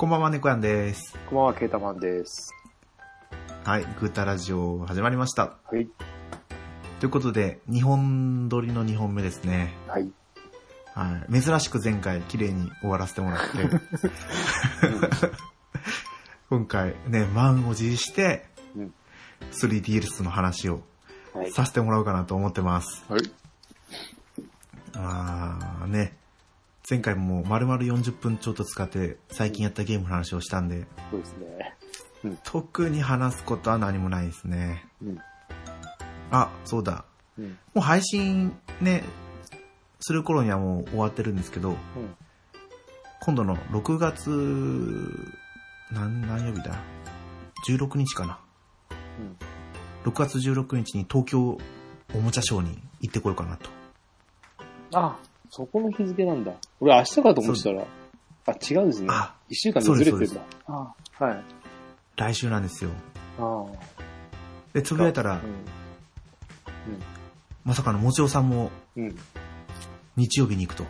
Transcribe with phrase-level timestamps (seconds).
[0.00, 1.12] こんばんは、猫やんです。
[1.28, 2.54] こんばんは、ケータマンです。
[3.64, 5.58] はい、グータラジオ始まりました。
[5.70, 5.86] はい。
[7.00, 9.74] ということで、2本撮りの2本目ですね。
[9.86, 10.10] はい。
[10.94, 13.68] はい、珍しく前回綺麗に終わらせてもらって、
[16.48, 18.94] 今回ね、満を持してうん。
[19.50, 20.80] 3DS の話を
[21.34, 21.52] はい。
[21.52, 23.04] させてもらおうかなと思ってます。
[23.06, 23.20] はい。
[24.94, 26.16] あーね、
[26.88, 31.76] 前回も丸々40分ちょっと使って最近やったゲームの話をしたんで、そうですね。
[32.44, 34.86] 特に話すことは何もないですね。
[35.02, 35.18] うん。
[36.30, 37.04] あ、そうだ。
[37.38, 37.44] うん。
[37.46, 39.02] もう配信ね、
[40.00, 41.76] する頃にはもう終わってるんですけど、うん。
[43.22, 44.30] 今度の6月、
[45.92, 46.80] 何、何曜日だ
[47.68, 48.38] ?16 日かな。
[50.04, 51.58] 6月16日に東京
[52.14, 53.70] おもちゃショーに行ってこようかなと。
[54.94, 55.18] あ、
[55.50, 56.52] そこの日付なんだ。
[56.78, 57.84] 俺明日かと思ってたら、
[58.46, 59.34] あ、違うんですねあ。
[59.48, 60.40] 一週間でずれてるんだ。
[60.66, 61.44] あ、はい。
[62.16, 62.90] 来週なんですよ。
[63.38, 63.66] あ
[64.72, 65.24] で、つぶやいたあ。
[65.24, 65.40] ら、
[67.64, 69.04] まさかのもちおさんもうん。
[69.04, 69.10] うん。
[69.10, 69.16] うん。
[70.16, 70.84] 日曜日に行くと。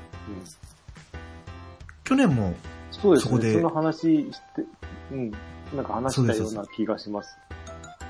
[2.05, 2.55] 去年も、
[2.91, 3.31] そうですね。
[3.31, 4.65] そそこでの話して、
[5.13, 5.31] うん。
[5.75, 7.39] なんか話したような気がします。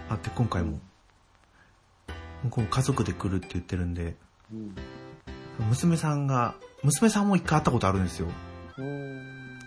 [0.08, 0.80] あって今回も、
[2.50, 4.16] こう家族で来るって言ってるんで、
[4.52, 4.74] うん。
[5.68, 8.28] 娘さんが、娘さんも一回会ったことあるんですよ。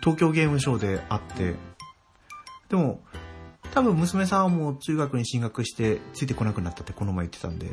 [0.02, 1.56] 東京ゲームショウで会って、
[2.70, 3.02] でも、
[3.74, 7.72] 多分娘さんはもう中学に進学してついてこなくなったってこの前言ってたんで。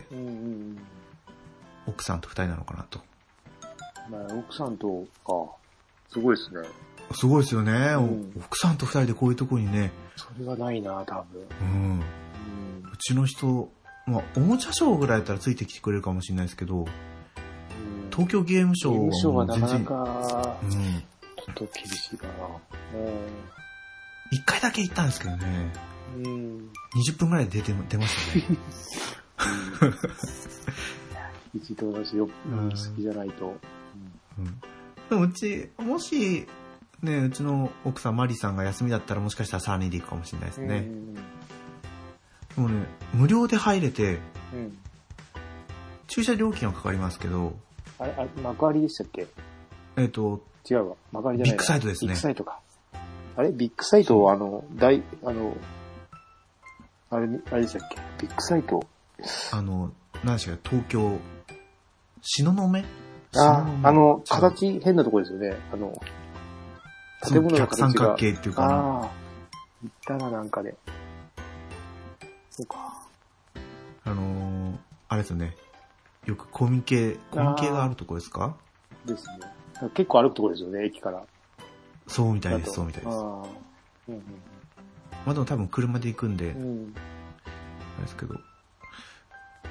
[1.86, 3.00] 奥さんと二人なのかなと。
[4.10, 5.32] まあ、奥さんとか、
[6.12, 6.68] すごいですね。
[7.12, 11.42] すごいですよね、うん奥さんと二人でこういうとこにね、それがないな、多分。
[11.60, 11.90] うん。
[11.90, 12.02] うん。
[12.92, 13.72] うちの人、
[14.06, 16.86] まあ、おもちゃショーぐらいだったらついてきてくれるかもしれないですけど、
[18.20, 20.70] 東京ゲームショウゲームショーはなかなかう、ん。
[20.70, 20.80] ちょ
[21.52, 22.32] っと厳しいかな。
[24.30, 25.72] 一回だけ行ったんですけどね、
[26.16, 26.26] うん。
[26.26, 26.70] うん。
[26.96, 28.14] 20分ぐらいで出て、出まし
[29.38, 29.98] たね。
[31.54, 33.56] 一度同じよ、うん好きじゃないと。
[34.38, 34.60] うん。
[35.08, 36.46] でもうち、もし、
[37.02, 40.68] ね、うちの奥さんマリさんが休みだったらもしかしたら3人で行くかもしれないですうん。
[40.68, 40.82] ね。
[42.54, 44.18] でもね、無料で入れて、
[44.52, 44.58] うん。
[44.58, 44.78] うん。
[46.06, 47.54] 駐車料金はかかりますけど、
[48.00, 49.26] あれ、あれ、幕張でしたっけ？
[49.96, 50.96] えっ、と、違うわ。
[51.12, 52.60] 幕張じゃないわビッグサイトですねビッグサイトか。
[53.36, 53.52] あれ？
[53.52, 55.56] ビッグサイトはあの、大、あの、
[57.10, 57.98] あれ、あれでしたっけ？
[58.22, 58.80] ビッグサイト？
[59.52, 59.92] あの、
[60.24, 61.18] 何でしたっけ、東京、
[62.22, 62.64] 東雲？
[62.64, 62.82] あ東
[63.32, 63.86] 雲？
[63.86, 65.56] あ、あの、形変なとこですよね。
[65.72, 66.00] あの、
[67.22, 68.14] そ建物の形が角。
[68.16, 69.10] 形っていうかな、ああ、
[69.82, 70.74] 行ったな、なんかで。
[72.50, 73.06] そうか。
[74.04, 74.76] あのー
[75.08, 75.56] あれですよね。
[76.26, 78.56] よくコミュ系、コミュ系があるとこですか？
[79.06, 79.90] ですね。
[79.94, 81.22] 結構歩くところですよね、駅から。
[82.06, 83.16] そうみたいです、そうみたいです。
[83.16, 83.22] ああ。
[84.08, 84.22] うん
[85.26, 86.98] まあでも多分車で行くんで、うんで
[88.08, 88.36] すけど。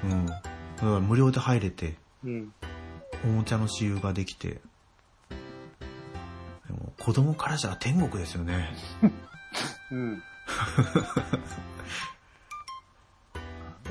[0.04, 0.26] うん。
[0.26, 0.42] だか
[0.82, 2.52] ら無料で入れて、うん。
[3.24, 4.60] おもちゃの私有ができて、で
[6.72, 8.72] も子供からしたら天国ですよね。
[9.90, 10.22] うん。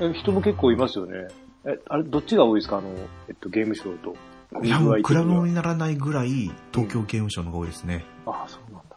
[0.00, 1.28] え、人も結構いますよね。
[1.64, 2.78] え、あれ、どっちが多いですか？
[2.78, 2.88] あの、
[3.28, 4.16] えっと、ゲームショーと。
[4.64, 8.04] いやもう比べ物にならないぐらい東京ゲームショウの方が多いですね。
[8.26, 8.96] ああ、そうなんだ。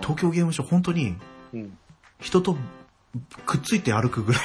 [0.00, 1.16] 東京ゲームショウ本当に
[1.52, 1.76] うん。
[2.20, 2.56] 人と
[3.44, 4.42] くっついて歩くぐらい。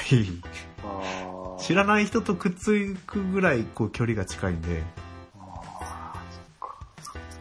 [1.59, 4.81] 知らない人とくっつくぐらいこう距離が近いんで。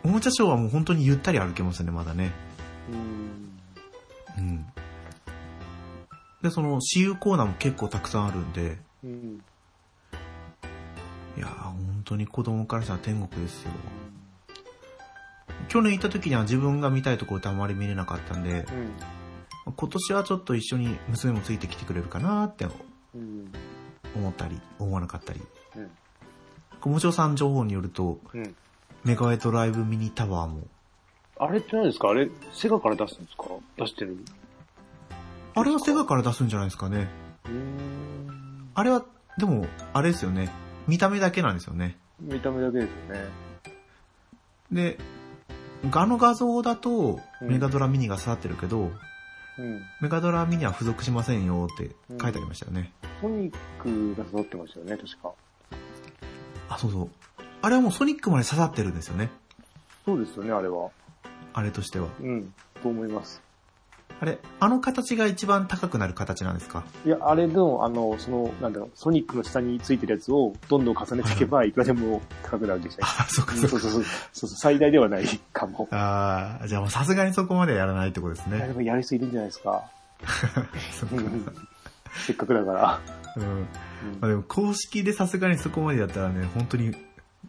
[0.05, 2.33] おもちゃショーはもう本当にゆったり歩けますね、まだね。
[4.39, 4.45] うん。
[4.45, 4.67] うん。
[6.43, 9.43] で、その私有コーナーも結構たくさんあるんで、うん。
[11.37, 13.71] いやー本当に子供からしたら天国ですよ。
[15.69, 18.67] 去年行った時には自分が見たいところってあまり見れなかったんで、
[19.67, 19.75] うん。
[19.77, 22.67] 今年はちょっと一緒に娘もついてきてくれるかなって
[23.15, 23.53] うん。
[24.17, 25.41] 思ったり、思わなかったり。
[25.77, 25.91] うん。
[26.81, 28.57] 小もさん情報によると、うん。
[29.05, 30.63] メガワイドライブミニタワーも、
[31.39, 32.09] あれって何ですか？
[32.11, 33.45] あれ、セガから出すんですか？
[33.79, 34.19] 出してる？
[35.55, 37.09] あれはセガから出すんじゃないですかね。
[37.47, 38.71] うん。
[38.75, 39.05] あれは、
[39.39, 40.51] でも、あれですよね。
[40.91, 41.97] 見た目だけなんですよね。
[42.21, 43.29] 見た目だけですよね。
[44.73, 44.99] で、
[45.93, 48.91] あの画像だと、うんメガドラミニが刺さってるけど、
[49.59, 49.81] うん。
[50.03, 52.93] メガドラミニは付属しませんよって書いてありましたよね。
[53.21, 55.33] ソニックが刺さってましたよね、確か。
[56.69, 57.09] あ、そうそう。
[57.63, 59.31] あれはもうソニックまで刺さってるんですよね。
[60.05, 60.91] そうですよね、あれは。
[61.53, 62.09] あれとしては。
[62.21, 62.53] うん。
[62.83, 63.41] と思います。
[64.21, 66.85] あれ、あの形が一番高くなる形なんですか？
[67.07, 73.55] いや、あれの、あの、その、なんだろう、ソニックの下についてるやつをどんどん重ねていけば、いくらでも高くなるんでしたあ、そうっか。
[73.57, 73.81] そうそう。
[73.81, 75.89] そうそう、最大ではないかも。
[75.91, 78.75] ああ、じゃあもうさすがにそこまでやらないってことですいや、でね。
[78.75, 79.85] もやる人いるんじゃないですか。
[80.93, 81.53] そっか
[82.27, 83.01] せっかくだから。
[83.37, 83.67] うん。
[84.21, 86.95] まあでも公式でさすがにそこまでやったらね、本当に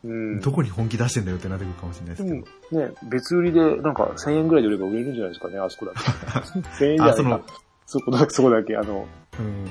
[0.03, 0.39] うん。
[0.39, 2.29] どこに本気出してんだよってなってくるかもしれないですけ
[2.73, 2.85] ど。
[2.87, 5.99] ね、別売りでなんか1000円ぐらいで売れば売れるんじゃないですかね、あそこだけ。
[6.83, 7.45] 1000円じゃないあそのか。
[7.85, 9.05] そこだけ、そこだけ、あの、
[9.39, 9.69] うん。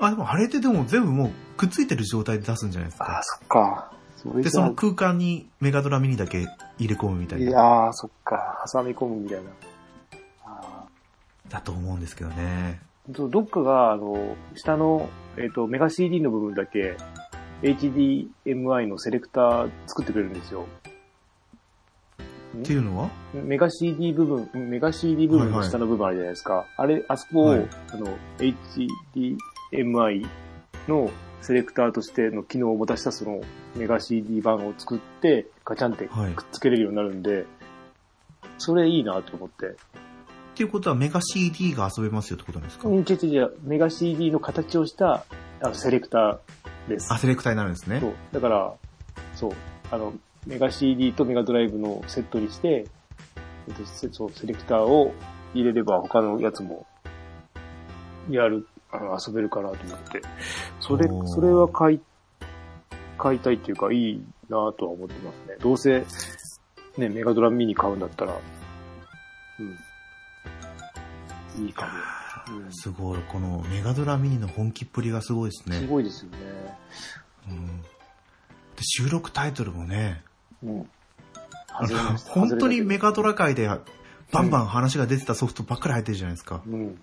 [0.00, 3.18] あ、でもあれってでも全部もうくっついてる状態で出すんじゃないですか。
[3.18, 3.90] あそっか。
[4.36, 6.46] で、その空間にメガドラミニだけ
[6.78, 7.44] 入れ込むみたいな。
[7.44, 8.64] いやー、そっか。
[8.72, 9.50] 挟み込むみたいな。
[10.46, 10.84] あ
[11.50, 12.80] だと思うんですけどね。
[13.10, 16.96] ーどっかが、あの、下の、えっ、と、メガ CD の部分だけ、
[17.62, 20.66] HDMI のセレクター作ってくれるんですよ。
[22.58, 23.10] っていうのは？
[23.32, 26.66] メガ CD 部分、メガ CD 部分の下の部分あるじゃないですか。
[26.76, 28.16] あれ、あそこを、はいあの、
[29.72, 30.26] HDMI
[30.88, 31.10] の
[31.40, 33.40] セレクターとしての機能を持たしたその
[33.74, 37.44] メガ CD 版を作って、ガチャンってはいくっつけれるようになるんで、
[38.58, 39.66] それいいなと思って。
[39.66, 39.70] っ
[40.56, 45.24] ていうことはメガ CD が遊べますよってことなんですか、うん、違う違う、メガ CD の形をした
[45.60, 47.12] あのセレクターです。
[47.12, 48.08] あ、セレクターになるんですねそ。
[48.08, 48.12] う。
[48.32, 48.74] だから、
[49.34, 49.52] そう、
[49.90, 50.12] あの、
[50.46, 52.86] メガ CD とメガドライブのセットにして、
[53.68, 55.12] えっと、せそう、セレクターを
[55.54, 56.86] 入れれば他のやつも、
[58.30, 60.22] やる、あの、遊べるかなと思って。
[60.80, 62.00] それそれは買い、
[63.18, 65.56] 買いたいっていうか、いいなとは思ってますね。
[65.60, 66.04] どうせ、
[66.98, 68.36] ね、メガドラミニ買うんだったら、
[69.58, 71.66] うん。
[71.66, 72.23] いいかも。
[72.48, 72.72] うん。
[72.72, 73.22] すごい。
[73.28, 75.86] このメガドラミニの本気っぷりがすごいですすね。
[75.86, 76.38] ごいですよね。
[77.48, 77.86] うん、で
[78.82, 80.22] 収録タイトルもね、
[80.62, 80.88] うん。
[82.28, 83.68] 本当にメガドラ界で
[84.32, 86.62] バンバン話が出てたソフトばっかり入ってるじゃないですか。
[86.66, 86.98] うん。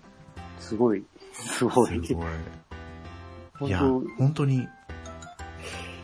[0.58, 1.04] すごい。
[1.32, 2.06] すごい。
[2.06, 3.68] すごい。
[3.68, 4.58] いや、本本当に、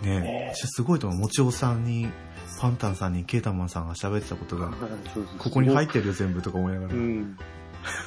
[0.02, 1.20] ねねすごいと思う。
[1.20, 2.08] もちおさんに、
[2.61, 4.70] パンタンさんに、ケータマンさんが喋ってたことが、
[5.38, 6.94] ここに入ってるよ全部とか思いながら。
[6.94, 7.38] うん。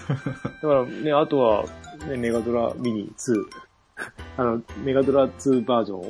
[0.08, 0.16] だ
[0.62, 1.66] からね、あとは、
[2.08, 3.46] ね、メガドラミニ2。
[4.38, 6.06] あの、メガドラ2バージョンを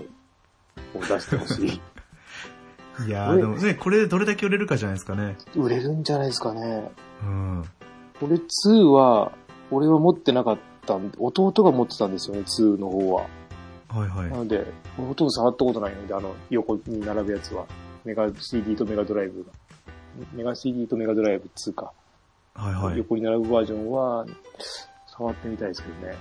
[1.01, 1.81] 出してほしい。
[3.07, 5.37] いやー、でもね、これでどれだけ売れるかじゃないですかね。
[5.55, 6.91] 売れるんじゃないですかね。
[7.23, 7.63] うん。
[8.21, 9.31] 俺2は、
[9.71, 13.25] 俺は持ってなかったんで、弟が持ってたんですよね、2の方は。
[13.89, 14.37] はいはいな。
[14.37, 14.65] ので、
[14.97, 17.65] 俺ほとんど触ったことないので、あの、横に並ぶやつは。
[18.05, 19.51] メガ CD とメガドライブが。
[20.33, 21.91] メガ CD とメガドライブ2か。
[22.53, 22.97] はいはい。
[22.97, 24.25] 横に並ぶバージョンは、
[25.07, 26.15] 触ってみたいですけどね。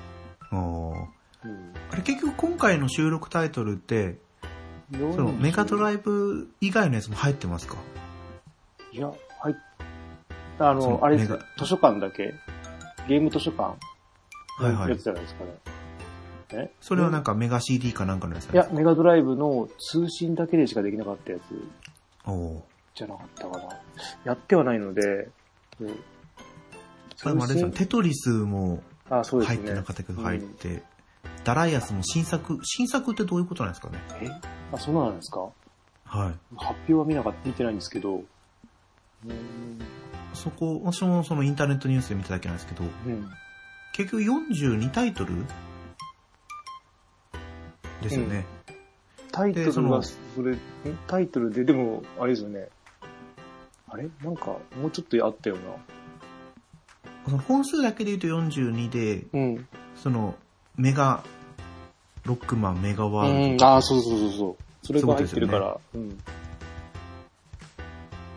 [0.53, 1.73] うん。
[1.91, 4.19] あれ結局今回の収録タイトルって、
[4.93, 7.77] そのメガドライイブ以外のやつも入ってますか？
[8.93, 9.57] ブいや、はい。
[10.59, 12.35] あそのの、あれです図書館だけ
[13.09, 13.77] ゲーム図書館は
[14.63, 15.51] いはいのやつじゃないですかね。
[16.53, 16.71] え？
[16.81, 21.43] それはなんかメガ CD かなんかのやついやメガドライブの通信だけでしかできなかったやつ
[22.27, 22.61] おー
[22.95, 23.69] じゃなかったかな。
[24.25, 25.29] やってはないので、
[25.81, 25.89] うん
[27.25, 28.83] あれですよね、テトリスも。
[29.11, 30.85] 入ってなかったけどうん入って、
[31.45, 33.99] ダライアスも新作、新作ってどういうことなんですかね？
[34.23, 34.31] え？
[34.73, 35.41] あ、そんなんですか？
[35.41, 36.57] はい。
[36.57, 38.17] 発表は見なかった、見てないんですけど。
[38.17, 38.25] うん。
[40.33, 43.29] そこ、私もそのインターネットニュースで見ただけなんですけど、うん。
[43.95, 45.45] 結局42タイトル？
[48.03, 48.47] ですよね。
[49.33, 50.59] タイトルでそれ、ん
[51.09, 52.69] タイトルで、でも、あれですよね。
[53.89, 54.09] あれ？
[54.23, 54.47] なんか、
[54.81, 55.57] もうちょっとあったよ
[57.25, 59.41] その本数だけで言うと42で、な。
[59.41, 59.69] うん。
[59.97, 60.35] その
[60.77, 61.23] メガ、
[62.25, 64.57] ロックマン、メガワールド、うん、ああ、そうそうそうそう。
[64.87, 65.79] それが入ってるから。
[65.95, 66.19] うん。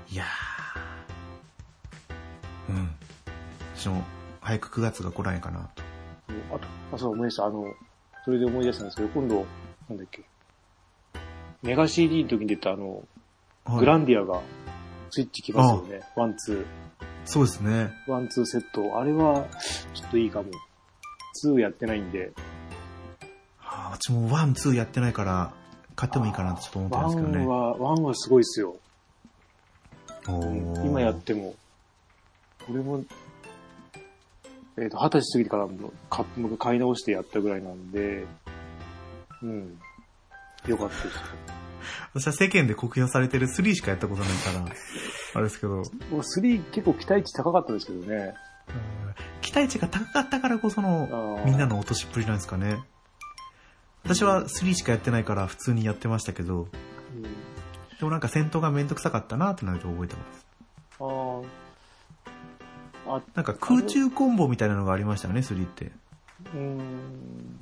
[0.10, 2.74] いやー。
[2.74, 2.90] うん。
[3.76, 4.04] 私も
[4.42, 5.84] 早く9月が来ないかなと。
[6.56, 7.46] あと、あ、そう、思い出した。
[7.46, 7.66] あの、
[8.26, 9.46] それで思い出したんですけど、今度、
[9.90, 10.24] なんだっけ。
[11.62, 13.04] メガ CD の時に出たあの、
[13.66, 14.42] はいグランディアが
[15.14, 16.02] スイッチきますよね。
[16.16, 16.66] one、two
[17.26, 17.94] そうですね。
[18.08, 19.00] 。one、two セット。
[19.00, 19.46] あれは、
[19.94, 20.50] ちょっといいかも。
[21.36, 22.32] two やってないんで、
[23.58, 25.54] はあ、私も one、two やってないから、
[25.96, 27.46] 買ってもいいかなってちょっと思ってるんワですけどね。
[27.46, 28.76] ンは、 one はすごいっすよ。
[30.84, 31.54] 今やっても。
[32.68, 33.04] 俺も、
[34.78, 36.26] えっ、と、二十歳過ぎてからも買
[36.58, 38.26] 買い直してやったぐらいなんで、
[39.44, 39.78] うん。
[40.66, 41.20] よかったです。
[42.14, 44.66] 私は世間で酷評されてる3しかやったことないから、
[45.36, 45.84] あれですけど、もう
[46.20, 48.34] 3結構期待値高かったですけどね。
[49.42, 52.78] 期待値が高かったからこそのみんなの落としっぷりなんですかね。
[54.04, 56.68] 私は3しかやってないから普通にやってましたけど、
[57.16, 57.24] うん
[58.04, 60.46] でもなんか戦闘がめんどくさかったなってなると覚えてます。
[61.00, 61.06] あ
[63.10, 63.16] あ。
[63.16, 65.86] あ、なんか空中コンボみたいなのがありましたよね、3って。
[66.54, 67.60] うーん。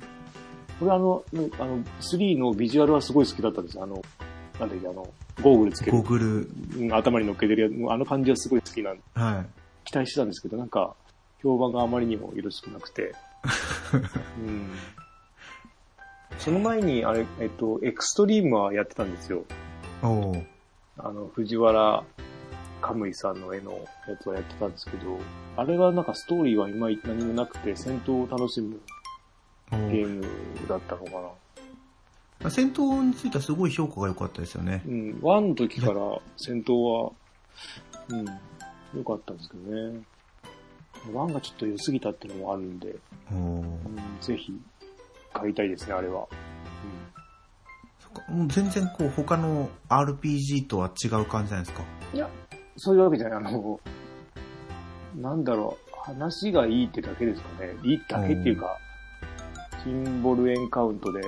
[0.82, 3.84] これあの、うんあの、3のビジュアルはすごい好きだったんですよ。
[3.84, 4.02] あの、
[4.58, 5.08] なんだっけ、あの、
[5.40, 5.92] ゴーグルつける。
[5.92, 6.26] ゴーグル。
[6.76, 9.46] うん頭に乗っけてるやつ、あの感じはすごい好きなんで、はい。
[9.84, 10.94] 期待してたんですけど、なんか、
[11.40, 13.14] 評判があまりにもよろしくなくて。
[14.44, 14.70] うん。
[16.38, 19.44] その前に、あれ、えっと、エクストリームはやってたんですよ。
[20.02, 20.44] おー
[20.98, 22.02] あの、藤原
[22.80, 23.72] カムイさんの絵の
[24.08, 25.18] やつはやってたんですけど、
[25.56, 28.80] あれはなんかストーリーは今何もなくて、戦闘を楽しむ
[29.90, 30.26] ゲーム
[30.68, 31.10] だったのか
[32.42, 32.50] な。
[32.50, 34.90] 戦闘についてはすごい評価が良かったですよねう。
[34.90, 36.00] ん、1の時から
[36.36, 36.72] 戦闘
[37.04, 37.12] は、
[38.08, 38.24] うん、
[38.98, 40.02] 良かったんですけどね。
[41.12, 42.96] 1がちょっと良すぎたっていうのもあるんで、
[43.30, 43.78] うん、
[44.20, 44.52] ぜひ
[45.32, 46.26] 買いたいですね、あれは。
[48.00, 51.84] そっかもう全然こう他の RPG とは違う感じじゃないですか？
[52.12, 52.28] いや、
[52.76, 53.38] そういうわけじゃない。
[53.38, 53.80] あの、
[55.16, 57.74] なんだろう、話がいいってだけですかね。
[57.84, 58.76] いいだけっていうか、
[59.84, 61.22] シンボルエンカウントで、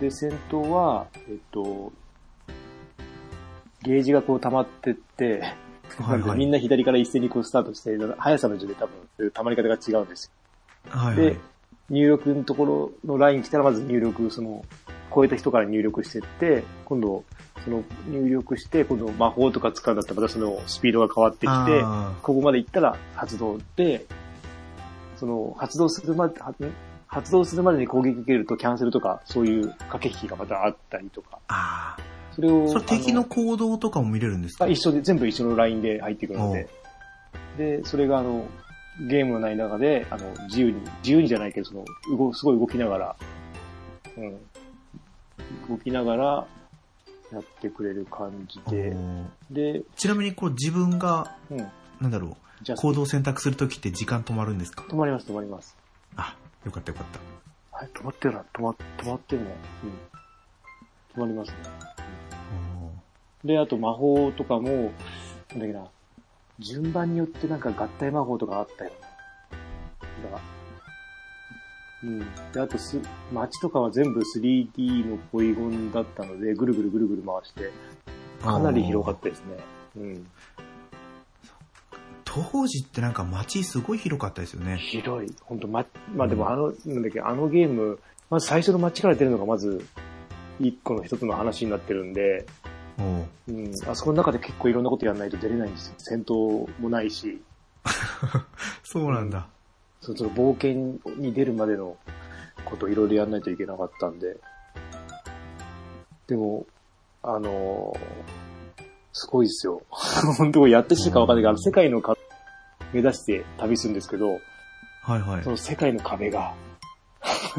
[0.00, 1.92] で、戦闘は、えっと、
[3.82, 5.42] ゲージがこう溜まってって、
[5.98, 8.86] はいはいみんな左から一斉にこうスタートして、速さの順で多
[9.18, 10.32] 分、溜まり方が違うんです
[10.84, 10.90] よ。
[10.90, 11.36] はいはいで。、
[11.90, 14.64] 入力のところのライン来たらまず入力、その、
[15.14, 17.24] 超えた人から入力してって、今度、
[17.64, 24.06] その入力して、今度魔法とか使うんだったらまたそのスピードが変わってきて、あここまで行ったら発動で、
[25.16, 26.54] その発動するまで、は
[27.12, 31.96] 発動するまでに攻撃受けるとキャンセルとか、そういう駆け引きがまたあったりとか、あ
[32.34, 32.68] それを、ー。
[32.68, 34.64] それ敵のあ行動とかも見れるんですか？
[34.64, 36.68] あ一緒で、全部一緒のラインで入ってくるので、
[37.58, 38.46] で、それがあの、
[39.08, 41.84] ゲームのない中で、あの、自由に、自由にじゃないけど、その、
[42.16, 43.16] 動、すごい動きながら、
[44.16, 44.38] うん、
[45.68, 46.46] 動きながら、
[47.30, 51.58] やってくれる感じおで、ーで、ちなみにこう自分が、うん、
[52.00, 54.84] なんだろう、じゃあ、行動を選択するときって時間止まるんですか？
[54.88, 55.74] 止まります、止まります。
[56.16, 57.76] あ、よかったよかった。
[57.76, 59.54] はい、止まってるな、止ま、止まってるね。
[61.16, 61.22] うん。
[61.22, 61.56] 止まりますね。
[63.42, 64.92] おーで、あと魔法とかも、なんだっ
[65.60, 65.86] けな、
[66.58, 68.92] 順番によってなんか合体魔法とかあったよ
[70.22, 70.30] な。
[70.30, 70.40] だ
[72.04, 72.18] うん。
[72.52, 73.00] で、あとす、
[73.32, 77.70] 街とかは全部 3D のポリゴンだったので、ぐるぐるぐるぐる回して、
[78.42, 79.56] かなり広かったですね。
[79.96, 80.26] うん。
[82.34, 84.78] 当時ってなんか街すごい広かったですよね。
[84.78, 85.34] 広い。
[85.42, 85.84] ほんと、ま、
[86.14, 87.98] まあでもあの、なんだっけ、あのゲーム、
[88.30, 89.84] まず最初の街から出るのがまず、
[90.58, 92.46] 一個の一つの話になってるんで、
[93.48, 95.94] うん、あそこの中で結構いろんなことやらないと出れないんですよ。
[95.98, 97.42] 戦闘もないし、
[98.82, 99.48] そうなんだ。
[100.00, 101.96] その冒険に出るまでの
[102.64, 104.38] ことをいろいろやらないといけなかったんで。
[106.28, 106.66] でも、
[107.22, 108.42] あのー
[109.12, 109.82] すごいですよ。
[110.38, 112.18] 本当やってきたかわかんないけど、世界の壁
[112.92, 114.40] 目指して旅するんですけど、
[115.02, 115.50] はいはいそ。
[115.50, 116.54] の世界の壁が、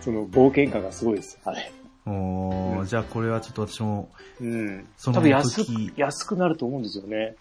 [0.00, 1.72] その冒険感がすごいです、あれ。
[2.06, 4.10] おーうんじゃあこれはちょっと私も、
[4.40, 4.86] うん。
[4.96, 7.36] その多分安く時、安くなると思うんですよね。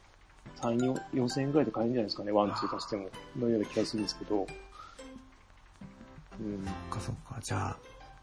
[0.61, 3.09] 3、4 4000円くらいで買えるんじゃないですかね、 one、two 足しても。
[3.37, 4.47] のような気がするんですけど。
[6.39, 6.65] うん。
[6.65, 7.39] そっかそっか。
[7.41, 7.77] じゃあ、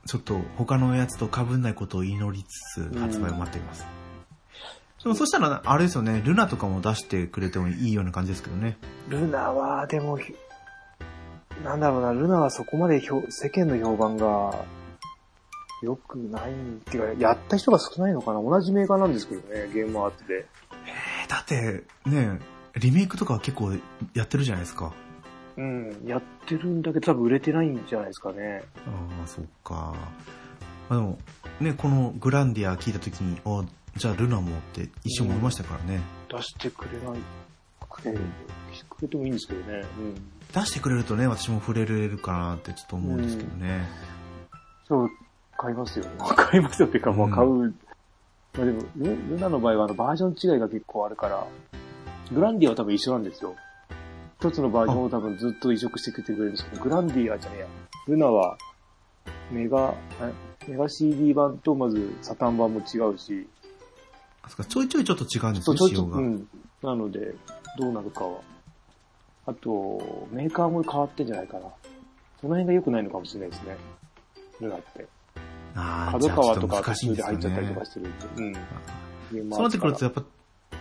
[0.06, 3.86] ちょっと他のやつと被んないことを祈りつつ発売を待っています。
[5.04, 8.78] でもそしたら、あれですよね、ルナとかも出してくれてもいいような感じですけどね。
[9.08, 10.34] ルナは、でも、ひ
[11.62, 14.64] なんだろうな、ルナはそこまで評世間の評判が
[15.82, 16.54] 良くないっ
[16.87, 20.46] ていうか、やった人が少ないのかな同じメーカーなんですけどね、ゲームアートで。
[20.70, 22.38] えーだって、ね、
[22.76, 23.73] リメイクとかは結構
[24.14, 24.92] やってるじゃないですか。
[25.56, 28.62] うん、やってるんだけど多分売れてないんじゃないですかね。
[28.87, 29.94] ああ、そっか。
[30.88, 31.18] あの、
[31.61, 33.64] ね、このグランディア聞いたときに、あ
[33.96, 36.00] じゃあルナもって一瞬思いましたからね。
[36.28, 37.20] 出してくれない、
[37.88, 38.20] くれる、
[38.90, 39.84] くれてもいいんですけどね。
[39.98, 40.14] うん。
[40.52, 43.88] 出してくれるとね、私も触れれるかなってちょっと思うんですけどね。
[44.88, 45.08] そう、
[45.56, 46.04] 買いますよ。
[46.18, 47.74] 買いますよっていうか、もう買う。
[48.56, 51.46] まあでもル、ルナの場合はあのバージョン違いが結構あるから、
[52.32, 53.54] グランディアは多分一緒なんですよ。
[54.40, 57.66] 一つのバージョンを多分ずっと移植してきてくれるんですけど、グランディアじゃねえや。
[58.08, 58.58] ルナは、
[59.50, 60.32] メガ、え
[60.68, 63.46] メガ CD 版とまずサタン版も違うし、
[64.68, 66.18] ちょいちょいちょっと違うんですね、仕様が。
[66.18, 66.48] うん。
[66.82, 67.34] なので、
[67.78, 68.40] どうなるかは。
[69.46, 71.62] あと、メーカーも変わってんじゃないかな。
[72.40, 73.76] その辺が良くないのかもしれないですね。
[74.60, 75.06] ルナって。
[75.74, 77.84] ああ、角川とか難しいん途中で入っちゃったりとか。
[77.84, 78.26] してるんで。
[78.36, 79.50] うん。
[79.50, 80.22] そうなってくると、やっぱ、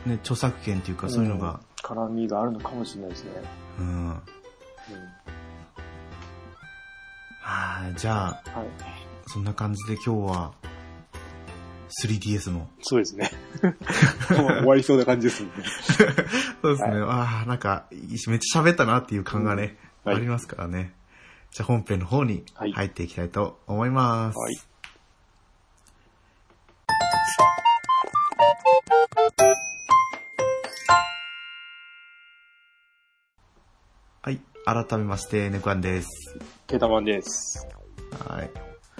[0.05, 3.31] ね、著作権っていうか、そういうのが、ら絡みがあるのかもしれないですね。
[3.79, 3.85] うん。
[3.87, 4.21] うん。
[7.41, 8.67] はい、じゃあ、はい。
[9.27, 10.53] そんな感じで今日は、
[12.01, 12.69] 3DS の。
[12.81, 13.31] そうですね。
[14.31, 15.63] もう終わりそうな感じですもんね。
[16.61, 16.97] そうですね。
[17.05, 20.93] ああ、なんか、めっちゃ喋ったなっていう感がね、はいありますからね。
[21.51, 24.37] じゃあ本編の方にはい入っていきたいと思います。
[24.37, 24.55] はい。
[34.23, 34.41] はい。
[34.65, 36.09] 改めまして、ネコアンです。
[36.67, 37.65] ケータマンです。
[38.27, 38.49] はい。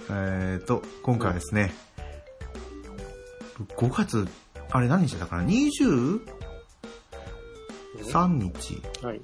[0.10, 1.74] えーと、今回はですね、
[3.60, 4.28] 5月、
[4.72, 6.20] あれ何日だから ?23
[8.28, 9.22] 日はい。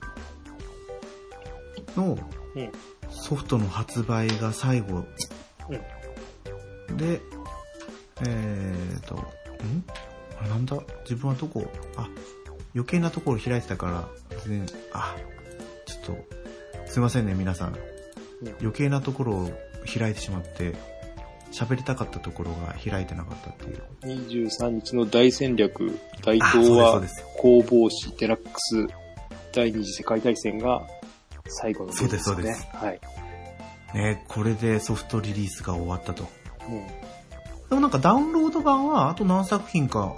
[1.96, 2.18] の
[2.56, 2.72] うん。
[3.10, 5.04] ソフトの発売が最後
[6.96, 7.22] で、
[8.22, 9.20] えーと、ん？
[10.40, 10.78] あれなんだ？
[11.04, 11.72] 自分はどこ？
[11.96, 12.08] あ、
[12.76, 14.08] 余計なところ開いてたから、
[14.46, 15.16] 全然、あ、
[15.86, 16.16] ちょっ
[16.86, 17.76] と、すいませんね、皆さん。
[18.62, 19.52] 余計なところを
[19.92, 20.76] 開いてしまって、
[21.52, 23.84] 喋りたかったところが開いてなかったっていう。
[24.04, 28.88] 23日の大戦略、大あ東亜そうですそう攻防史デラックス
[29.54, 30.82] 第二次世界大戦が
[31.46, 33.00] 最後のゲームよそうですはい。
[33.94, 36.28] ね、これでソフトリリースが終わったと。
[36.70, 37.10] うん
[37.70, 40.16] でもなんかダウンロード版はあと何作品か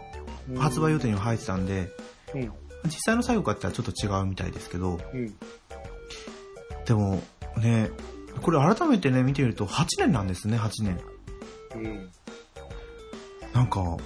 [0.50, 1.90] うん発売予定には入ってたんで、
[2.34, 2.52] うん。
[2.86, 5.36] 実際の最後かって言ったらちょっと違うみたいですけど、うん。
[6.86, 7.22] でも
[7.58, 7.92] ね、
[8.42, 11.00] これ改めてね、見てみると8年なんですね、8年。
[11.76, 12.10] うん。
[13.54, 14.00] なんか、も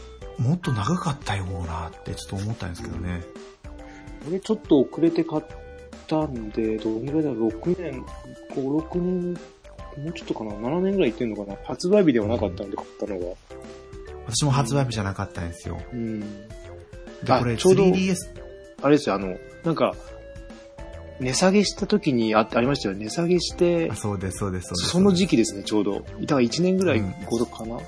[0.54, 3.24] っと長かったよなってちょっと思ったんですけどね。
[4.28, 5.44] 俺ちょっと遅れて買っ
[6.08, 8.04] たんで、どのぐらいだろう ?6 年、
[8.54, 11.58] 5、6年、もうちょっとかな ?7 年ぐらいいってんのかな？
[11.64, 13.26] 発売日ではなかったんで買ったのが。
[14.28, 15.80] 私も発売日じゃなかったんですよ。
[15.94, 16.20] うん。
[16.20, 16.28] で、
[17.40, 18.16] これあちょうど 3DS、
[18.82, 19.96] あれですよ、あの、なんか、
[21.20, 22.96] 値下げした時にあありましたよ。
[22.96, 24.90] 値下げしてあ、そうです、そうです、そうです。
[24.90, 25.94] その時期ですね、ちょうど。
[25.94, 27.76] だから1年ぐらいうん後とかな。
[27.76, 27.82] うん。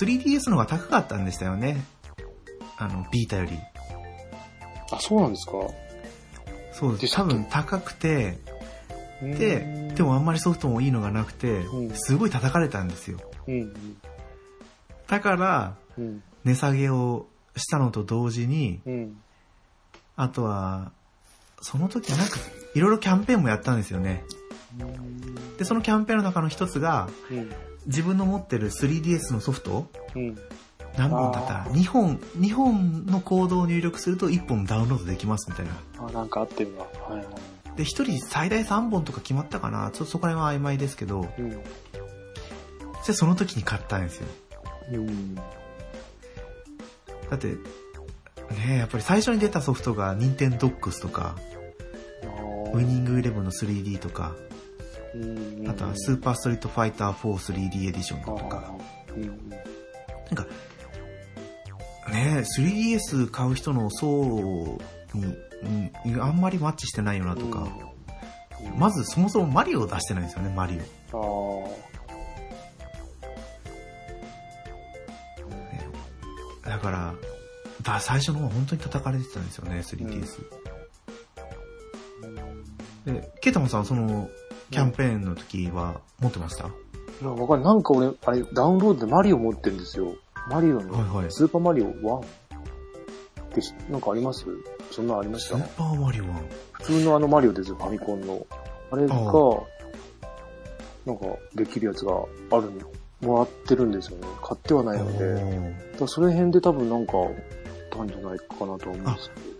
[0.00, 1.82] 3DS の方が高かったんでしたよね。
[2.78, 3.58] あの、ビータより。
[4.92, 5.52] あ、そうなんですか
[6.72, 7.14] そうです。
[7.14, 8.38] 多分高くて、
[9.22, 13.18] でうん、でもあんまりソフトもいいのがなくてう、んすごい叩かれたんですよ。
[13.48, 13.74] うん、
[15.08, 19.16] だから、うん、値下げをしたのと同時に、うん。
[20.16, 20.92] あとは、
[21.60, 22.38] その時なんか、
[22.74, 24.24] いろいろキャンペーンもやったんですよね。
[25.58, 27.50] で、そのキャンペーンの中の一つが、うん、
[27.86, 30.38] 自分の持ってる 3DS のソフトうん。
[30.96, 35.72] 何本だったら、2本、2本のコードを入力すると1本ダウンロードできますみたいな。
[35.98, 36.78] あ、なんか合ってるな。
[36.80, 37.26] はいはい。
[37.76, 41.50] で、1人最大3本とか決まったかなちょっとそこら辺は曖昧ですけど、うん。
[43.06, 44.26] で、その時に買ったんですよ。
[44.92, 45.34] うん。
[45.34, 45.42] だ
[47.34, 47.58] って、ね
[48.70, 51.36] えやっぱり最初に出たソフトが Nintendo Docs とか、
[52.74, 54.34] ウイニングイレブンの 3D とか、
[55.14, 55.68] うん。
[55.68, 58.74] あとはスーパーストリートファイター 4-3D エディションとか、
[59.14, 59.26] うん。
[59.26, 60.46] なんか、
[62.12, 64.78] ねえ 3DS 買う人の層
[65.14, 65.38] に、
[66.04, 67.68] うん、あんまりマッチしてないよなとか、
[68.64, 68.78] うん。
[68.78, 70.78] まずそもそもマリオを出してないんですよね、マリ
[71.12, 71.72] オ。
[76.64, 77.14] あだから、
[77.82, 80.75] だ最初の方は本当に叩かれてたんですよね、3DS。
[83.06, 84.28] で、ケイタマンさん、その、
[84.70, 86.68] キャンペーンの時は持ってました、あ。
[87.22, 87.74] いや、わかんない。
[87.74, 90.16] なんか俺、あれ、ダウンロードでマリオ持ってるんですよ。
[90.50, 92.28] マリオの、はいはいスーパーマリオ1っ
[93.54, 94.44] てし、なんかあります？
[94.90, 95.56] そんなのありました？
[95.56, 96.32] スーパーマリオ1。
[96.72, 98.46] 普通のあのマリオですよ、ファミコンの。
[98.90, 99.18] あれがあ、
[101.04, 102.12] なんか、できるやつが
[102.50, 104.26] あるの、もらってるんですよね。
[104.42, 105.34] 買ってはないので。
[105.34, 105.46] だか
[106.00, 107.12] らそれ辺で多分なんか、
[107.90, 109.55] たんじゃないかなとは思うんですけど。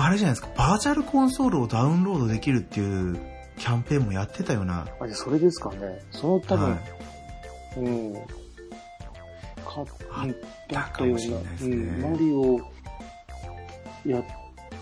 [0.00, 3.18] あれじゃないですか、バーチャルコンソールをダウンロードできるっていう
[3.58, 4.86] キャンペーンもやってたような。
[5.00, 6.00] あ、じゃあそれですかね。
[6.12, 8.14] その多分、はいうん。
[8.14, 8.24] 買
[10.10, 10.28] あっ
[10.68, 12.58] だたかもしれないですねうん、マリオ、
[14.06, 14.22] や、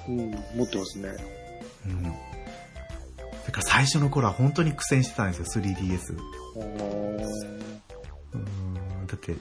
[0.06, 1.08] うん、持ってますね。
[1.86, 2.02] うん。
[2.02, 2.16] だか
[3.56, 6.18] ら最初の頃は本当に苦戦してたんですよ、3DS。
[6.56, 7.60] あー
[8.34, 9.06] うん。
[9.06, 9.34] だって、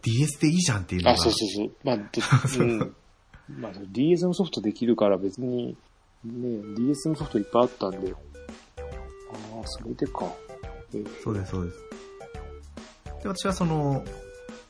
[0.00, 1.12] DS でいいじゃんっていうのが。
[1.12, 1.72] あ、そうそうそう。
[1.84, 2.04] まあ、ど
[2.64, 2.94] うん。
[3.48, 5.76] まあ、それ DS のソフトできるから別に、
[6.24, 8.12] ね、DS のソフトいっぱいあったんで。
[8.12, 10.26] ああ、それでか。
[10.94, 11.78] えーそうです、そうです。
[13.22, 14.04] で、私はその、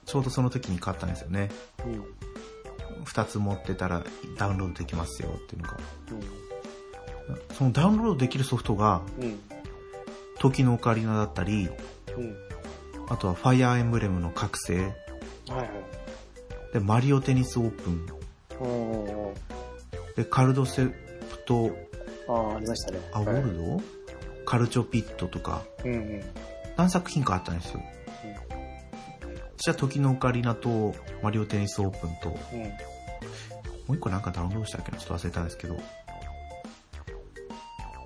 [0.07, 1.51] ちょうどその時に買ったんですよね。
[1.85, 2.05] うん。
[3.05, 4.05] 二つ持ってたら
[4.37, 5.75] ダウンロードできますよっていうのが。
[5.75, 9.23] うそのダウンロードできるソフトが、ん。
[9.23, 9.41] うん。
[10.39, 11.69] 時のオカリナだったり、
[12.17, 12.37] うん。
[13.09, 14.93] あとはファイアーエンブレムの覚醒、はい
[15.55, 15.71] はい。
[16.73, 18.13] で、マリオテニスオープン、あ
[20.17, 20.95] で、カルドセプ
[21.47, 21.71] ト
[22.29, 23.01] あ、ああ、ありましたね。
[23.13, 23.81] アウォルド、
[24.45, 26.23] カルチョピットとか、うんうん。
[26.77, 27.83] 何作品かあったんですよ。
[29.61, 32.63] 私は時のオカリナとマリオテニスオープンと、もうん。
[33.95, 34.99] う一個なんかダウンロードしたっけな？
[34.99, 35.81] ちょっと忘れたんですけど、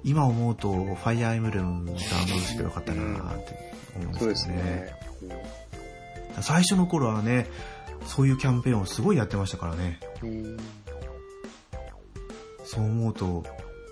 [0.04, 2.00] 今思うと、ファイアーエムブレムダウンロード
[2.40, 4.96] してよかったなーって思うんそうですですよね。
[5.22, 5.44] ね。
[6.40, 7.46] 最初の頃はね、
[8.06, 10.00] そういうキャンペーンをすごいやってましたからね。
[12.64, 13.44] そう思うと、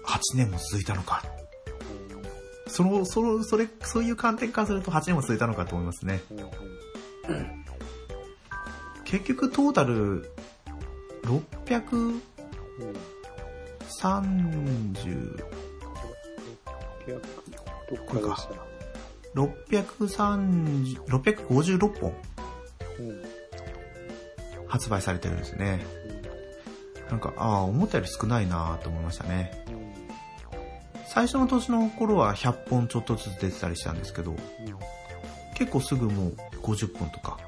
[0.06, 1.22] 8年も続いたのか。
[2.66, 6.22] その、その、それ、そういう観点からすると8年も続いたのかと思いますね。
[9.04, 10.30] 結局トータル、
[11.24, 12.20] 630、
[12.78, 12.92] うん。
[19.34, 22.14] どっか636本。
[24.70, 25.84] 発売されてるんですね。
[27.10, 29.64] なんか、ああ、思ったより少ないなと思いましたね。
[31.08, 34.36] 最初の年の頃は100本ちょっとずつ出てたりしたんですけど、
[35.56, 37.38] 結構すぐもう50本とか。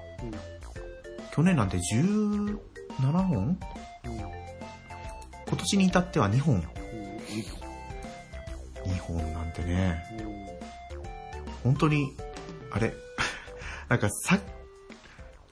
[1.33, 2.59] 去年なんて17
[2.99, 3.59] 本？
[5.47, 6.61] 今年に至っては2本。
[8.85, 10.03] 2本なんてね、
[11.63, 12.17] 本当に、
[12.73, 12.93] あれ、
[13.89, 14.41] なんかさ、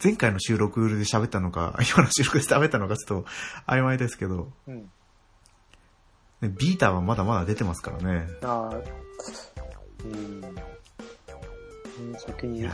[0.03, 3.29] 前回の収録で喋ったのか、 今の収録で喋ったのかちょっと
[3.67, 4.91] 曖昧ですけど、うん。
[6.41, 8.27] ねビーターはまだまだ出てますからね。
[8.43, 8.77] ああ、
[10.05, 10.43] うん。
[10.43, 12.67] うん先に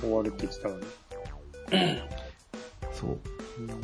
[0.00, 0.86] 終わるって言ってたのに。
[1.72, 2.02] ー
[2.94, 3.20] そう。
[3.58, 3.66] うん。
[3.66, 3.76] で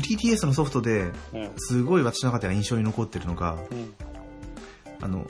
[0.00, 1.52] 3DS のソフトで、うん。
[1.58, 3.94] すごい私の中では印象に残ってるのが、うん。
[5.02, 5.26] あの、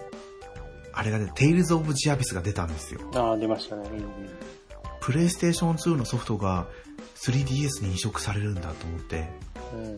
[0.92, 3.00] あれがね、テイルズ・オブ・ジアビスが出たんですよ。
[3.14, 3.88] ああ、出ましたね。
[3.88, 4.52] うん
[5.02, 6.68] プレイステーション2のソフトが
[7.16, 9.28] 3DS に移植されるんだと思って、
[9.74, 9.96] うん。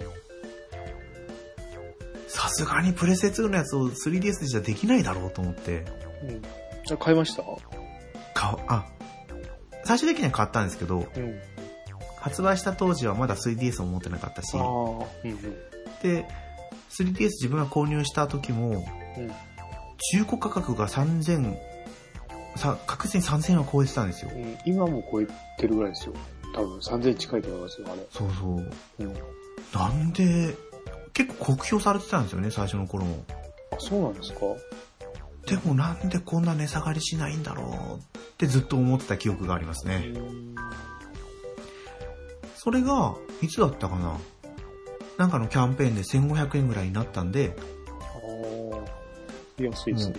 [2.27, 5.85] さすがにプレステ2のやつを 3DS じゃできないだろうと思って、
[6.23, 6.43] うん。
[6.91, 7.43] あ、買いました？
[8.35, 8.87] か、あ、
[9.85, 11.39] 最終的には買ったんですけど、うん。
[12.19, 15.41] 発売した当時はまだ 3DS を持ってなかったしうんうん。
[16.03, 16.27] で、
[16.99, 18.87] 3DS 自分が購入した時も、
[19.19, 19.31] うん。
[20.13, 21.55] 中古価格が3000、
[22.57, 24.31] さ、確実に3000は超えてたんですよ。
[24.35, 25.27] うん今も超え
[25.59, 26.15] てるぐらいですよ。
[26.55, 28.07] 多分3000近いと思いますよ、あれ。
[28.11, 29.05] そうそう。
[29.05, 29.15] うん。
[29.73, 30.55] なんで、
[31.13, 33.25] 結構酷評されてたんですよね、最初の頃も。
[33.73, 34.41] あ、そうなんですか？
[35.47, 38.01] でもなんでこんな値下がりしないんだろうっ
[38.39, 39.99] てずっと思ってた記憶がありますうね。
[39.99, 40.55] ん。
[42.57, 44.19] それが、いつだったかな？
[45.19, 47.55] なんかのキャンペーンで1500円ぐらいになったんで、
[47.89, 50.17] ああ、安いですね。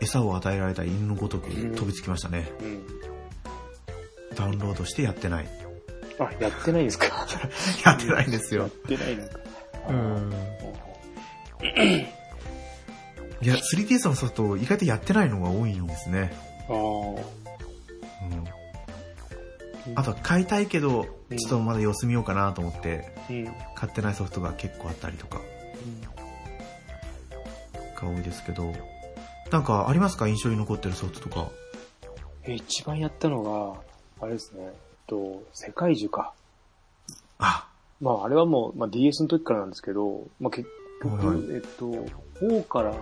[0.00, 2.50] 餌を与えられた犬のごとく飛びつきましたね。
[2.60, 2.66] うん。
[2.66, 2.86] うん。
[4.34, 5.48] ダウンロードしてやってない。
[6.18, 7.06] あ、やってないですか？
[7.84, 8.70] やってないんですよやっ。
[8.70, 9.38] てないのか？
[9.88, 10.32] うん。
[13.42, 16.32] いや、3DS のソフト意外とやってないのが多いんですね。
[16.68, 16.76] ああ。
[16.76, 16.80] う
[19.90, 19.94] ん。
[19.94, 23.12] あとは買いたいけど、うんちょっとまだ様子見ようかなと思って。
[23.74, 25.40] 買ってないソフトが結構あったりとか
[28.00, 28.72] が多いですけど、
[29.50, 30.28] なんかありますか？
[30.28, 31.48] 印象に残ってるソフトとか。
[32.44, 33.80] え、一番やったのが、
[34.20, 34.72] あれですね、えっ
[35.06, 36.32] と、世界樹か。
[37.38, 37.68] あ、
[38.00, 40.68] まあ、あれはもう、まあ、DS の時からなんですけど、まあ、結
[41.02, 41.86] 局、はいえっと、
[42.40, 42.94] 4から、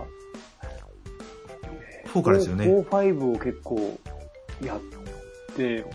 [2.13, 2.65] 4からですよね。
[2.65, 3.99] 4、5を結構
[4.63, 4.79] やっ
[5.55, 5.85] て、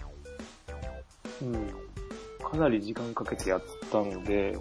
[1.42, 1.74] うん、
[2.44, 4.58] かなり時間かけてやったので、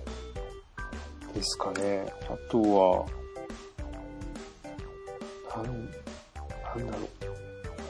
[1.34, 2.12] ですかね。
[2.30, 3.06] あとは、
[5.64, 5.90] なん、
[6.76, 7.10] なんだろう。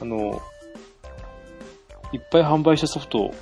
[0.02, 0.40] あの、
[2.12, 3.32] いっぱい販売したソフト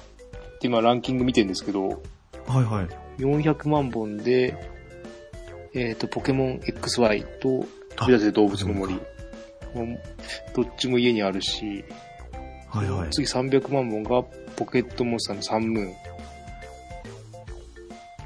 [0.57, 2.03] って今ランキング見てるんですけど、
[2.47, 2.89] はいはい。
[3.23, 4.57] 400万本で、
[5.75, 8.99] えっ、と、ポケモン XY と飛び出せ動物の森。
[10.55, 11.85] どっちも家にあるし、
[12.69, 13.11] はいはい。
[13.11, 14.23] 次300万本が
[14.57, 15.95] ポケットモンスターのサンムーン。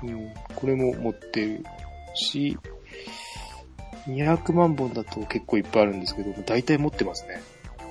[0.04, 1.64] うん、これも持ってる
[2.14, 2.56] し、
[4.06, 7.42] 200万本だと結構いっぱいあるんですけど、大体持ってますね。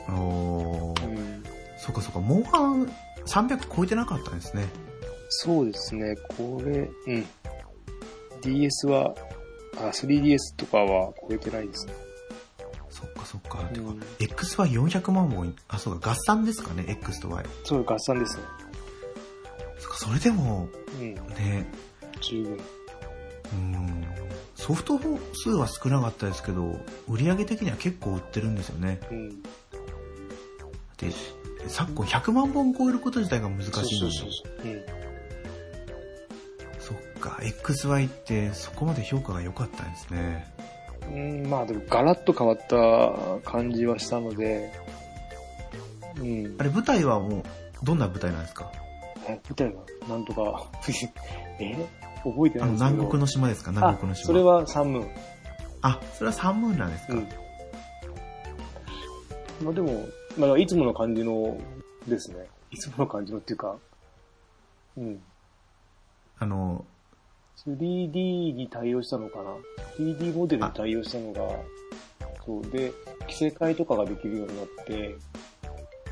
[0.10, 1.44] おーうん、
[1.78, 2.92] そっかそっか、モンハン
[3.26, 4.66] 300超えてなかったんですね。
[5.30, 7.26] そうですね、これ、うん。
[8.42, 9.16] DS は、
[9.78, 11.94] あ、3DS とかは超えてないですね。
[12.90, 13.60] そっかそっか。
[13.70, 17.46] てかうん X は400万本、あ、そうか、合算ですかね、X と Y。
[17.64, 18.44] そう、合算ですね。
[19.80, 20.68] そっか、それでも、
[21.00, 21.72] うん、ね、
[22.20, 22.60] 十分。
[23.54, 24.06] うん、
[24.62, 25.00] ソフト
[25.34, 29.00] 数は少なかったですけど、売り上げ的には結構売ってるんですよね。
[29.10, 29.42] うん。
[29.42, 29.48] で、
[31.68, 34.14] 昨今100万本超えること自体が難しいのに。
[34.14, 34.30] そう
[36.80, 40.54] そっか、XY ってそこまで評価が良かったんですね。
[41.12, 42.58] うん、まあでもガラッと変わっ
[43.44, 44.72] た感じはしたので、
[46.18, 46.64] うんあ。
[46.64, 47.44] れ舞台はもう
[47.84, 48.72] どんな舞台なんですか？
[49.28, 50.70] え、舞台が、なんとか、
[51.60, 51.76] え？
[52.24, 52.96] 覚えてないんですけど。
[52.96, 53.72] 南国の島ですか？
[53.72, 54.24] 南国の島。
[54.24, 55.10] あそれはサンムーン。
[55.82, 57.28] あ、それはサンムーンなんですか、うん。
[59.64, 60.06] まあでも、
[60.38, 61.58] まあいつもの感じの
[62.08, 62.48] ですね。
[62.72, 63.76] いつもの感じのっていうか、
[64.98, 65.22] うん。
[66.40, 66.86] あの、
[67.66, 69.56] 3D に対応したのかな
[69.98, 71.42] ?3D モデルに対応したのが、
[72.46, 72.92] そうで、
[73.28, 75.16] 着せ替えとかができるようになって、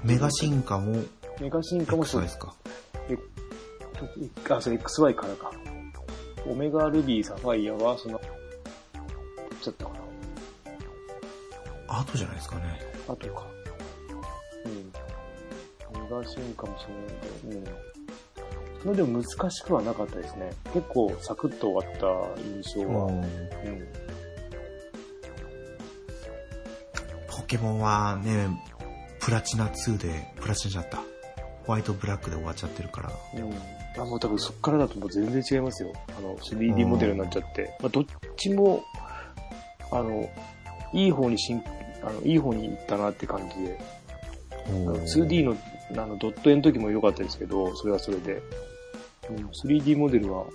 [0.03, 1.03] メガ進化も
[1.41, 2.53] メガ進化もそうですか？
[4.49, 5.51] あ、それ XY からか。
[6.49, 8.19] オメガルビー、サファイアは、その、
[9.61, 9.93] ちょっとか
[11.87, 11.99] な。
[11.99, 12.79] 後じゃないですかね。
[13.07, 13.45] あとか。
[14.65, 16.01] うん。
[16.01, 17.65] メガ進化もそうなんだよ。
[17.65, 17.89] うん。
[18.81, 20.51] それでも難しくはなかったですね。
[20.73, 23.05] 結構サクッと終わった印象は。
[23.05, 23.23] うん。
[27.27, 28.47] ポケモンはね、
[29.19, 30.97] プラチナ2で、プラチナじゃった。
[31.67, 33.11] ホワイトブラックで終わっちゃってるから。
[33.35, 33.78] うん。
[33.99, 35.93] あ、もう多分そっからだともう全然違いますよ。
[36.17, 37.75] あの、3D モデルになっちゃって。
[37.81, 38.05] まあ、どっ
[38.37, 38.83] ちも、
[39.91, 40.29] あの、
[40.93, 41.61] いい方に進、
[42.03, 43.79] あの、いい方に行ったなって感じで。
[44.67, 45.57] あの 2D の
[45.91, 48.41] あのドット絵の時も良かったですけど、それはそれで。
[49.29, 50.45] うん、3D モデルは、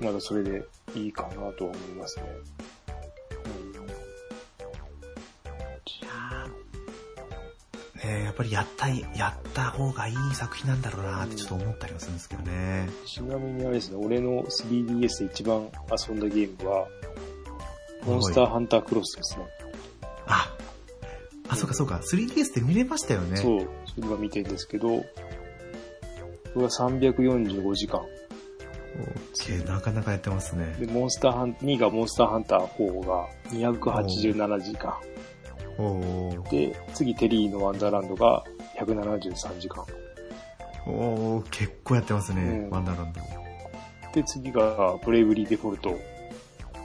[0.00, 0.62] まだそれで
[0.94, 2.24] いいかなとは思いますね。
[8.30, 12.88] やっぱりやったい、やった方がいい作品なんだろうなってちょっと思ったりはするんですけどね。
[13.04, 16.86] ちなみにあれですね、俺の 3DS で一番遊んだゲームは、
[18.06, 19.44] モンスターハンタークロスですね。
[20.28, 20.56] あ、
[21.48, 22.00] あ、そうかそうか。
[22.04, 23.36] 3DS で見れましたよね。
[23.36, 25.04] そう、それは見てるんですけど、こ
[26.54, 28.00] れは345時間。
[28.00, 30.76] オッケーなかなかやってますね。
[30.78, 34.94] で、モンスターハン、2がモンスターハンター4が287時間。
[36.50, 38.44] で、次テリーのワンダーランドが
[38.78, 39.84] 173時間。
[40.86, 43.20] おー結構やってますね、うんワンダーランド。
[44.12, 45.90] で、次がブレイブリーデフォルト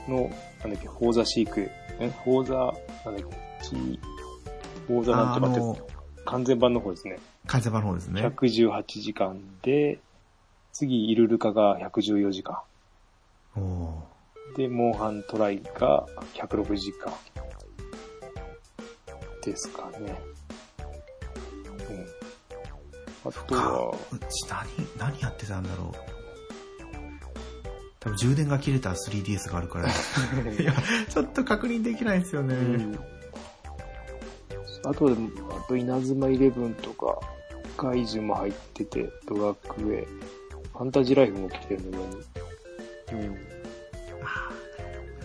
[0.07, 0.29] の、
[0.61, 2.55] なんだっけ、フォーザシークエ、えフォーザ、
[3.09, 3.29] なんだっ
[3.59, 3.99] け、シー、
[4.87, 5.77] フォーザなんあとかって、の、
[6.25, 7.17] 完全版の方ですね。
[7.47, 8.21] 完全版の方ですね。
[8.21, 9.99] 118時間で、
[10.71, 12.59] 次、イルルカが114時間。
[13.55, 16.05] おーで、モンハントライが
[16.35, 17.11] 106時間。
[19.45, 20.15] ですかね。
[23.23, 23.29] うん。
[23.29, 24.47] あとは、うち
[24.97, 26.15] 何、何やってたんだろう。
[27.99, 29.89] 多分充電が切れた 3DS があるから、
[30.59, 30.73] いや、
[31.09, 32.55] ちょっと確認できないですよね。
[32.55, 32.99] うん。
[34.85, 37.19] あとでも、あと稲妻イレブンとか、
[37.75, 42.15] カイジュも入ってて、ドラッグウェイ、ファンタジーライフも来てるのに。
[43.13, 43.37] うん。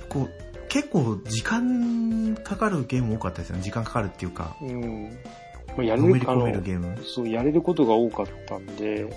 [0.08, 3.62] こう、結構時間かかるゲーム多かったですよね。
[3.62, 5.18] 時間かかるっていうか、うん。
[5.76, 6.96] まあ、やれる、めり込めるの、ゲーム。
[7.04, 9.10] そう、やれることが多かったんで、うん。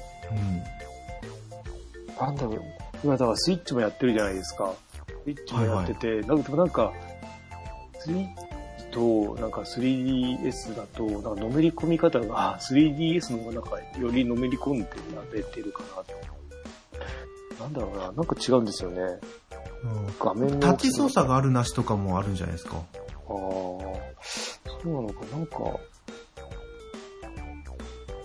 [2.20, 2.62] なんだろう、
[3.04, 4.74] 今だからスイッチもやってるじゃないですか。
[5.24, 6.92] スイッチもやってて、なんかでもなんか、
[8.00, 8.28] スイッ
[8.80, 16.33] チとなんか 3DS だと、なんかのめり込み方が、あ 3DS の方がなんかよりのめり込んでやれてるかなと。
[17.60, 19.20] なんだろうな、なんか違うんですよね。
[20.20, 22.78] 画面のタッチ操作があるなしとかもあるんじゃないですか。
[22.78, 22.82] ああ、
[23.30, 24.10] そ
[24.86, 25.60] うなのか、なんか、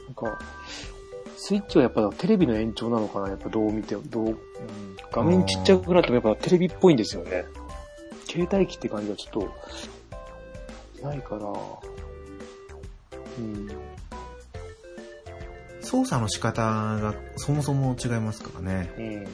[0.07, 0.38] なんか、
[1.37, 4.37] スイッチはやっぱテレビの延長なのかなやっぱどう見ても、どう、うん、
[5.11, 7.45] 画面ちっちゃくなってもやっぱテレビっぽいんですよね。
[8.27, 9.43] 携帯機って感じはちょっ
[11.01, 11.47] と、ないから、
[13.38, 13.69] うん。
[15.88, 18.90] 操作の仕方がそもそも違いますからね。
[18.98, 19.24] うん。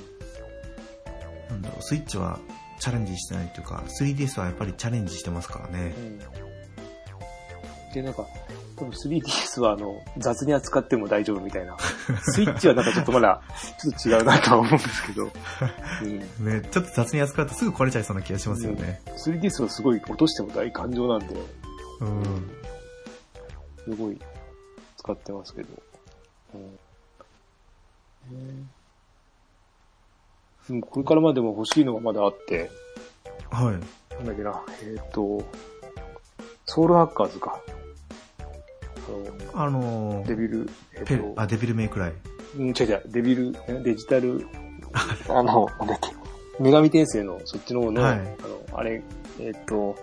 [1.50, 2.38] なんだろう、スイッチは
[2.78, 6.00] チャレンジしてないというか、3DS はやっぱりチャレンジしてますからねう。
[6.00, 6.18] ん。
[7.92, 8.24] で、なんか、
[8.76, 11.76] 多分 3DS はあの、雑に扱っても大丈夫みたいな。
[12.22, 13.42] スイッチはなんかちょっとまだ、
[13.80, 15.30] ちょっと違うなとは思うんですけど。
[16.02, 16.18] うん。
[16.46, 19.00] ね、ちょっと雑に扱うとすぐ壊れちゃいそうな気がしますよね。
[19.26, 21.34] 3DS はすごい落としても大感情なんで、
[22.00, 22.50] うん。
[23.84, 24.20] すごい
[24.98, 25.93] 使ってますけど。
[28.30, 28.32] う
[30.72, 30.80] ん。
[30.80, 32.70] これからまでも欲しいのがまだあって、
[33.50, 34.14] はい。
[34.14, 35.44] なんだっけな、えっ、と、
[36.66, 37.60] ソウルハッカーズか。
[39.52, 42.12] ああのの、デビル、えっ、と、ペあ、デビルメイクライ。
[42.56, 44.46] うん、違う違う、デビル、えデジタル、
[45.28, 46.08] あの、 なんだっけ、
[46.58, 49.02] 女神転生の、そっちの方の、はいあの、あれ、
[49.40, 49.94] えっ、と、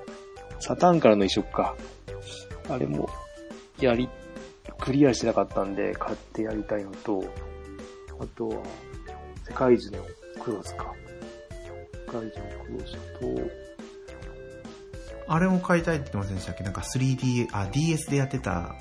[0.60, 1.76] サターンからの移植か。
[2.70, 3.10] あれも、
[3.80, 4.08] やり、
[4.82, 7.24] クリアしてなかったんで、買ってやりたいのと、
[8.20, 8.64] あとは、
[9.48, 9.98] 世界中の
[10.44, 10.94] クロスか。
[12.08, 13.52] 世界中のクロスと、
[15.28, 16.64] あれも買いたいって言ってませんでしたっけ？
[16.64, 18.76] なんか 3D、あ、DS でやってた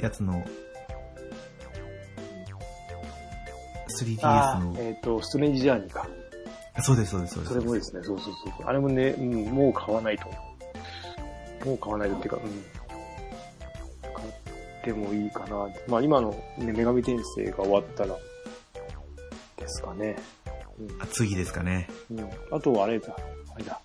[0.00, 0.44] やつの、
[4.00, 4.76] 3DS の。
[4.78, 6.06] えっ、と、ストレンジジャーニーか。
[6.82, 7.54] そうです、そうです、そうです。
[7.54, 8.66] それもですね、そうそうそうそう。
[8.66, 10.26] あれもね、うん、もう買わないと。
[11.66, 12.77] もう買わないとっていうか、うん。
[14.82, 15.68] てもいいかな。
[15.86, 18.16] まあ今の、ね、女神転生が終わったら、
[19.56, 20.16] ですかね。
[20.78, 21.88] うん、次ですかね。
[22.10, 22.28] うん。
[22.50, 23.16] あとはあれだ、
[23.54, 23.80] あれだ。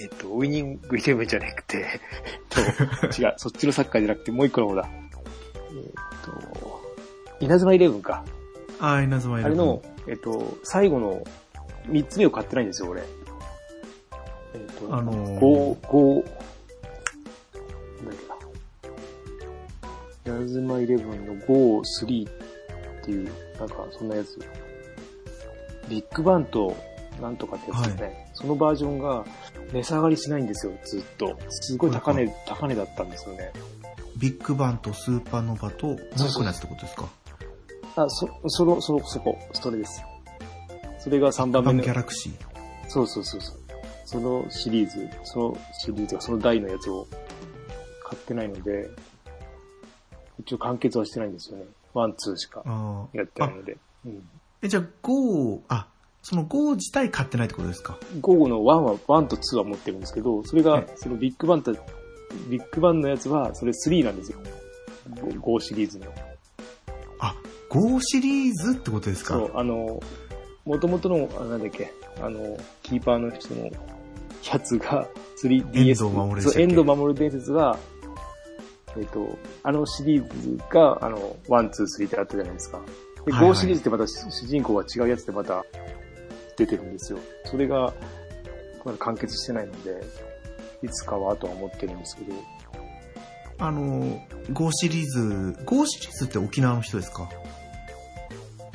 [0.00, 2.00] えっと、ウィニングイレブンじゃなくて
[3.18, 4.88] 違う、そっちのサッカーじゃなくて、もう一個の方だ。
[4.92, 5.90] えっ
[6.24, 6.80] と、
[7.40, 8.24] 稲妻イレブンか。
[8.78, 9.60] ああ、稲妻イレブン。
[9.60, 11.24] あれの、えっと、最後の
[11.88, 13.02] 三つ目を買ってないんですよ、俺。
[14.54, 16.24] えっと、あのー、5、5、
[20.28, 21.46] ラズマイレブンの5、
[22.04, 24.38] 3っていう、なんかそんなやつ。
[25.88, 26.76] ビッグバンと
[27.20, 28.02] なんとかってやつですね。
[28.02, 29.24] はい、そのバージョンが
[29.72, 31.36] 値下がりしないんですよ、ずっと。
[31.48, 33.52] すごい高値、高値だったんですよね。
[34.18, 37.08] ビッグバンとスーパーノバと、何個のやつってことですか？
[37.96, 40.02] あ、そ、その、その、そこ、それです。
[40.98, 41.82] それが3番目の。
[41.82, 42.32] ギャラクシー。
[42.88, 43.56] そうそうそうそう。
[44.04, 47.06] そのシリーズ、そのシリーズがその台のやつを
[48.04, 48.88] 買ってないので、
[50.40, 51.64] 一応完結はしてないんですよね。
[51.94, 52.62] one、two しか
[53.12, 53.76] やってないので。
[54.06, 54.28] うん。
[54.62, 55.88] え、じゃあ5、あ、
[56.22, 57.98] その5自体買ってないってことですか？
[58.20, 61.72] 5、5の1は、1と2は持ってるんですけど、それがはい、そのビッグバンと、
[62.48, 64.38] ビッグバンのやつは、それ3なんですよ。
[65.10, 66.06] 5シリーズの。
[67.20, 67.34] あ、
[67.70, 69.34] 5シリーズってことですか？
[69.34, 70.00] そう、あの、
[70.64, 75.08] 元々の、あなんだっけ、あの、キーパーの人のやつが
[75.42, 75.72] 3DS。
[75.74, 76.58] 遠藤守でしたっけ？
[76.58, 77.78] そう、遠藤守伝説が、
[78.98, 82.80] えっ、と、あのシリーズが、あの、1、2、3ってあったじゃないですか。
[83.24, 85.64] で、はいはい5シリーズってまた主人公が違うやつでまた
[86.56, 87.18] 出てるんですよ。
[87.44, 87.92] それが、
[88.84, 90.02] まだ完結してないので、
[90.82, 92.32] いつかはとは思ってるんですけど、
[93.60, 94.20] あの、
[94.52, 97.28] 5シリーズ、5シリーズって沖縄の人ですか？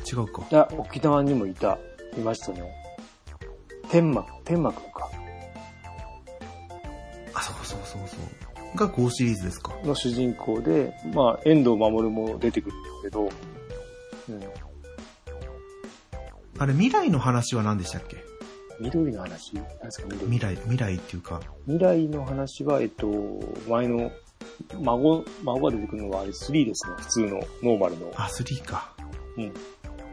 [0.06, 0.44] 違うか。
[0.52, 1.80] いや、沖縄にもいた、
[2.18, 2.62] いましたね。
[3.90, 5.10] 天幕、天幕か。
[7.34, 8.20] あ、そうそうそうそう。
[8.76, 9.74] が5シリーズですか？
[9.84, 13.30] の主人公で、まあ、遠藤守も出てくるんだけど、うん。
[16.60, 18.18] あれ、未来の話は何でしたっけ？
[18.80, 19.54] 緑の話？
[19.56, 23.08] 何ですか緑未来、未来っていうか、未来の話は、えっと、
[23.70, 24.12] 前の、
[24.82, 26.94] 孫、孫が出てくるのはあれ3ですね。
[26.98, 28.12] 普通の、ノーマルの。
[28.16, 28.94] あ、3か。
[29.38, 29.54] うん。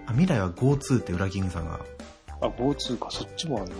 [0.07, 1.81] あ、未来は GO2 って裏キングさんが。
[2.41, 3.75] あ、GO2 か、そっちもあんの？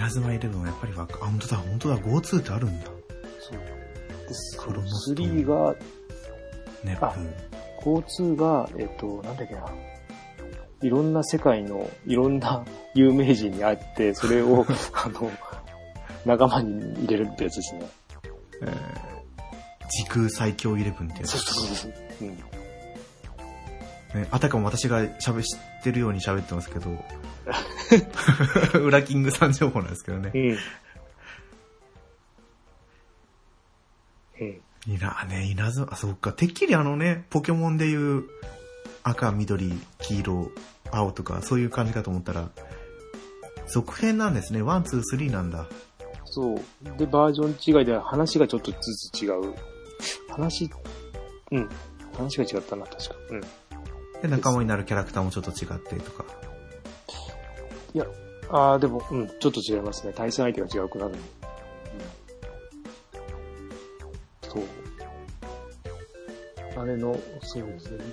[0.00, 2.86] 稲妻イレブンはやっぱりわか、あ、本当だ、本当だ、GO2 ってあるんだ。
[2.86, 3.58] そう。
[3.58, 5.74] で、クロノストーン3が、
[6.84, 7.34] ね、あうん。
[7.84, 9.66] GO2 が、えっと、なんだっけな。
[10.82, 15.30] いろんな世界の、いろんな 有名人に会って、それを、 あの、
[16.24, 17.82] 仲間に入れるってやつですね。
[18.62, 19.10] えー
[19.92, 21.92] 時空最強イレブンってやつそうそうそう。
[22.22, 22.28] うん。
[24.22, 26.90] ね、あたかも私が喋、知ってるように喋ってますけど、
[28.80, 30.38] 裏キングさん情報なんですけどねう。
[30.38, 30.58] ん。
[34.40, 34.94] うん。
[34.94, 38.24] いな、ね、稲妻、あ、そっか、てっきりあのね、ポケモンでいう
[39.02, 40.52] 赤、緑、黄色、
[40.90, 42.50] 青とか、そういう感じかと思ったら、
[43.66, 44.62] 続編なんですね。
[44.62, 45.66] one、two、three なんだ。
[46.24, 46.60] そう。
[46.98, 48.78] で、バージョン違いで話がちょっとず
[49.12, 49.54] つ違う。
[50.28, 50.70] 話、
[51.50, 51.68] うん。
[52.16, 53.14] 話が違ったな、確か。
[53.30, 53.40] うん。
[54.22, 56.24] で、仲間になるキャラクターもちょっと違ってとか。
[57.94, 58.06] いや、
[58.50, 60.12] ああ、でも、うん、ちょっと違いますね。
[60.14, 61.16] 対戦相手が違うくなるの。
[61.16, 61.20] う
[64.48, 64.50] ん。
[64.50, 64.62] そう。
[66.80, 68.04] あれの、そうですね。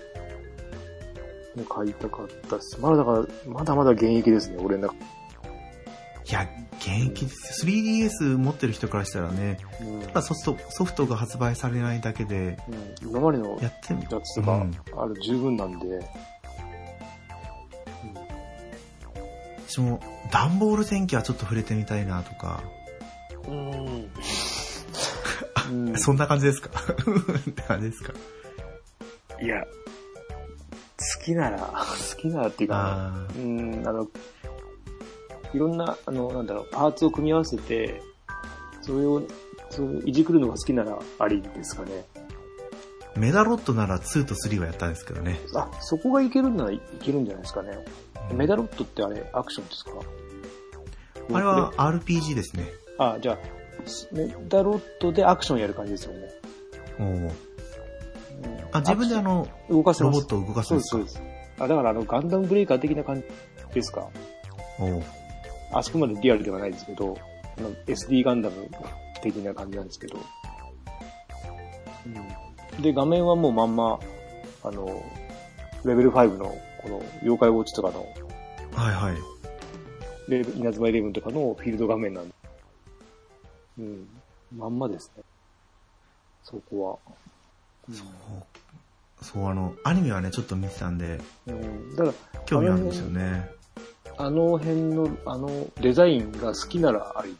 [1.55, 2.79] もう買いたかったっす。
[2.79, 4.95] まだだから、まだまだ現役ですね、俺の中。
[6.29, 6.47] いや、
[6.79, 7.65] 現役です。
[7.65, 7.71] よ。
[7.73, 10.01] 3DS 持ってる人からしたらね、うん。
[10.01, 12.57] ただソフト、ソフトが発売されないだけで、
[13.01, 15.87] うん、今までのやってみ、やつとかうん、ある十分なんで、
[19.67, 19.99] 私も、
[20.31, 22.61] ダンボール戦記はちょっと触れてみたいなとか、
[23.47, 24.09] うん。
[25.87, 25.97] うん。
[25.99, 26.69] そんな感じですか？
[27.49, 28.13] って感じですか？
[29.41, 32.77] いや、好きなら、好きならっていうか、
[33.13, 34.07] あうん、あの、
[35.53, 38.01] いろんな、あの、なんだろう、パーツを組み合わせて、
[38.81, 39.21] それを、
[39.69, 42.05] それをいじくるのが好きならありですかね。
[43.15, 45.39] ーメダロットなら2と3はやったんですけどね。
[45.55, 47.83] あ、そこがいけるならいけるんじゃないですかね。
[48.31, 49.91] メダロットってあれ、アクションですか？
[51.33, 52.67] あれは RPG ですね。
[52.99, 53.37] あ、じゃあ、
[54.11, 56.29] メダロットでアクションやる感じですよね。
[56.99, 57.31] おーうん
[58.71, 61.63] あ、自分であの、動かせロボットを動かすんそうです、ですかそうです。
[61.63, 63.23] あ、だからあの、ガンダムブレイカー的な感じ
[63.73, 64.07] ですか？
[64.79, 65.03] おー
[65.71, 67.17] あそこまでリアルではないですけど、
[67.85, 68.69] SD ガンダム
[69.21, 70.17] 的な感じなんですけど、
[72.05, 72.81] うん。
[72.81, 73.99] で、画面はもうまんま、
[74.63, 75.03] あの、
[75.83, 78.05] レベル5の、この、妖怪ウォッチとかの、
[78.73, 79.17] はいはい。
[80.29, 82.35] レ稲妻イレブンとかのフィールド画面なんで。
[83.79, 84.07] うん。
[84.55, 85.23] まんまですね。
[86.43, 87.93] そこは。
[87.93, 88.07] そう、
[89.23, 91.95] そう、あの、アニメはね、ちょっと見てたんで、うん。
[91.95, 93.56] だから、興味あるんですよね。
[94.17, 97.35] あの辺の、あの、デザインが好きならあり。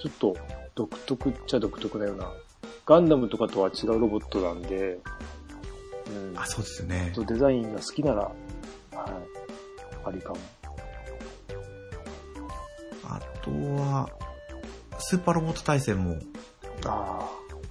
[0.00, 0.36] ちょっと、
[0.74, 2.32] 独特っちゃ独特なような。
[2.86, 4.98] ガンダムとかとは違うロボットなんで、
[6.06, 6.38] うん。
[6.38, 8.34] あ、そうですよねデザインが好きなら、はい。
[10.04, 10.38] ありかも。
[13.04, 14.08] あとは、
[14.98, 16.16] スーパーロボット対戦も
[16.86, 17.28] あ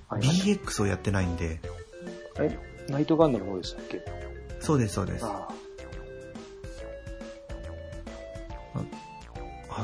[0.10, 0.16] あ。
[0.16, 1.60] BX をやってないんで、
[2.34, 4.02] たえ、ナイトガンダムの方でしたっけ？
[4.60, 5.26] そうですそうです。
[5.26, 5.54] ああ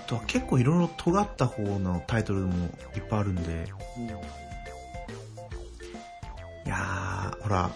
[0.07, 2.65] とは結構いろいろ尖った方のタイトルも
[2.95, 3.75] いっぱいあるんで、あ。
[3.97, 4.05] うん。
[4.05, 4.09] い
[6.65, 7.71] やー、ほら、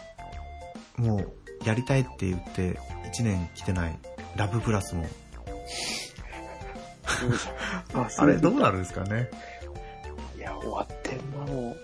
[0.97, 1.34] もう
[1.65, 2.80] やりたいって言って
[3.13, 3.99] 1年来てない
[4.36, 5.05] ラブプラスも、
[7.93, 9.30] ああれどうなるんですかね。
[10.36, 11.78] いや、終わってんな、もう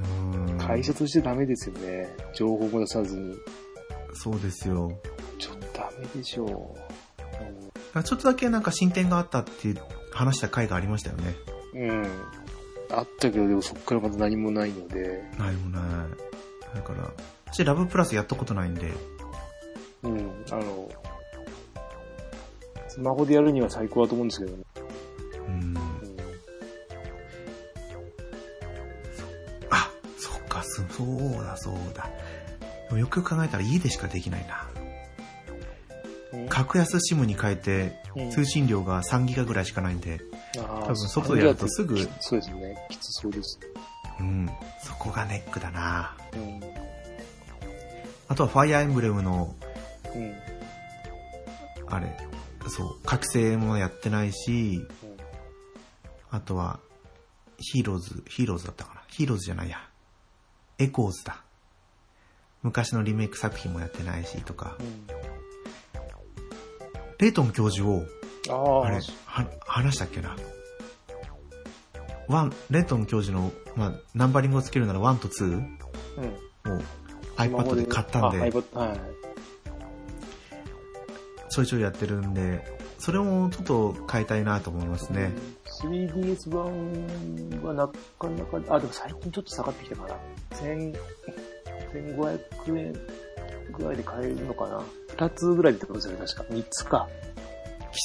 [0.00, 0.54] ーう。
[0.54, 0.58] ん。
[0.58, 2.08] 会社としてダメですよね。
[2.34, 3.36] 情報も出さずに。
[4.14, 4.90] そうですよ。
[5.38, 6.50] ちょっとダメでしょう。
[8.02, 9.80] ちょっとだけなんか進展があったっていう
[10.12, 11.34] 話した回がありましたよね。
[11.74, 11.90] うん。
[11.90, 12.06] うん。
[12.90, 15.22] あったけど、でもそっからまた何もないので。
[15.38, 15.82] ないもない。
[16.76, 17.10] だから、
[17.52, 18.92] 私ラブプラスやったことないんで、
[20.02, 20.44] うん。
[20.50, 20.88] あの、
[22.88, 24.64] スマホでやるには最高だと思うんですけどね。
[25.48, 25.54] うん。
[25.54, 25.76] うん。
[29.70, 32.10] あ、そっか、そそうだそうだ。
[32.96, 34.68] よくよく考えたら家でしかできないな。
[36.48, 40.20] 格安 SIM に変えてうん通信量が3ギガぐらいしかないんで、
[40.54, 42.76] 多多分外でやるとすぐそうですね。
[42.90, 43.58] きつそうです。
[44.18, 44.48] うん、
[44.82, 46.16] そこがネックだな。
[46.32, 46.60] うん。
[48.28, 49.54] あとはファイアーエンブレムの、
[50.14, 50.34] うん。
[51.88, 52.16] あれ、
[52.68, 54.86] そう、覚醒もやってないし、
[56.30, 56.80] あとは、
[57.58, 59.02] ヒーローズ、ヒーローズだったかな。
[59.08, 59.78] ヒーローズじゃないや。
[60.78, 61.42] エコーズだ。
[62.62, 64.82] 昔のリメイク作品もやってないしとかう。
[64.82, 65.35] ん。
[67.18, 68.04] レイトン教授を、
[68.84, 70.36] あれ、は、話したっけな？
[72.28, 76.78] ワン、レイトン教授の、まあ、ナンバリングをつけるなら1と2うん。
[76.78, 76.82] を
[77.36, 79.00] iPad で買ったんあで、iPad、はい。
[81.48, 82.64] ちょいちょいやってるんで、
[82.98, 85.32] それもちょっと変えたいなと思いますね。
[85.82, 86.64] 3DS 版
[87.62, 87.88] はな
[88.18, 90.16] かなか、あ、でも最近ちょっと下がってきたかな。
[90.58, 90.98] 1000
[91.92, 92.92] 1500円
[93.72, 94.82] ぐらいで買えるのかな。
[95.16, 96.54] 2つぐらいでってことですよね、確か。
[96.54, 97.08] 3つか。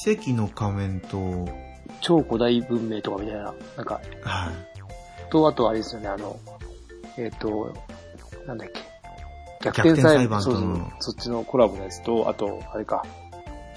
[0.06, 1.48] 奇跡の仮面と、
[2.00, 3.54] 超古代文明とかみたいな。
[3.78, 5.30] なんか、はい。
[5.30, 6.40] と、あとあれですよね、あの、
[7.18, 7.74] えっ、と、
[8.48, 8.82] なんだっけ。
[9.64, 10.92] 逆逆転裁判判とのそうそう。
[11.00, 13.06] そっちのコラボのやつと、あと、あれか。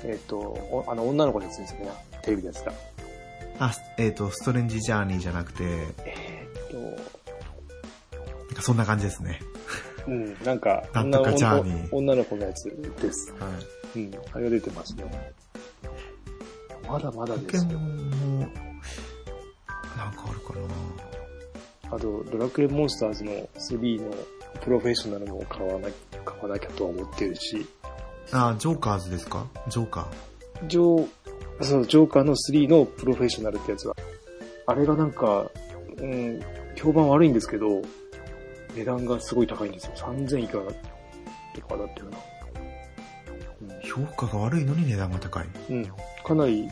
[0.02, 1.90] えっ、と、おあの、女の子のやつですよね。
[2.22, 2.72] テレビのやつだ。
[3.58, 5.64] あ、えっ、と、ストレンジジャーニーじゃなくて、
[6.04, 9.40] えっ、と、なんかそんな感じですね。
[10.06, 12.64] うん、なんか、なんとかジャーニー女女の子のやつ
[13.00, 13.32] です。
[13.32, 13.38] は
[13.96, 14.00] い。
[14.00, 15.04] うん、あれが出てますね。
[16.86, 17.70] まだまだですよ。
[17.72, 17.78] な
[20.08, 20.54] んかあるか
[21.90, 24.14] なあと、ドラクエモンスターズの3の
[24.60, 25.88] プロフェッショナルも買わな
[26.24, 27.66] 買わなきゃとは思ってるし、
[28.32, 29.46] あ、ジョーカーズですか？
[29.68, 30.08] ジョーカ
[30.66, 33.94] ジョー、そう、ジョーカーの3のプロフェッショナルってやつは、
[34.66, 35.50] あれがなんか、
[35.98, 36.40] うん、
[36.76, 37.82] 評判悪いんですけど、
[38.74, 39.92] 値段がすごい高いんですよ。
[39.96, 42.18] 3000いくらとかだったよな。
[43.78, 43.80] ー。
[43.82, 45.46] 評価が悪いのに値段が高い。
[45.70, 45.76] うん。
[45.76, 45.92] うん。
[46.24, 46.68] かなり、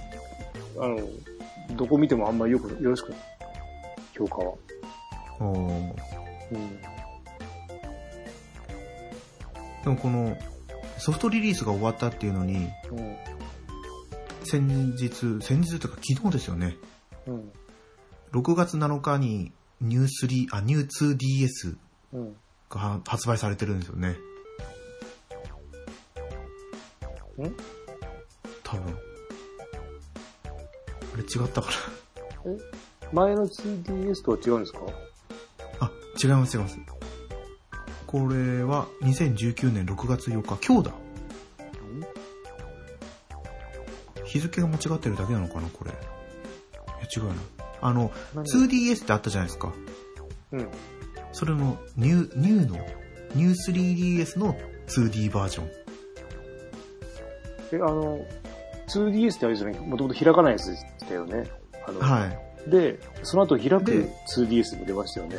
[0.78, 0.98] あの、
[1.76, 3.18] どこ見てもあんまりよく、よろしくない。
[4.16, 4.54] 評価は。
[5.40, 5.94] おー
[6.52, 6.80] うん。
[9.84, 10.36] でもこの、
[10.98, 13.16] ソフトリリースが終わったっていうのに、うん。
[14.44, 16.76] 先日、先日というか昨日ですよね。
[17.26, 17.52] うん。
[18.32, 21.78] 6月7日にニュー3、あ、ニュー 2DS うん。
[22.68, 24.10] が発売されてるんですよね。
[27.38, 27.54] ん？
[28.62, 28.96] 多分。
[31.14, 31.68] あれ違ったか
[33.12, 34.80] 前の 2DS とは違うんですか？
[34.80, 34.86] な
[35.80, 35.90] あ、
[36.22, 36.78] 違います違います。
[38.06, 40.94] これは2019年6月8日、今日だ。
[44.24, 45.90] 日付が間違ってるだけなのかな、これ。
[45.90, 46.00] いや、
[47.14, 47.34] 違うな。
[47.82, 49.72] あの、何？2DS ってあったじゃないですか。
[50.52, 50.68] うん。
[51.32, 52.78] それのニュー、ニューの、
[53.34, 54.56] ニュー 3DS の
[54.88, 55.70] 2D バージョン。
[57.72, 58.18] え、あの、
[58.88, 61.44] 2DS ってあれですよね、もともと開かないやつでしたよね。
[61.86, 62.26] あの、は
[62.66, 62.70] い。
[62.70, 65.36] で、その後開くで 2DS も出ましたよね。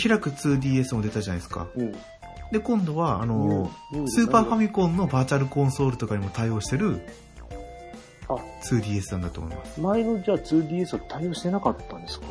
[0.00, 1.68] 開く 2DS も出たじゃないですか。
[1.76, 1.92] うん。
[2.50, 3.70] で、今度は、あの、
[4.06, 7.00] スーパーファミコンのバーチャルコンソールとかにも対応してる
[8.28, 8.34] あ
[8.64, 9.80] 2DS なんだと思います。
[9.80, 12.26] 前のじゃあ 2DS は対応してなかったんですか？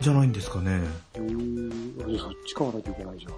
[0.00, 0.80] じゃないんですかね。
[1.14, 1.24] そっ
[2.46, 3.32] ち買わなきゃいけないじゃん。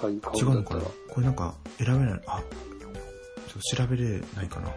[0.00, 0.80] 買い、買違うんのかな？
[0.80, 2.20] これなんか選べない。
[2.26, 4.70] あ、ちょっと調べれないかな。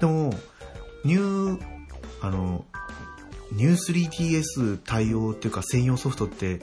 [0.00, 0.32] でも、
[1.04, 1.62] ニュー、
[2.20, 2.64] あの、
[3.52, 6.60] ニュー 3DS 対応っていうか専用ソフトって、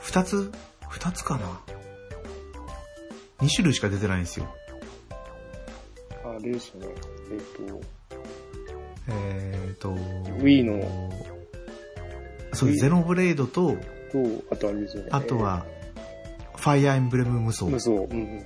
[0.00, 0.50] 二つ
[0.88, 1.60] 二つかな？
[3.40, 4.48] 二種類しか出てないんですよ。
[6.24, 6.88] あれですよね。
[7.30, 7.80] えっと、
[9.08, 9.94] えーと、
[10.42, 11.10] Wii の、
[12.58, 13.76] そう、ゼノブレードと、
[14.12, 15.08] と、あとあれですよね。
[15.12, 15.64] あとは、
[16.56, 17.90] ファイアーエンブレム無双えー、無双。
[17.90, 18.44] うんうん。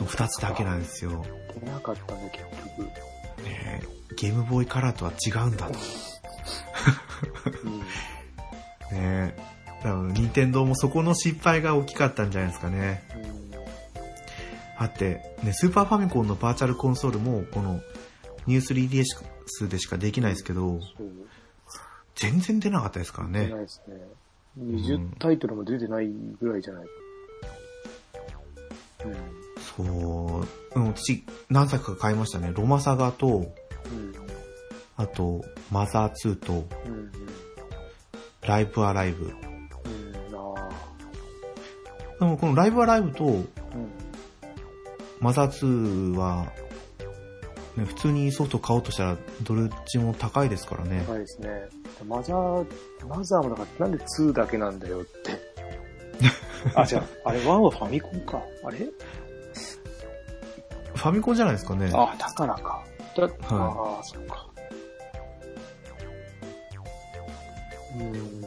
[0.00, 1.24] の二つだけなんですよ。
[1.60, 2.44] 出なかったんだ、結
[2.76, 2.86] 局。
[3.44, 3.82] ねえ
[4.16, 5.78] ゲームボーイカラーとは違うんだと。
[7.64, 7.78] うん。
[8.98, 9.54] ねえ。
[9.82, 13.02] 多分、任天堂もそこの失敗が大きかったんじゃないですかね。
[14.76, 17.80] あって、ね、スーパーファミコンのバーチャルコンソールも、この、
[18.46, 21.23] ニュー 3DS でしかできないですけど、そう。
[22.14, 23.58] 全然出なかったですからね出な。
[23.58, 23.96] いですね。
[24.58, 26.08] 20タイトルも出てない
[26.40, 26.86] ぐらいじゃない。
[29.04, 29.14] うん。
[29.76, 32.52] そう、うん、私、何作か買いましたね。
[32.54, 33.50] ロマサガと、うん。
[34.96, 36.56] あと、マザー2と、う
[36.88, 36.92] ん。
[36.92, 37.12] うん。
[38.42, 39.26] ライブアライブ。
[42.20, 43.48] でも、このライブアライブと、うん。
[45.20, 46.52] マザー2は、
[47.76, 51.04] ね、普通にソフト買おうとしたら、どっちも高いですからね。
[51.06, 51.68] 高いですね。
[52.06, 52.66] マザー、
[53.08, 55.38] マザーもだからなんで2だけなんだよって。
[56.74, 58.40] あ、じゃあ、あれ1はファミコンか。
[58.64, 58.78] あれ？
[58.78, 61.90] ファミコンじゃないですかね。
[61.92, 62.84] あ、だからか。
[63.16, 64.46] だ、ああ、そっか。
[67.98, 68.44] うん。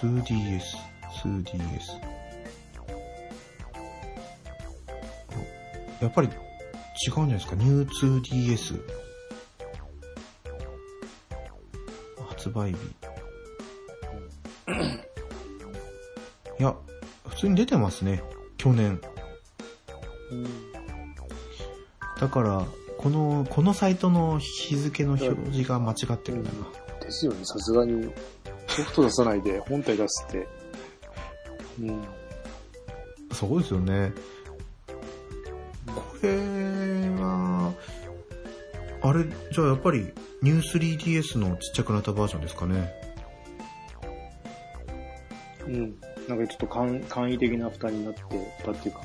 [0.00, 0.60] 2DS、
[1.22, 2.13] 2DS。
[6.04, 8.80] やっぱり違うんじゃないですか、ニュー 2DS。
[12.28, 12.76] 発売日。
[16.60, 16.76] いや、
[17.28, 18.22] 普通に出てますね、
[18.58, 19.00] 去年。
[20.30, 20.46] うん。
[22.20, 22.64] だから、
[22.98, 27.00] この、このサイトの日付の表示が間違ってるんだな。
[27.00, 28.12] ですよね、さすがに。
[28.68, 30.48] ソフト出さないで本体出すって。
[31.80, 32.04] うん。
[33.32, 34.12] すごいですよね。
[36.26, 37.74] は、
[39.02, 40.12] あれ、じゃあやっぱり
[40.42, 42.92] ニュー 3DS のちっちゃくなったバージョンですかね。
[45.66, 45.94] うん。
[46.28, 46.96] なんかちょっと簡
[47.28, 48.22] 易的な蓋になって
[48.64, 49.00] たっていうか。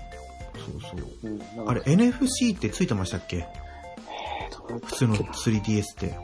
[0.55, 1.28] そうそう。
[1.28, 3.45] うん、あれ NFC ってついてましたっけ？
[4.86, 6.17] 普通の 3DS って。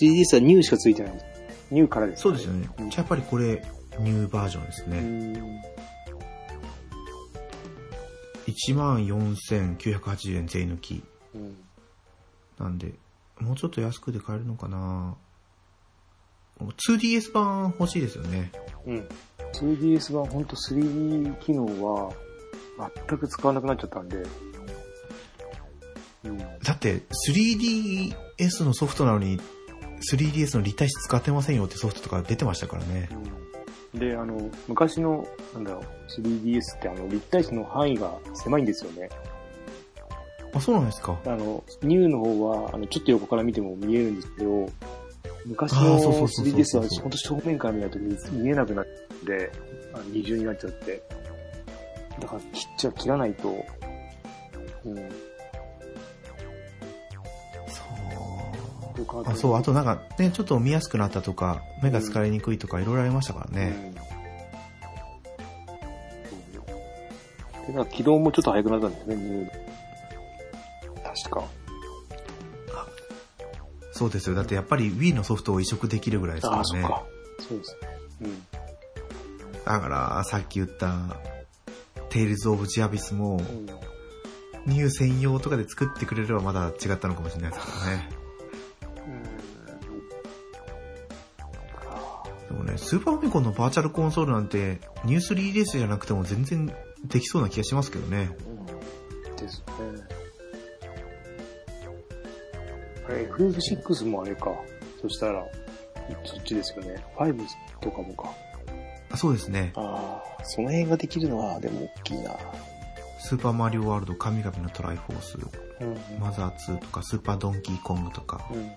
[0.00, 1.12] 3DS はニューしかついてない。
[1.70, 2.68] ニューからです、ね、そうですよね。
[2.78, 3.64] うん、じゃあやっぱりこれ、
[3.98, 5.71] ニューバージョンですね。
[8.52, 11.02] 1万4980円税抜き。
[11.34, 11.56] うん、
[12.58, 12.92] なんで、
[13.40, 15.16] もうちょっと安くで買えるのかな
[16.60, 18.52] 2DS 版欲しいですよね。
[18.86, 19.08] うん。
[19.54, 22.12] 2DS 版ほんと 3D 機能は
[23.06, 24.22] 全く使わなくなっちゃったんで。
[26.24, 29.40] うん、だって 3DS のソフトなのに
[30.12, 33.08] 3DS の立体視使ってませんよってソフトとか出てましたからね。
[33.10, 33.41] うん
[33.94, 35.84] で、あの、昔の、なんだろう、
[36.20, 39.10] 3DS ってあの、立体視の範囲が狭いんですよね。
[40.54, 41.18] あ、そうなんですか。
[41.26, 44.70] あの、ニューの方は、あの、ちょっと横から見ても見えるんですけど、
[45.46, 48.86] 昔のそうそうそうそう 3DS はほんと正面から見ないと見見えなくなっ
[49.26, 49.50] て、
[49.92, 51.02] あの二重になっちゃって。
[52.20, 53.64] だから切っちゃ、切らないと、
[54.84, 55.08] うん。
[59.06, 59.24] そう。
[59.26, 63.94] あ、そう、あとなんかね、ちょっと見やすくなったとか、目が疲れにくいとかいろいろありましたからね。
[67.60, 67.66] うん。
[67.66, 69.52] で、なんか起動もちょっと早くなったんですね。
[71.04, 71.44] 確か。
[73.92, 74.34] そうですよ。
[74.34, 76.82] だってやっぱり Wii のソフトを移植できるぐらいですからね。
[76.82, 77.04] か。
[77.38, 77.88] そうですね。
[78.22, 78.42] うん。
[79.64, 81.16] だから、さっき言った、
[82.08, 83.66] テイルズ・オブ・ジ・アビスも、うん
[84.66, 88.21] New 専用とかで作ってくれればまだ違ったのかもしれないですけどね。
[92.72, 98.30] ね、スーパーファミコンのバーチャルコンソールなんて、 New 3DS じゃなくても全然できそうな気がしますけどね。
[98.46, 99.64] うんですね。
[103.08, 104.50] あれ、FF6 もあれか。
[105.00, 105.44] そしたら、
[106.24, 107.04] そっちですよね。
[107.16, 107.46] 5
[107.80, 108.30] とかもか。
[109.10, 109.72] あそうですね。
[109.76, 112.36] ああ、その辺ができるのは、でも大きいな。
[113.18, 115.38] スーパーマリオワールド神々のトライフォース、
[115.80, 116.20] うん。
[116.20, 118.70] マザー2とかスーパードンキーコングとか、うん。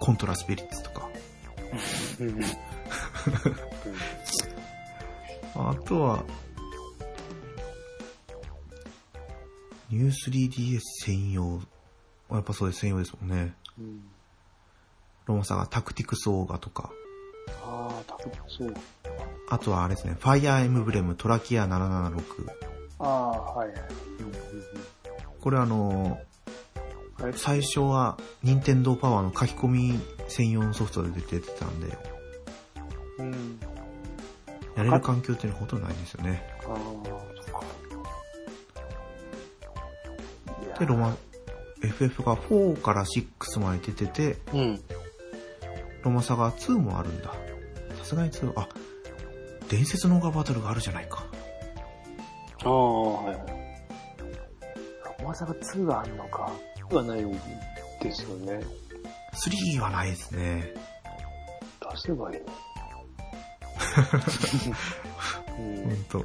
[0.00, 0.85] コントラスピリッツ。
[5.54, 6.24] あとは、
[9.90, 11.60] ニュー 3DS 専用。
[12.30, 13.30] やっぱそうです、専用ですもん。
[13.30, 13.54] ね。
[13.78, 14.02] うん。
[15.26, 16.90] ロマサがタクティクスオーガとか。
[17.62, 18.74] ああ、多分そう。
[19.48, 22.50] あとはあれですね、ファイアーエムブレムトラキア776。
[22.98, 23.78] ああ、はいはい。
[25.40, 26.35] これあのう
[27.34, 31.96] 最初は任天堂パワーの書き込み専用のソフトで出てたんで、
[33.18, 33.60] うん。
[34.76, 36.42] やれる環境っていうのはほとんどないんですよね。
[40.78, 41.16] で、ロマ、
[41.82, 44.80] FF が4から6まで出てて、うん。
[46.02, 47.34] ロマサガ2もあるんだ。
[47.98, 48.68] さすがに2、あ、
[49.70, 51.24] 伝説のオーガバトルがあるじゃないか。
[52.62, 55.24] ああ、はいはい。
[55.24, 56.52] まさか2があんのか。
[56.94, 57.32] はないん
[58.02, 58.60] ですよね。
[59.34, 60.74] 3はないですね。
[61.80, 62.46] 出せばいいの。
[65.56, 66.24] ほんと。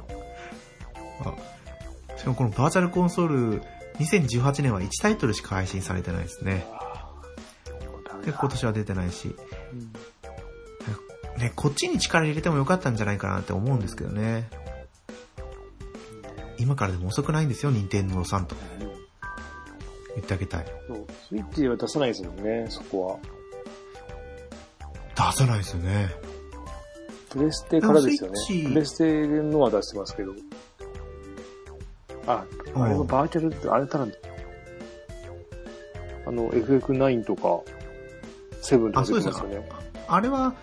[1.24, 3.62] あ、しかもこのバーチャルコンソール、
[3.98, 6.66] 2018年は1タイトルしか配信されてないですね。
[8.14, 8.22] うん。
[8.22, 9.34] で、今年は出てないし。
[9.72, 9.92] うん
[11.42, 14.48] ね、こっちに力入れてもよかったんじゃないかなって思うんですけどね。
[16.58, 18.54] 今からでも遅くないんですよ、任天堂さんと
[20.14, 20.66] 言ってあげたい。
[20.88, 23.18] そうスイッチでは出さないですもんね、そこは。
[25.14, 26.10] 出さないですよね。
[27.30, 28.36] プレステからですよね
[28.68, 30.32] プレステのは出してますけど。
[32.26, 32.44] あ、
[32.74, 34.06] あれもバーチャルって、あれたら、
[36.26, 37.60] あの、FF9 とか、
[38.62, 39.68] 7とか出てますよね。
[40.08, 40.54] あれは、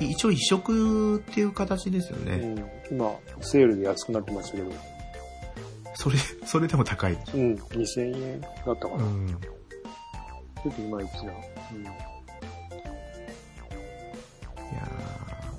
[0.00, 2.54] 一応移植っていう形ですよね。
[2.90, 4.70] うん、今、セールで安くなってましたけど、
[6.00, 7.12] それ、それでも高い。
[7.12, 9.02] うん、2000円だったかな。
[9.02, 9.26] うん。
[9.26, 11.32] ちょっといまいちな。
[11.32, 11.40] いや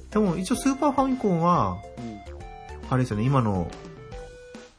[0.09, 2.21] ーでも一応スーパーファミコンは、うん。
[2.89, 3.69] あれですよね、今の、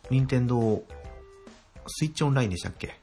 [0.08, 0.82] 任天堂
[1.86, 2.98] スイッチオンラインでしたっけ？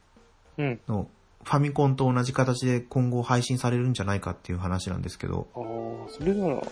[0.58, 0.66] うん。
[0.66, 0.80] うん。
[0.88, 1.08] の、
[1.44, 5.62] ファミコンと同じ形で今後配信されるんじゃないかっていう話なんですけど、ああ、
[6.10, 6.66] それなら、か。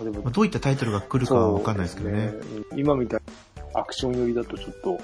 [0.00, 2.26] まあどういったタイトルが来るかはわかんないですけどね。
[2.26, 2.32] ね
[2.76, 3.32] 今みたいな
[3.78, 5.00] アクション寄りだとちょっと、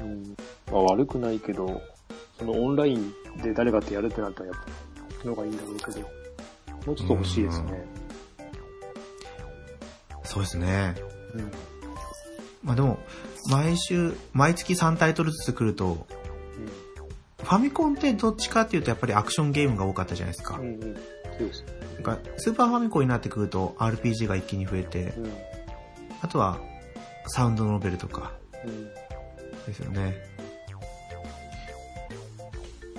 [0.00, 0.36] うん、
[0.70, 1.80] まあ悪くないけど、
[2.38, 4.56] そのオンラインで誰かとやるってなったらやっ
[5.22, 7.84] ぱ、のがいいんだろうけど、もうちょっと欲しいですね。
[10.24, 10.94] そうですね。
[11.34, 11.50] うん。
[12.62, 12.98] まあでも、
[13.50, 16.06] 毎週、毎月3タイトルずつ来ると、
[17.42, 20.74] ファミコンってどっちかっていうとやっぱりアクションゲームが多かったじゃないですかうん。。
[20.74, 20.94] うん、うん。
[21.38, 21.64] そうです。
[21.94, 25.32] なんかスーパーファミコンになってくると RPG が一気に増えて、うん。
[26.22, 26.58] あとは
[27.28, 28.32] サウンドノベルとか
[28.64, 28.88] うん。
[29.66, 30.14] ですよね。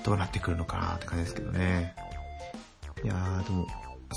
[0.03, 1.93] どうなってくるのかなって感じですけどね。
[3.03, 3.67] いやーでも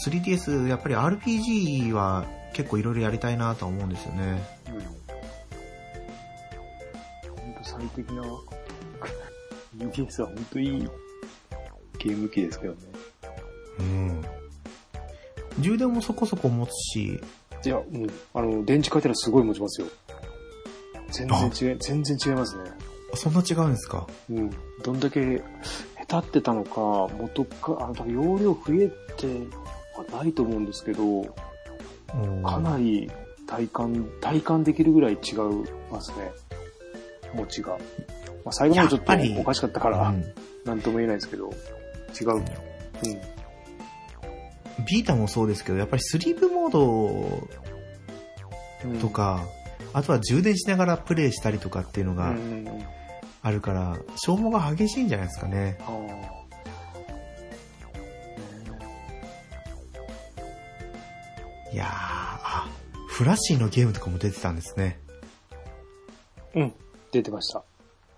[0.05, 4.43] 3DS やっぱり RPG は結構いろいろやりたいなとは思うんですよね。
[4.69, 4.81] うん。
[7.37, 8.23] 本当最適な、
[9.79, 10.89] EDS は本当いい
[11.99, 12.81] ゲーム機ですけどね。
[13.79, 14.25] うん。
[15.59, 17.21] 充電もそこそこ持つし、
[17.65, 18.11] いや、うん。
[18.33, 19.89] あの、電池変えたらすごい持ちますよ。
[21.11, 22.71] 全然違い、全然違いますね。
[23.15, 24.07] そんな違うんですか？
[24.31, 24.51] うん。
[24.83, 25.43] どんだけ
[26.09, 29.27] 下手ってたのか、元か、あの、多分容量増えて
[29.97, 31.23] はないと思うんですけど、
[32.45, 33.11] かなり
[33.47, 35.19] 体感、体感できるぐらい違い
[35.91, 36.33] ますね。
[37.35, 37.79] 持ちが。
[38.45, 40.25] まあ、最後までちょっとおかしかったから、うん。
[40.65, 41.51] なんとも言えないですけど、
[42.21, 42.37] 違う。
[42.37, 42.45] うん。
[44.87, 47.49] ビータもそうですけど、やっぱりスリープモード
[48.85, 49.45] うんと、か、
[49.93, 52.73] あとは充電しながらプレイしたりとかっていうのうんが。
[53.43, 55.79] あるから、消耗が激しいんじゃないですかね。
[61.73, 62.69] いやー、あ、
[63.09, 64.99] フラッシーのゲームとかも出てたんですね。
[66.55, 66.73] うん。
[67.13, 67.63] 出てました。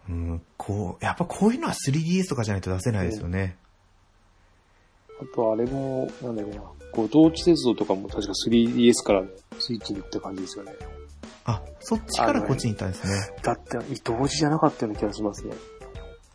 [0.09, 3.57] うん、こう、やっぱこういうのは 3DS とかじゃないと出せないですよね。
[5.21, 9.23] あとあれも、なんだっけな、ご当地鉄道とかも確か 3DS から
[9.61, 10.75] スイッチに行った感じですよね。
[11.45, 13.37] あ、そっちからこっちに行ったんですね。
[13.43, 15.55] だって、同時じゃなかったような気がしますね。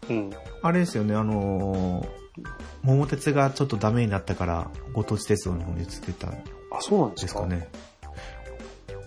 [0.10, 0.32] うん。
[0.62, 2.28] あれですよね、あのー
[2.84, 7.68] 桃鉄がちょっとダメになったから、ご当地鉄道の方に移ってたんであ、そうなんですかね。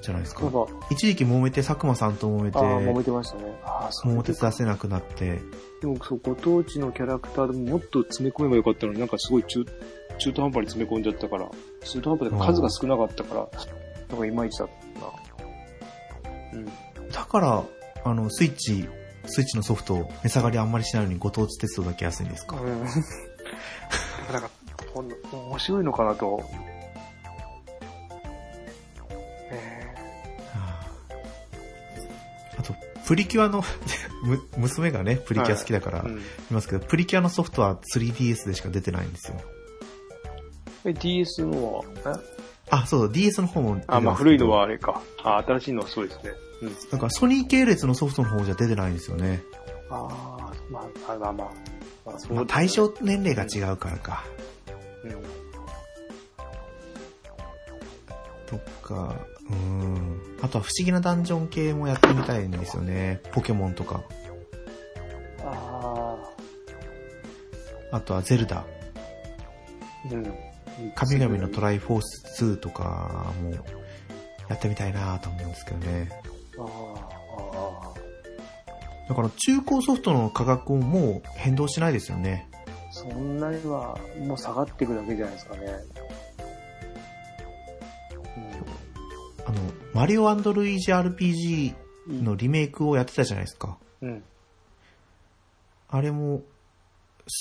[0.02, 0.50] じゃないですか。
[0.50, 3.54] か、一時期揉めて、佐久間さんと揉めて揉めてましたね。
[4.04, 5.40] 桃鉄出せなくなって、
[5.80, 9.64] でも、そう、ご当地のキャラクターでももっと詰め込めばよかったのに、なんかすごい中、
[10.18, 11.48] 中途半端に詰め込んじゃったから、
[11.84, 13.48] 中途半端で数が少なかったから、
[14.08, 15.06] なんかいまいちだったな。
[16.52, 16.64] うん。
[17.10, 17.64] だから、
[18.04, 18.88] あの、スイッチ、
[19.26, 22.56] スイッチのソフト、値下がりあんまりしないのにご当地鉄道だけ安いんですか？
[22.60, 22.80] うん
[24.32, 24.50] なんか、
[25.32, 26.42] 面白いのかなと。
[29.50, 29.82] え
[32.58, 32.74] あと、
[33.06, 33.62] プリキュアの
[34.24, 39.40] む娘がね、プリキュア好きだからーうんいますけど、プリキュアのソフトは 3DS でしか出てないんですよ。
[40.84, 42.39] え DS のは、え？
[42.70, 43.80] あ、そう、DS の方も。
[43.86, 45.02] あ、まあ古いのはあれか。
[45.22, 46.32] あ、新しいのはそうですね。
[46.62, 46.76] うん。
[46.90, 49.42] なんかソニー系列のソフトの方じゃ出てないんですよね。
[49.90, 50.06] あ
[50.40, 51.48] あ、まあ、まあまあまあ。
[52.06, 54.24] まあ、そうまあ、対象年齢が違うからか。
[55.04, 55.10] うん。
[58.46, 59.16] とか、
[59.48, 60.20] うーん。
[60.42, 63.20] あとは不思議なダンジョン系もやってみたいんですよね。
[63.32, 64.02] ポケモンとか。
[65.44, 66.16] あ
[67.92, 68.64] あ、あとはゼルダ。
[70.10, 70.49] うん。
[70.94, 73.50] 神々のトライフォース2とかも
[74.48, 76.08] やってみたいなと思うんですけどね。
[79.08, 82.48] だから中古ソフトの価格ももう変動しないですよね。
[82.92, 85.66] そんなには、もう下がっていくだけじゃないですかね。
[89.46, 89.58] あの、
[89.94, 91.74] マリオルイージ RPG
[92.08, 92.24] うん。
[92.24, 93.78] のリメイクをやってたじゃないですか。
[94.02, 94.22] うん。
[95.88, 96.42] あれも、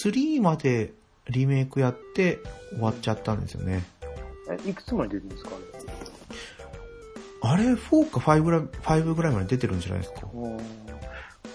[0.05, 0.93] 3まで
[1.29, 2.39] リメイクやって
[2.71, 3.83] 終わっちゃったんですよね。
[4.49, 5.51] え、いくつまで出るんですか？
[7.41, 10.21] あれ、4か5ぐらい、5ぐらいまで出てるんじゃないですか？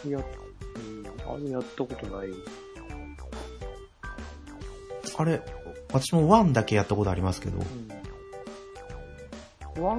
[0.07, 2.29] いや、うん、あれやったことない。
[5.17, 5.41] あれ、
[5.93, 7.65] 私も1だけやったことありますけど、うん。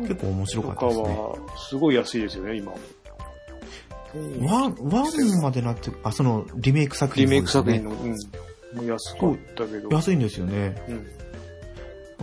[0.01, 1.15] 結構面白とかかったですね。
[1.17, 1.35] は、
[1.69, 2.73] すごい安いですよね、今。
[4.41, 8.15] one、one までなって、あ、その、リメイク作品リメイク作品のの、うん。
[8.83, 9.89] 安かったけど。
[9.89, 10.83] 安いんですよね。
[10.87, 11.07] うん。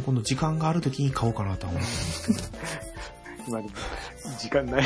[0.04, 1.88] 今度時間がある時に買おうかなとは思って
[3.46, 3.70] 今でも、
[4.38, 4.84] 時間ない。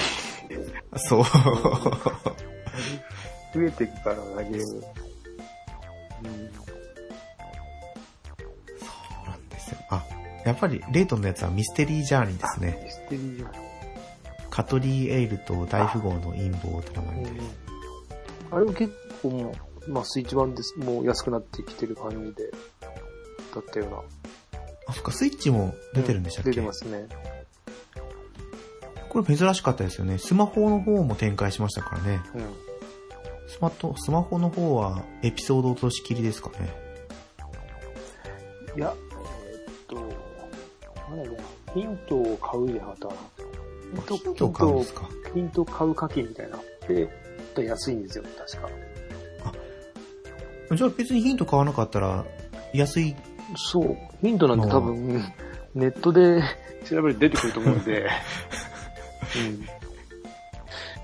[0.91, 1.09] ます。
[1.09, 1.25] そう。
[1.25, 1.31] 増
[3.63, 4.59] えていくからな、ゲーム。
[4.59, 4.63] うん。
[4.63, 4.83] そ
[9.25, 9.79] うなんですよ。
[9.91, 10.05] あ、
[10.45, 12.81] やっぱりレイトンのやつはミステリージャーニーですね。
[12.85, 13.53] ミステリーじゃん。
[14.51, 17.31] カトリー・エイルと大富豪の陰謀をドラマにで。
[18.51, 18.93] あれも結
[19.23, 19.55] 構もう、
[19.89, 20.79] まあスイッチ版です。
[20.79, 22.51] もう安くなってきてる感じで、
[23.55, 24.03] だったような。
[24.89, 27.07] あ、そっか、スイッチも出てるんでしたっけ、出てますね。
[29.09, 30.19] これ珍しかったですよね。
[30.19, 32.21] スマホの方も展開しましたからね。
[32.35, 32.43] うん。
[33.49, 36.75] スマトスマホの方はエピソード落とし切りですかね。
[38.77, 40.03] いや、えーっと、な
[41.23, 41.43] んだろうな。
[41.73, 43.21] ヒントを買うじゃなかったかな。
[44.17, 45.09] ヒントを買うんですか？
[45.33, 46.59] ヒント買う課金みたいな。
[46.89, 47.09] で、
[47.55, 48.69] と安いんですよ、確か。
[50.75, 52.25] じゃあ別にヒント買わなかったら、
[52.73, 53.15] 安い、
[53.57, 53.97] そう。
[54.21, 55.25] ヒントなんて多分、
[55.75, 56.43] ネットで
[56.89, 58.09] 調べると出てくると思うんで。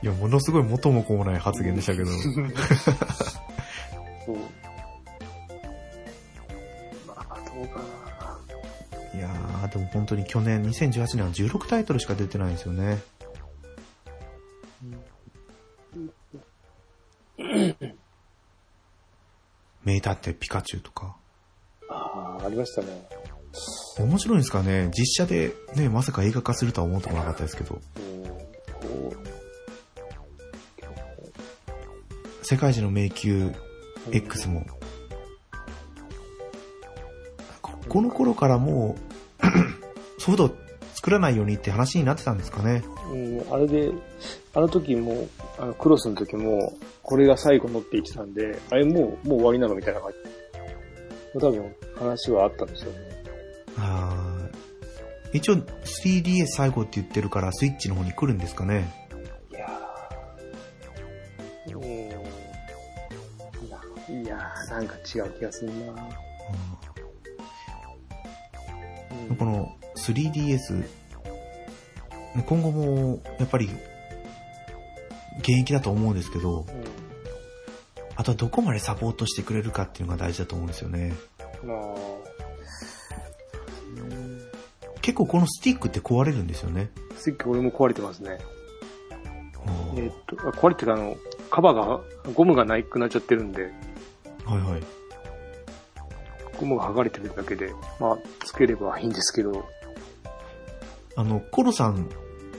[0.03, 2.11] いや、ものすごい元も子もない発言でしたけど。
[2.11, 2.19] うん。
[2.19, 2.21] そ
[4.33, 4.37] う。
[7.07, 7.79] まあ、どうか
[9.13, 9.19] な。
[9.19, 12.99] いやー、でも本当に去年、2018年は16タイトルしか出てないんですよね。
[19.85, 21.17] 名探偵ピカチュウとか。
[21.89, 23.09] ああ、ありましたね。
[23.99, 27.81] 面白いんですかね実写でね、まさか映画化するとは思ってもなかったですけど。
[32.43, 33.55] 世界一の迷宮う
[34.11, 34.67] X も。
[37.61, 40.55] ここの頃からもう、ソフト
[41.03, 42.85] 作らないようにって話になってたんですかね。
[43.11, 43.91] うん、あれで、
[44.55, 45.27] あの時も、
[45.59, 51.41] あの、クロスの時も、これが最後のって言ってたんで、あれもう、もう終わりなのみたいな感じ。
[51.41, 52.99] 多分、話はあったんですよね。
[53.79, 59.09] あー一応 3DS 最後って言ってるからスイッチの方に来るんですかね。
[59.51, 61.85] いやー、うん、
[64.25, 66.92] いやー、なんか違う気がするなうん
[69.39, 70.85] この 3DS、
[72.47, 73.69] 今後もやっぱり
[75.39, 76.85] 現役だと思うんですけど、うん。
[78.17, 81.15] あとはどこまでサポートしてくれるかっていうのが大事だと思うんですよね。
[85.01, 86.91] 結構このスティックって壊れるんですよね。
[87.17, 88.39] スティック俺も壊れてますね。
[89.97, 91.17] えーっと、あ壊れてるあの、
[91.51, 92.01] カバーが、
[92.35, 93.73] ゴムがないくなっちゃってるんで、
[94.45, 94.83] はいはい。
[96.63, 99.69] ゴムが剥がれてるだけで、まあ、つければいいんですけど、
[101.17, 102.09] あの、コロさん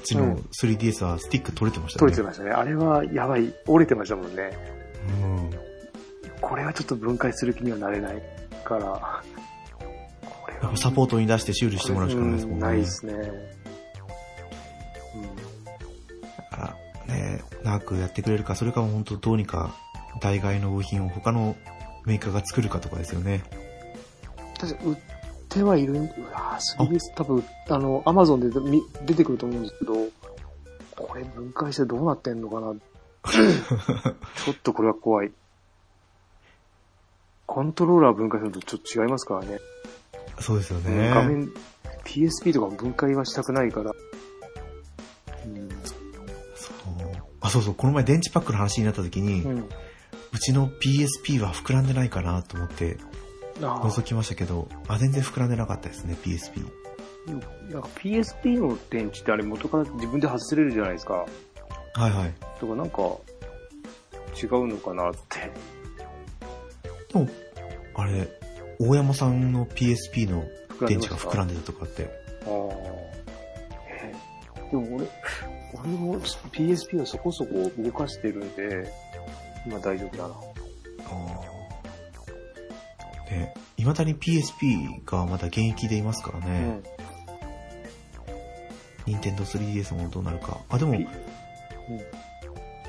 [0.03, 1.99] ちのうん 3DS はスティック取れてましたね。
[1.99, 2.51] 取れてましたね。
[2.51, 4.51] あれはやばい、折れてましたもんね。
[5.21, 5.49] うん。
[6.41, 8.21] これはちょっと分解する気にはなれない
[8.63, 9.23] から、
[10.21, 12.65] これはサポートに出して修理してもらうしかないですもんね。
[12.65, 13.13] うないですね。
[16.51, 16.75] あ
[17.07, 19.73] ね、長くやってくれるか、それかも本当どうにか
[20.21, 21.55] 代替の部品を他の
[22.05, 23.43] メーカーが作るかとかですよね。
[24.63, 24.97] 確か売っ
[25.49, 29.93] てはいるん、うわ 3DS 多分、あの、アマゾンでみ出てくると思うんですけど、
[30.95, 32.73] これ分解してどうなってんのかな？
[33.33, 35.31] ちょっとこれは怖い。
[37.45, 39.59] コントローラー分解するとちょっと違いますからね。
[40.39, 41.11] そうですよね。
[41.13, 41.51] 画面、
[42.05, 43.91] PSP とかも分解はしたくないから。
[45.45, 45.69] うん。
[45.83, 45.97] そう。
[47.41, 49.69] あ、そうそう、この前電池パックの話になった時に、うん。
[50.33, 53.12] うちの PSP は膨らんでないかなと思ってあ
[53.59, 56.65] 覗きましたけど、あ、全然膨らんでなかったですね、PSP。
[57.95, 61.25] PSP の電池ってあれ元から自分で外せれるじゃないですか。
[61.93, 62.33] はいはい。
[62.59, 63.01] とかなんか、
[64.41, 65.51] 違うのかなって。
[67.13, 67.29] でも、
[67.95, 68.27] あれ、
[68.79, 70.43] 大山さんの PSP の
[70.87, 72.09] 電池が膨らんででたとかって、ああ。
[73.87, 74.13] え
[74.71, 75.07] でも俺、
[75.73, 78.91] 俺も PSP はそこそこ動かしてるんで、
[79.65, 80.35] 今大丈夫だな。
[83.31, 86.81] ね、未だに PSP がまだ現役でいますからね。
[89.05, 90.59] 任天堂 3DS もどうなるか。
[90.69, 91.07] あ、でも、ピ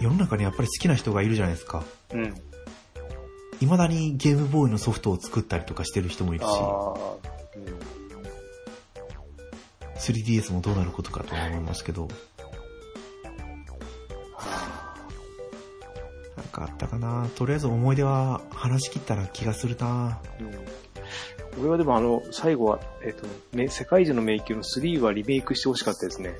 [0.00, 1.84] 世の中にやっぱり好きな人がいるじゃないですか。
[2.12, 2.20] うん。
[2.22, 2.34] うん。
[3.60, 6.58] 未だにゲームボーイのソフトを作ったりとかしてる人もいるし、ああ。
[7.56, 7.74] うん。
[9.98, 12.08] 3DS もどうなることかとは思いますけど、
[16.54, 23.26] かあったかなとりあえず思い出は話し切ったら気がするなうん、俺はでもあの、最後は、えっ、と、
[23.56, 26.34] ね、世界中の迷宮の3はリメイクしてほしかったですね。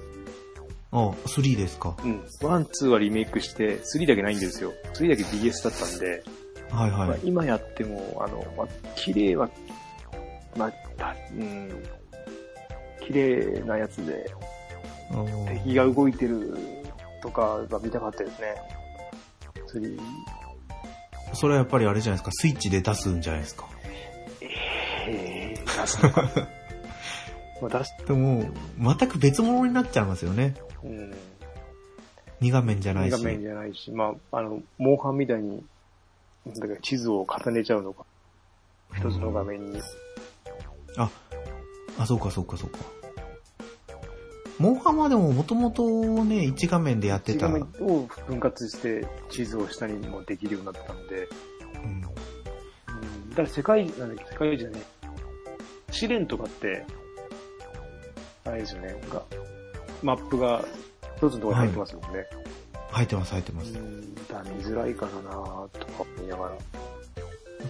[0.93, 1.97] あ、3ですか。
[2.03, 2.21] うん。
[2.41, 4.73] 1、2はリメイクして、3だけないんですよ。
[4.95, 6.23] 3だけ DS だったんで、
[6.71, 7.09] はいはい。
[7.09, 9.51] まあ、今やっても、あの、まあ、綺麗は、
[10.57, 11.71] まあ、たうん、
[13.01, 14.31] 綺麗なやつで、
[15.13, 16.57] うん敵が動いてる
[17.23, 18.55] とかが見たかったですね。
[19.81, 19.99] 3、
[21.35, 23.69] それはやっぱりあれじゃないですか、スイッチで出すんじゃないですか？
[25.09, 26.23] えー、出すのか。
[27.63, 28.45] まあ、出す、でも、
[28.79, 30.55] 全く別物になっちゃいますよね。
[30.83, 31.15] うん。
[32.41, 33.13] 2画面じゃないし。
[33.13, 35.65] 画面じゃないし、まあ、あの、モンハンみたいに、
[36.47, 38.05] だから地図を重ねちゃうのか。
[38.97, 39.81] 一つの画面に。
[40.99, 41.11] あ、
[41.99, 42.79] あ、そうかそうかそうか。
[44.59, 45.83] モンハンはでももともと
[46.25, 47.49] ね、1画面でやってた。
[47.49, 51.29] 一画面を分割して地図を下にもできるようになってたんで、
[51.83, 55.93] うんうん、だから世界、なんだっけ、世界じゃねえ。
[55.93, 56.85] 試練とかって、
[58.45, 59.23] あれですよね、が、
[60.03, 60.65] マップが
[61.17, 62.27] 一つのところに入ってますもんね。
[62.91, 63.73] 入ってます入ってます。
[63.73, 63.81] だ
[64.45, 65.31] 見づらいからな
[65.73, 66.51] とか思いながら。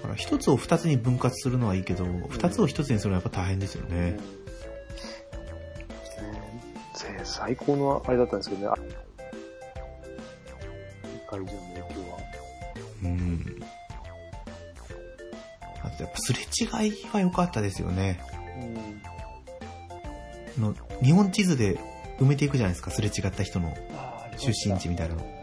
[0.04, 4.18] から一つを二つに分割するのはいいけど、二つを一つにするのはやっぱ大変ですよね。
[4.18, 4.43] うんね
[7.34, 8.68] 最高のあれだったんですけどね。
[8.68, 8.84] あ世
[11.28, 12.18] 界中の影響は。
[13.02, 13.62] うん。
[15.82, 18.20] あとやっぱすれ違いは良かったですよね。
[20.56, 20.64] うん。
[20.64, 21.80] あの日本地図で
[22.20, 23.74] 埋めていくじゃないですか、すれ違った人の
[24.38, 25.34] 出身地みたいなの。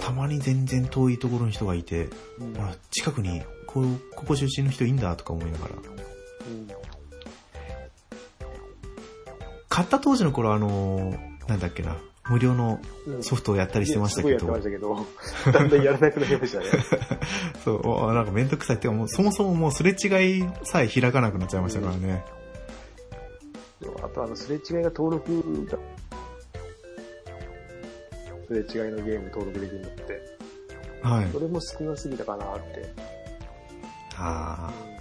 [0.00, 2.54] たまに全然遠いところの人がいて、うん
[2.90, 5.74] 近くにここ出身の人いいんだとか思いながら。
[9.76, 11.14] 買った当時の頃あの、
[11.48, 11.98] なんだっけな、
[12.30, 15.04] 無料のうんソフトをやったりしてましたけどいやすごいやって、まし
[15.42, 16.64] たけど、だんだんやらなくなりましたね。
[17.62, 22.24] そう、あなんかめんどくさいってもうそもそももうすれ違いさえ開かなくなっちゃいましたからね。
[24.02, 25.78] あとあの、すれ違いが登録が、
[28.48, 30.22] すれ違いのゲーム登録できるのって、
[31.02, 31.38] はいそ。
[31.38, 32.90] れも少なすぎたかなって。
[34.16, 34.95] ああ。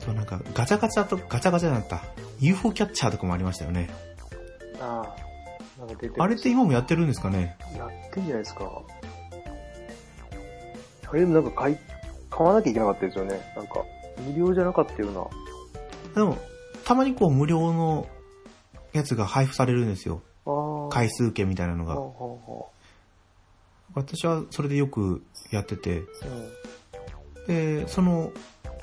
[0.00, 2.02] あとなんかガチャガチャと、ガチャガチャだった。
[2.38, 3.90] UFO キャッチャーとかもありましたよね。
[4.80, 5.14] あ
[5.78, 7.56] あ、なんか出てあれって今もやってるんですかね？
[7.76, 8.82] やってんじゃないですか。
[11.08, 11.76] あれでもなんか買い、
[12.30, 13.52] 買わなきゃいけなかったですよね。
[13.56, 13.84] なんか、
[14.26, 15.26] 無料じゃなかったような。
[16.14, 16.38] でも、
[16.84, 18.06] たまにこう無料の
[18.92, 20.22] やつが配布されるんですよ。
[20.90, 22.02] 回数券みたいなのはあが。
[22.02, 22.66] は
[23.94, 26.32] 私はそれでよくやってて、あは
[27.44, 28.32] あで、その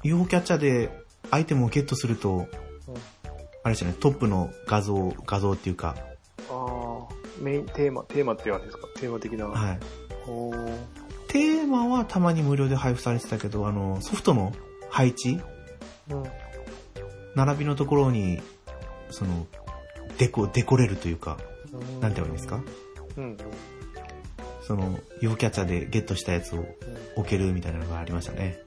[0.03, 2.39] UFO キャッチャーでアイテムをゲットすると、うん。
[2.39, 2.47] うん。
[3.63, 5.95] あれじゃない、トップの画像、画像っていうか、
[6.49, 8.87] ああ、メイン、テーマ、テーマって言われですか？
[8.95, 9.47] テーマ的な。
[9.47, 9.79] はい。
[10.27, 10.77] おー
[11.27, 14.53] テーマはたまに無料で配布されてたけど、あの、ソフトの
[14.89, 15.39] 配置？
[16.09, 16.23] うん。
[17.35, 18.41] 並びのところに、
[19.11, 19.45] その、
[20.17, 21.37] デコ、デコれるというか、
[22.01, 22.63] なんて言うんですか？
[23.17, 23.23] うん。
[23.23, 23.37] うん。
[24.65, 26.65] その、UFO キャッチャーでゲットしたやつを
[27.17, 28.59] 置けるみたいなのがありましたね。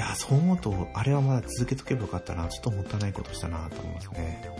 [0.00, 2.48] いや、そう思うと、あれはまだ続けとけばよかったな。
[2.48, 4.50] ちょっともったいないことしたなと思いますね。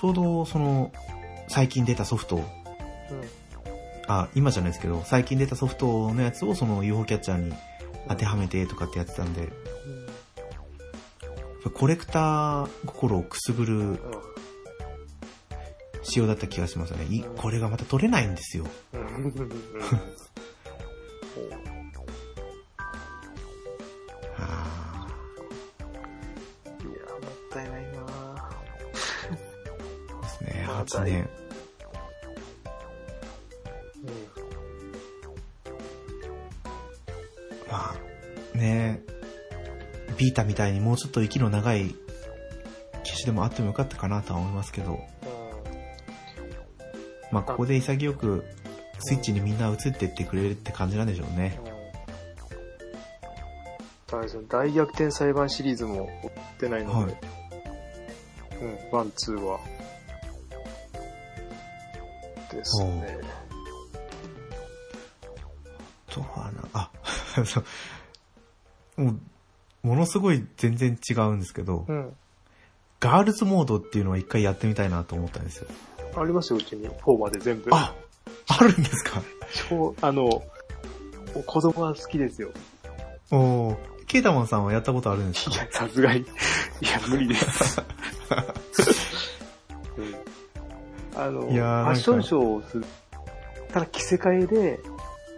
[0.00, 0.92] ちょうどその、
[1.48, 2.44] 最近出たソフト、うん。
[4.06, 7.52] あ、今じゃないですけど、最近出たソフトのやつをその UFO キャッチャーに
[8.08, 9.50] 当てはめてとかってやってたんで、
[11.74, 13.98] コレクター心をくすぐるうん。
[16.08, 17.04] 仕様だった気がしますね。
[17.10, 18.66] いこれがまた取れないんですよ。
[18.94, 19.00] うん。
[19.00, 19.50] うん。
[24.38, 25.06] あ
[26.80, 27.98] いや、もったいないな
[30.22, 31.28] ですね、まあ8年。
[37.70, 39.02] まあ、ね
[40.16, 41.94] Vita みたいにもうちょっと息の長い
[43.04, 45.00] 機種でもあってもよかったかなとは思いますけど、
[47.30, 48.44] まあここで潔く
[49.00, 51.58] スイッチにみんな移ってってくれるって感じなんでしょうね。
[54.48, 57.38] 大逆転裁判シリーズも追ってないので、はい
[58.60, 59.60] うん、 one、two は。
[62.50, 63.18] ですね。
[66.10, 66.90] とはな、あ、
[67.44, 67.60] そ
[68.96, 69.02] う。
[69.02, 69.20] もう、
[69.86, 72.16] ものすごい全然違うんですけど、うん。
[73.00, 75.68] ガールズモードっていうのは一回やってみたいなと思ったんですよ。
[76.20, 76.88] ありますよ、うちに。
[76.88, 77.70] 4まで全部。
[77.72, 77.94] あ
[78.48, 79.22] あるんですか？
[79.68, 80.42] 超、あの、
[81.46, 82.50] 子供は好きですよ。
[83.30, 85.56] おー、ケータマンさんはやったことあるんですか？
[85.56, 86.20] いや、さすがに。
[86.20, 86.28] いや、
[87.08, 87.80] 無理です。
[89.96, 92.84] うん、あの、ファッションショーをする。
[93.72, 94.80] ただ着せ替えで、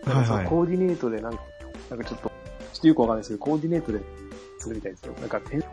[0.07, 1.43] なんかコーディネートでなんか、
[1.91, 2.29] なんかちょっと、
[2.73, 4.01] ちょっとよくわかんないですけど、コーディネートで
[4.61, 5.15] するみたいですよ。
[5.21, 5.65] なんか点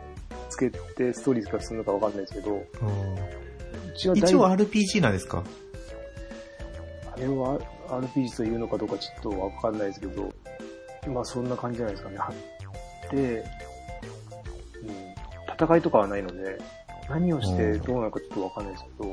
[0.48, 2.62] つけてストーリーとかするのかわかんないですけど、
[3.98, 5.42] 一応 RPG なんですか？
[7.12, 10.32] あれは RPG というのかどうかちょっとわかんないですけど、
[11.12, 12.18] まあそんな感じじゃないですかね。
[12.18, 12.34] 貼っ
[13.10, 13.44] て、うん、
[15.54, 16.58] 戦いとかはないので、
[17.08, 19.08] 何をしてどうなるかちょっとわかんないですけど、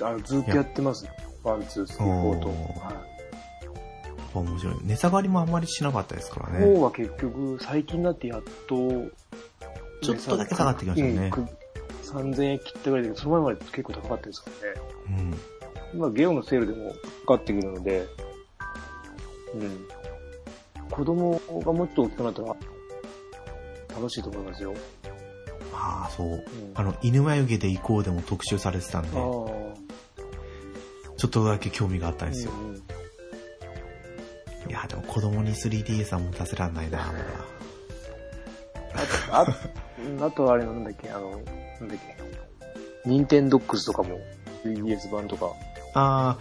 [0.00, 1.06] うん、あのずっとやってます。
[1.44, 2.48] one、two、スリー、フォーと。
[2.48, 3.08] はい
[4.34, 4.74] 面白い。
[4.84, 6.66] 値下がりもあんまりしなかったですからね。
[6.66, 8.76] 4は結局、最近になってやっと、
[10.00, 11.46] ちょっとだけ下がってきましたよねうんく
[12.08, 14.80] 3000円切ったぐらいだけど、その前まで結構高かったですからね。
[15.10, 15.34] うん。
[15.94, 18.06] 今、ゲオのセールでもかかってくるので、
[19.54, 19.86] うん。
[20.90, 22.56] 子供がもっと大きくなったら、
[23.94, 24.74] 楽しいと思いますよ。
[25.74, 26.28] ああ、そう。
[26.28, 26.42] うん、
[26.74, 32.52] あの、犬眉毛で行こうでも特集されてたんで、あちょっとだけ興味があったんですよ。
[32.52, 32.82] うんうん
[34.68, 37.10] いや、でも子供に 3DS は持たせらんないな。
[39.30, 39.52] あと、
[40.22, 41.98] ああとあれなんだっけ、あの、なんだっ
[43.04, 44.20] け、ニンテンドックスとかも
[44.64, 45.46] 3DS 版とか。
[45.94, 46.38] ああ、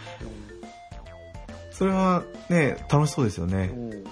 [1.72, 3.72] それはね、楽しそうですよね。
[3.74, 3.94] うん。
[3.94, 4.04] うん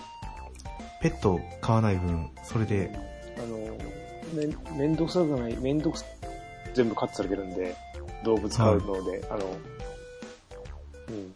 [1.05, 2.89] ペット飼わない分、それで、
[3.37, 3.57] あの、
[4.33, 6.05] め、めんどくさくない、めんどくさ、
[6.73, 7.75] 全部カットされてるんで、
[8.23, 9.45] 動物飼うので、あの、
[11.09, 11.35] うん。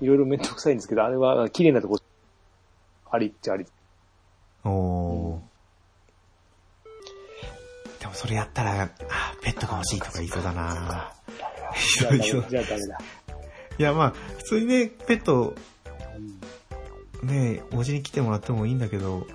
[0.00, 1.98] いろいろめんどくさいんですけど、あれは綺麗なとこ、
[3.10, 3.66] ありっちゃあり。
[4.64, 5.47] おー。
[8.00, 11.12] でもそれやったら、あーペットが欲しいとか言いそうだな
[11.98, 12.98] じゃあダメだ。
[13.78, 15.54] いや、まあ、普通にね、ペット、
[17.22, 19.26] うんね、お家に来てもらってもいいんだけど、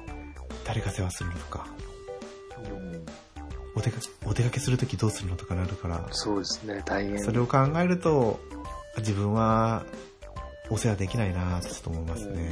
[0.66, 1.68] 誰が世話するのとか、
[2.58, 3.06] うん
[3.76, 7.24] お出かけ、お出かけするときどうするのとかなるから、そうですね、大変。
[7.24, 8.40] それを考えると、
[8.98, 9.86] 自分は、
[10.70, 12.52] お世話できないなちょっと思いますね。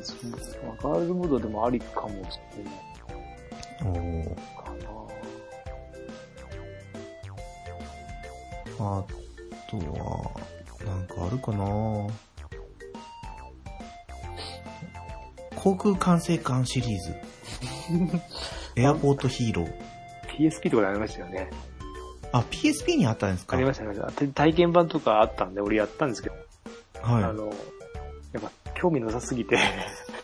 [0.00, 2.74] ールズガールズモードでもありかもしれない
[3.82, 4.90] おーかな。
[8.78, 9.04] あ
[9.70, 10.30] とは、
[10.86, 11.64] なんかあるかな
[15.56, 17.14] 航空管制艦シリーズ。
[18.76, 19.72] エアポートヒーロー。
[20.38, 21.50] PSP とかでありましたよね。
[22.32, 23.56] あ、PSP にあったんですか？
[23.56, 24.26] ありました、ありました。
[24.28, 26.36] 体験版とかあったんで、俺やったんですけど、
[27.02, 27.22] あはい。
[27.34, 27.56] の、やっぱ
[28.80, 29.58] 興味なさすぎて、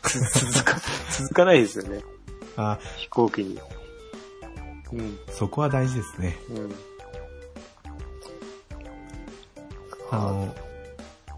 [0.03, 0.81] 続か、
[1.11, 2.01] 続かないですよね。
[2.57, 3.61] あ、飛行機に。
[4.93, 6.39] うん、そこは大事ですね。
[6.49, 6.75] うん。
[10.11, 10.55] あの、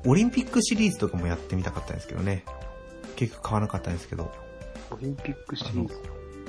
[0.06, 2.44] オリンピックシリーズとかもやってみたかったんですけどね。
[3.16, 4.30] 結局買わなかったんですけど、
[4.92, 5.94] オリンピックシリーズ。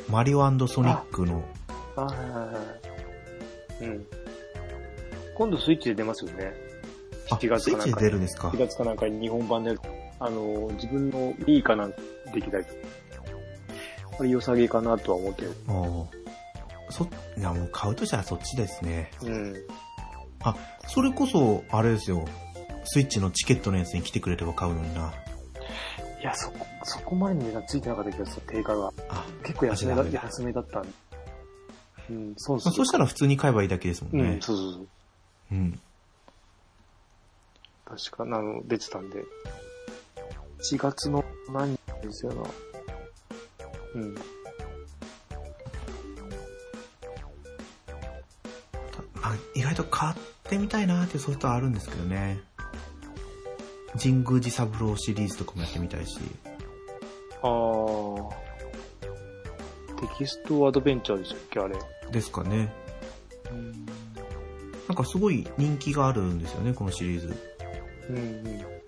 [0.08, 1.44] マリオソニックの、
[1.96, 2.52] あ、はいはいは
[3.82, 3.86] い。
[3.86, 4.06] うん。
[5.34, 6.54] 今度スイッチで出ますよね。
[7.32, 9.76] 7月スイッチで出るんですか7月かなんかに日本版で、
[10.20, 11.92] あの、自分のいいかなん
[12.34, 12.66] できたり。
[14.20, 15.54] あれ良さげかなとは思ってる。
[15.68, 16.06] あー
[16.92, 17.08] そ、
[17.38, 19.12] いやもう買うとしたらそっちですね。
[19.22, 19.56] うん。
[20.42, 20.56] あ、
[20.88, 22.28] それこそ、あれですよ。
[22.86, 25.14] スイッチのチケットのやつに来てくれれば買うのにな。
[26.20, 28.92] いや、そこ、そこまで値段ついてなかった気がする、定価が。
[29.10, 30.90] あ、結構安めだ、安めだったんで。
[32.10, 32.74] うん、そうまあそう。
[32.74, 34.42] そしたら普通に買えばいいだけですもんねうん、。
[34.42, 34.88] そうそうそう。
[35.52, 35.80] うん。
[37.86, 39.24] 確か、あの、出てたんで。
[40.60, 42.44] 1月の何日ですよな。
[43.96, 44.16] うん。
[49.22, 52.40] あ意外と買ってみたいなっていうソフトはあるんですけどね。
[54.02, 56.20] 神宮寺三郎シリーズとかもやってみたいし。
[57.42, 58.30] あー。
[60.00, 61.76] テキストアドベンチャーでしたっけ、あれ。
[62.12, 62.74] ですかね。
[63.52, 63.86] うん。
[64.88, 67.36] なんかすごい人気があるんですよね、このシリーズ。
[68.10, 68.79] うんうん。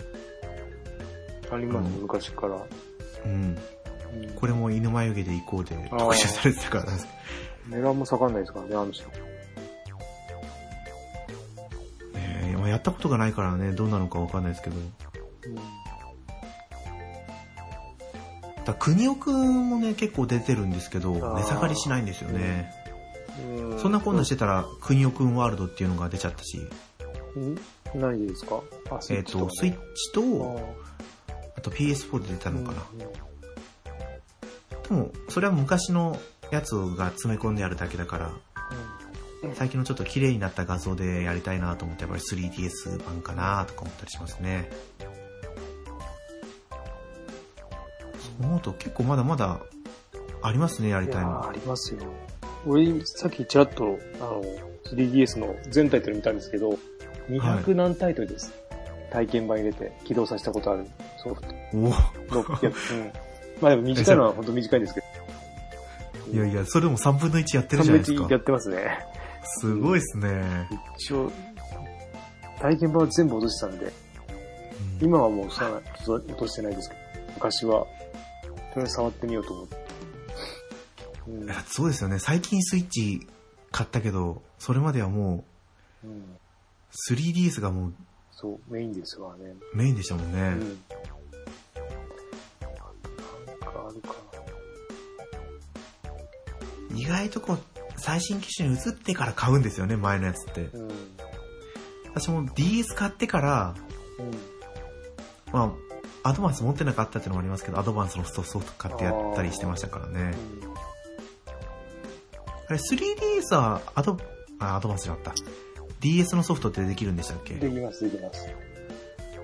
[1.51, 2.55] あります、うん昔から。
[3.25, 3.31] うん。
[3.31, 3.57] うん
[4.35, 7.07] これも犬眉毛で行こうで特集されてたからな んです
[7.69, 9.07] 値段も下がんないですからね、あの人。
[9.07, 9.13] ね
[12.53, 14.75] えまあやったことがないからね、どうなのかわかんないですけど。
[18.65, 22.71] だ国尾くんもね、結構出てるんですけど、値下がりしないんですよね。
[23.71, 23.79] うん。
[23.79, 26.57] そんなこんなしてたら、国尾くんワールドっていうのが出ちゃったし、
[27.39, 27.57] ん
[27.95, 28.61] 何でですか？
[28.91, 30.59] あ、えっ、と、スイッチと、
[31.61, 32.85] と PS4 で出たーのかな。
[34.87, 36.19] でも、それは昔の
[36.51, 38.31] やつが詰め込んであるだけだから、
[39.55, 44.69] 最近のちょっと綺麗になった画像でやりたいなと思って、やっぱり 3DS 版かなとか思ったりしますね。
[48.19, 49.61] そう思うと結構まだまだ
[50.43, 51.53] ありますね、やりたいのーあ。
[51.53, 52.01] りますよ。
[52.65, 54.43] 俺、さっきちらっと、あの、
[54.91, 56.77] 3DS の全タイトル見たんですけど、
[57.29, 58.51] 200何タイトルです。
[59.11, 60.85] 体験版入れて起動させたことある
[61.23, 61.47] ソフト。
[61.73, 61.77] お
[62.39, 63.11] お600、うん。
[63.61, 65.05] まあでも短いのは本当短いんですけど。
[66.33, 68.37] いやいや、それでも3分の1やってるじゃないですかや。
[68.37, 69.05] ってますね。
[69.43, 70.67] すごいっすね。
[70.97, 71.31] 一応、
[72.59, 73.91] 体験版は全部落としてたんで、うん
[75.01, 77.01] 今はもうさ落としてないですけど、
[77.35, 77.87] 昔は、と
[78.47, 79.75] りあえず触ってみようと思って。
[81.27, 82.19] うんそうですよね。
[82.19, 83.27] 最近スイッチ
[83.71, 85.43] 買ったけど、それまではも
[86.03, 86.23] うん、う
[87.09, 87.93] 3DS がもう
[88.41, 89.55] そう、メインですわね。
[89.75, 90.39] メインでしたもんね。
[90.39, 90.49] うん。
[90.49, 90.55] な
[93.53, 94.15] んかあるか
[96.95, 97.59] 意外とこう、
[97.97, 100.61] 最新機種に移ってから買うんですよね、前のやつって。
[100.61, 100.69] な。
[100.73, 100.81] うん。
[100.85, 100.91] うん。
[102.15, 103.75] 私も DS 買ってから、
[105.53, 105.75] ま
[106.23, 110.33] あ、アドバンス持ってなかったっていうのもありますけど、アドバンスのソフト買ってやったりしてましたからね。
[112.67, 114.17] あれ、3DS はアド、
[114.57, 115.70] あ、アドバンスじゃなかった。
[116.01, 117.53] DS のソフトってできるんでしたっけ？
[117.55, 118.47] できます、できます。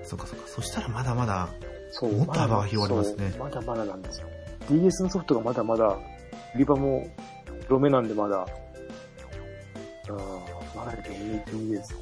[0.02, 0.48] そっかそっか。
[0.48, 1.48] そしたらまだまだ、
[1.92, 2.12] そう。
[2.12, 4.28] もっと幅が広がりますねまだまだなんですよ。
[4.68, 5.98] DS のソフトがまだまだ、
[6.54, 7.06] 売り場も
[7.68, 8.46] 路面なんでまだ、あ
[10.10, 10.16] あ、
[10.76, 11.10] まだ現
[11.46, 11.94] 役です。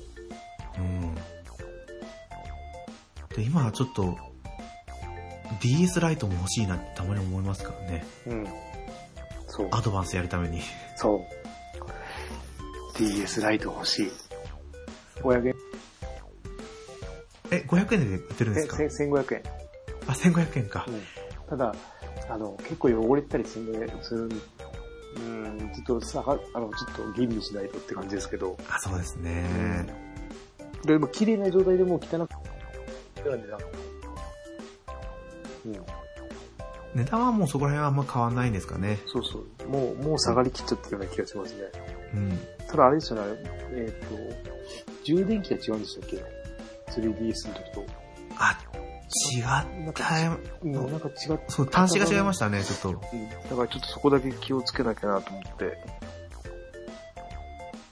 [0.78, 1.14] うん。
[3.36, 4.16] で、今はちょっと、
[5.60, 8.04] DS ライトも欲しいなってたまに思いますからね。
[8.26, 8.46] うん。
[9.48, 9.68] そう。
[9.72, 10.60] アドバンスやるために。
[10.96, 11.20] そう。
[12.98, 14.10] DS ライト欲しい。
[15.22, 15.54] 500円
[17.50, 18.76] え、500円で売ってるんですか？
[18.76, 19.42] せせ1500円。
[20.08, 20.90] あ、1500円かう。
[20.90, 21.02] ん。
[21.48, 21.74] ただ、
[22.28, 24.30] あの、結構汚れたりするんで、するん
[25.18, 25.18] う
[25.64, 28.56] ん、ちょっとさが、あの、ちょっと吟味しないとって感じですけど。
[28.68, 29.86] あ、そうですね。
[30.84, 33.58] でも、綺麗な状態でもう汚く、なんでな。
[35.66, 35.72] うん。
[36.94, 38.98] 値段はもうそこら辺はあんま変わんないんですかね。
[39.06, 39.68] そうそう。
[39.68, 41.60] もう、もう下がりきっちゃってるような気がしますね。
[42.14, 42.38] うん。
[42.68, 43.38] ただあれですよね、
[43.72, 46.16] えっ、と、充電器が違うんでしたっけ
[46.92, 47.86] ?3DS の時と。
[48.38, 48.58] あ、
[49.36, 49.40] 違
[49.90, 50.38] ったよ。
[50.62, 52.88] うん、なんか違っそう、端子が違いましたね、ちょっと。
[53.12, 53.28] うん。
[53.30, 55.78] だからちょっとそこだけ気をつけなきゃなと思って。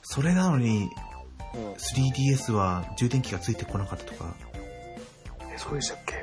[0.03, 0.89] それなのに、
[1.53, 1.73] うん。
[1.73, 4.35] 3DS は充電器がついてこなかったとか。
[5.53, 6.15] え、そうでしたっけ？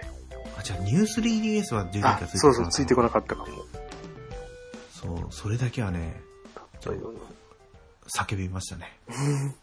[0.58, 2.38] あ、じゃあ、ニュー 3DS は充電器あがついてこなかった。
[2.38, 3.48] そうそう、ついてこなかったかも。
[4.90, 6.20] そう、それだけはね、
[8.14, 8.98] 叫びましたね。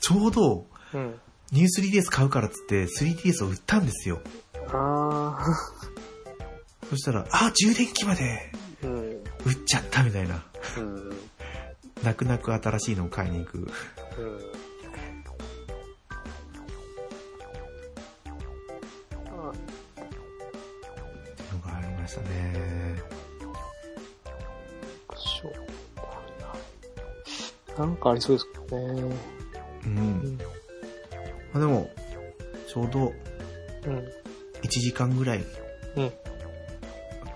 [0.00, 1.20] ちょうど、うん。
[1.52, 4.20] ニュー 3DS 買うからっつって 3DS を売ったんですよ。
[4.72, 5.38] あ
[6.90, 8.86] そしたら、あ、充電器までー。
[8.86, 8.94] うん。
[9.46, 10.44] 売っちゃったみたいな。
[10.78, 11.10] うん。
[12.02, 13.58] 泣く泣く新しいのを買いに行く。
[13.58, 13.66] うん。
[19.26, 19.52] あ
[21.52, 23.02] のがありましたね。
[27.78, 29.37] なんかありそうですかね。
[34.88, 35.44] 時間ぐらい。
[35.96, 36.12] うん。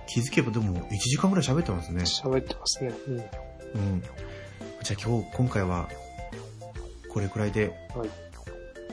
[0.07, 2.03] 気づけばでも1時間ぐらい喋ってますね。
[2.03, 2.93] 喋ってますね。
[3.07, 3.17] うん。
[3.17, 4.03] うん。
[4.83, 5.89] じゃあ今日、今回は、
[7.11, 8.11] これくらいで、はい。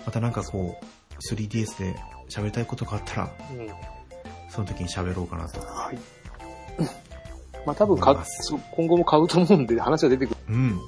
[0.06, 1.96] またなんかこう、3DS で
[2.30, 3.68] 喋りたいことがあったら、うん。
[4.50, 5.60] その時に喋ろうかなと。
[5.62, 5.98] はい。
[7.66, 10.38] まあ多分今後も買うと思うんで話は出てくる。
[10.50, 10.80] うん。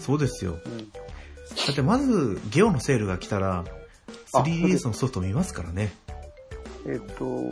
[0.00, 0.58] そうですよ。
[0.64, 0.90] うん。
[0.90, 0.94] だ
[1.72, 3.64] ってまず、ゲオのセールが来たら、
[4.34, 5.92] あ 3DS のソフト見ますからね。
[6.88, 7.50] えっ、と、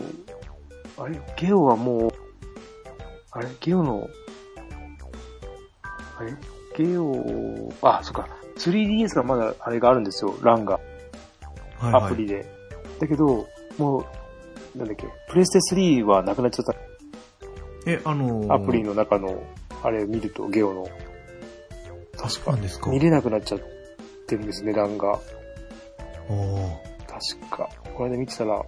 [0.97, 2.11] あれ、ゲオはもう、
[3.33, 4.09] あれ、ゲオの、
[6.19, 6.35] あれ、
[6.75, 8.27] ゲオ、あ、そっか、
[8.57, 10.81] 3DS がまだあれがあるんですよ、ランが、
[11.79, 12.05] はいはい。
[12.05, 12.47] アプリで。
[12.99, 13.47] だけど、
[13.77, 14.07] も
[14.75, 16.75] う、なんだっけ、プレステ3はなくなっちゃった。
[17.87, 19.43] え、あのーアプリの中の、
[19.83, 20.89] あれ見ると、ゲオの、
[22.17, 22.91] 確かですか。
[22.91, 23.61] 見れなくなっちゃっ
[24.27, 25.21] てるんです、値段が。
[26.31, 27.69] おー確か。
[27.95, 28.65] これで見てたら、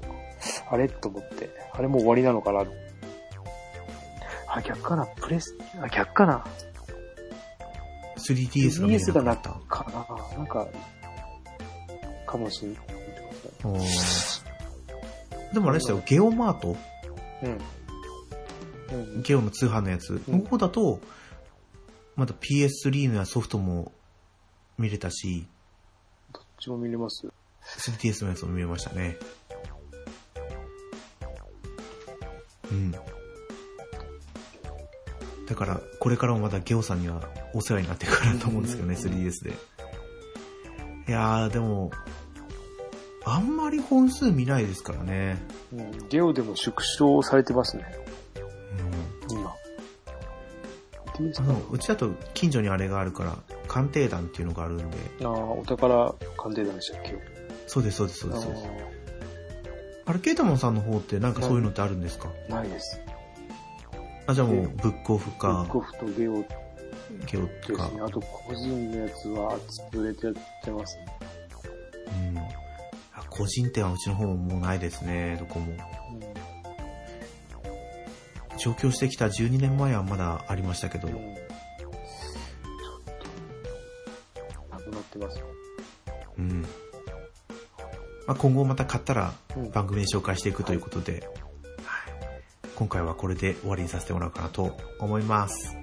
[0.71, 2.65] あれと思って、あれもう終わりなのかな。
[4.49, 6.45] あ、逆かなプレス、あ、逆かな
[8.17, 9.51] 3DS が見れ ?DS がなった。
[9.69, 10.67] かななんか、
[12.27, 12.83] かもしんない。
[15.53, 16.77] でもあれでしたよ、ゲオマート
[17.43, 17.59] うん。
[18.93, 19.23] うん。
[19.23, 21.01] ゲオの通販のやつの方だと、
[22.17, 23.93] まだ PS3 のやソフトも
[24.77, 25.47] 見れたし、
[26.33, 27.27] どっちも見れます
[27.79, 29.17] 3DS のやつも見れましたね。
[32.71, 32.93] うん。
[32.93, 33.01] だ
[35.55, 37.23] から、これからもまだゲオさんには
[37.55, 39.53] お世話になっていくかなと思うんですけどね、うん 3DS で。
[41.09, 41.91] いやー、でも、
[43.25, 45.39] あんまり本数見ないですからね。
[45.73, 46.09] うん。
[46.09, 47.85] ゲオでも縮小されてますね、
[49.31, 49.39] うん。
[49.39, 49.55] 今。
[51.39, 53.37] あの、うちだと近所にあれがあるから、
[53.67, 57.17] 鑑定団っていうのがあるんで、ああ、お宝鑑定団でしたっけ？
[57.67, 58.43] そうです、そうです、そうです。
[58.45, 58.65] そうです
[60.09, 62.31] ああれ、ケイタモンさんの方ってなんかそういうのってあるんですか？
[62.51, 63.01] あないです。
[64.27, 66.49] あ、じゃあもううんブックオフブッかク、オフとゲオで
[67.27, 67.91] ゲオとか。
[68.05, 69.59] あと個人のやつは
[69.93, 71.07] 潰れてやってますね。
[72.33, 72.39] うん。
[72.39, 72.45] あ
[73.29, 75.73] 個人店はうちの方ももうないですね、どこも。
[78.57, 81.15] 上京してきた12年前はまだありましたけどうん。、
[88.29, 89.71] まあ、今後また買ったらうん。
[89.71, 91.23] 番組で紹介していくということで、はい。
[92.77, 95.75] 今回はこれで終わりにさせてもらおうかなと思います。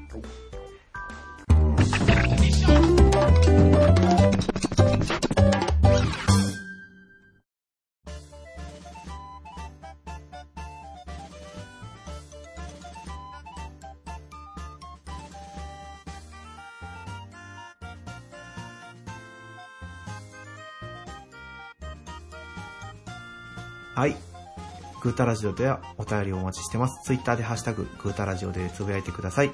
[25.15, 27.01] ータラジオではお便りをお待ちしてます。
[27.05, 29.51] ツイッターでハッシュタグ、グータラジオでつぶやいてください。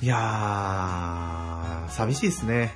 [0.00, 2.72] いやー、寂しいですね。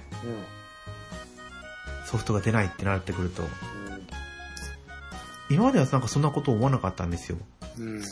[2.05, 3.43] ソフトが出ないってなってくると。
[5.49, 7.39] 今まではなんかそんなこと思わなかったんですよ。
[7.79, 7.97] うん。
[7.97, 8.03] うん。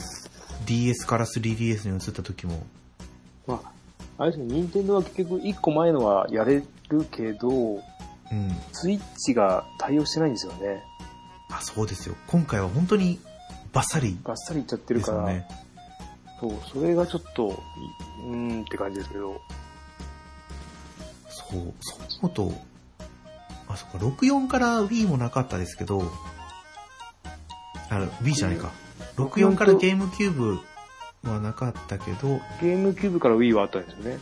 [0.65, 2.65] DS から 3DS に移った時も。
[3.47, 7.83] まあ、あれですね、任天堂は結局1個前のはやれるけど、うん。
[8.73, 10.83] スイッチが対応してないんですよね。
[11.59, 12.15] あ、そうですよ。
[12.29, 13.19] 今回は本当に
[13.73, 15.45] バッサリがっさりいっちゃってるから。
[16.41, 19.41] そう、それがちょっと、いうーんって感じですけど、
[21.29, 22.53] そう、そう思うと、
[23.69, 26.13] あ、そっか、64から Wii もなかったですけど、
[27.91, 28.71] あ、Wii じゃないか。
[29.17, 30.61] 64からゲームキューブ
[31.29, 34.19] はなかったけど、ゲームキューブから Wii はあったんですよね。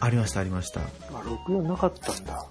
[0.00, 0.80] ありました、ありました。
[0.80, 0.84] あ、
[1.48, 2.44] 64なかったんだ。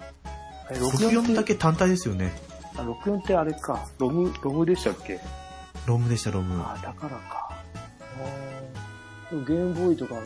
[0.71, 2.31] え、64ってだけ単体ですよね。
[2.77, 3.87] あ、64ってあれか。
[3.99, 5.19] ロム、ロムでしたっけ？
[5.85, 6.61] ロムでした、ロム。
[6.61, 7.49] あ、だからか。
[9.31, 10.25] ゲームボーイとかのね、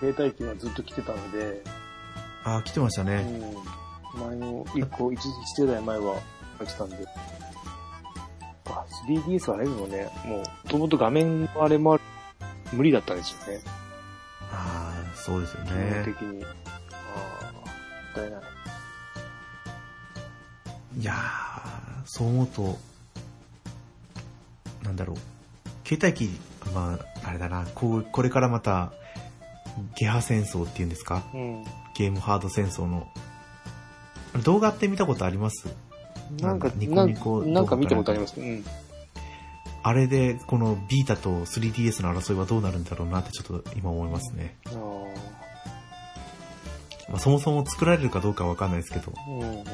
[0.00, 1.62] 携帯機はずっと来てたので、
[2.44, 3.22] あ、来てましたうね。
[3.22, 3.40] ん。
[4.18, 5.28] 前の1個、1, 一
[5.62, 6.16] 世代前は
[6.64, 6.96] 来てたんで。
[8.66, 12.02] あ、3DS はあれでもね、もう、もともと画面のあれもある
[12.72, 13.60] 無理だったんですよね。
[14.52, 16.02] ああ、そうですよ基本ね。
[16.04, 16.44] 的に。
[16.44, 16.46] あ
[17.42, 17.64] あ、もっ
[18.14, 18.42] たいない。
[20.98, 21.16] いやー、
[22.04, 22.78] そう思うと、
[24.82, 25.16] なんだろう。
[25.86, 26.30] 携帯機、
[26.74, 28.92] まあ、あれだな、こう、これからまた、
[29.96, 31.24] ゲハ戦争っていうんですか？
[31.34, 31.64] うん。
[31.96, 33.08] ゲームハード戦争の。
[34.44, 35.66] 動画って見たことあります？
[36.40, 38.48] なんか、ニコニコなんか見たことありますね。
[38.50, 38.64] うん。
[39.82, 44.56] あれで、このビータと 3DS の争いはどうなるんだろうなってちょっと今思いますね。
[44.66, 44.70] あ
[47.10, 49.12] まあ、そもそも作られるかどうかはわかんないですけど。
[49.16, 49.20] あ。
[49.28, 49.64] うんうんうん。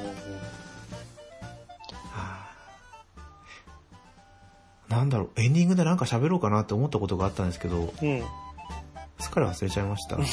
[4.90, 8.24] なんだろう、エンディングでなんか喋ろうかなって思ったことがあったんですけど、うん。
[9.20, 10.16] すっかり忘れちゃいました。
[10.18, 10.24] ま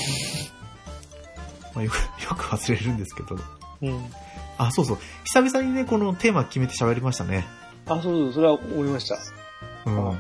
[1.76, 3.38] あよく、 よく忘れるんですけど。
[3.84, 4.12] うん。
[4.58, 4.98] あ、そうそう。
[5.26, 7.46] 久々にね、このテーマ決めて喋りましたね。
[7.86, 9.18] あ、そうそう、それは思いました。
[9.86, 10.18] うん。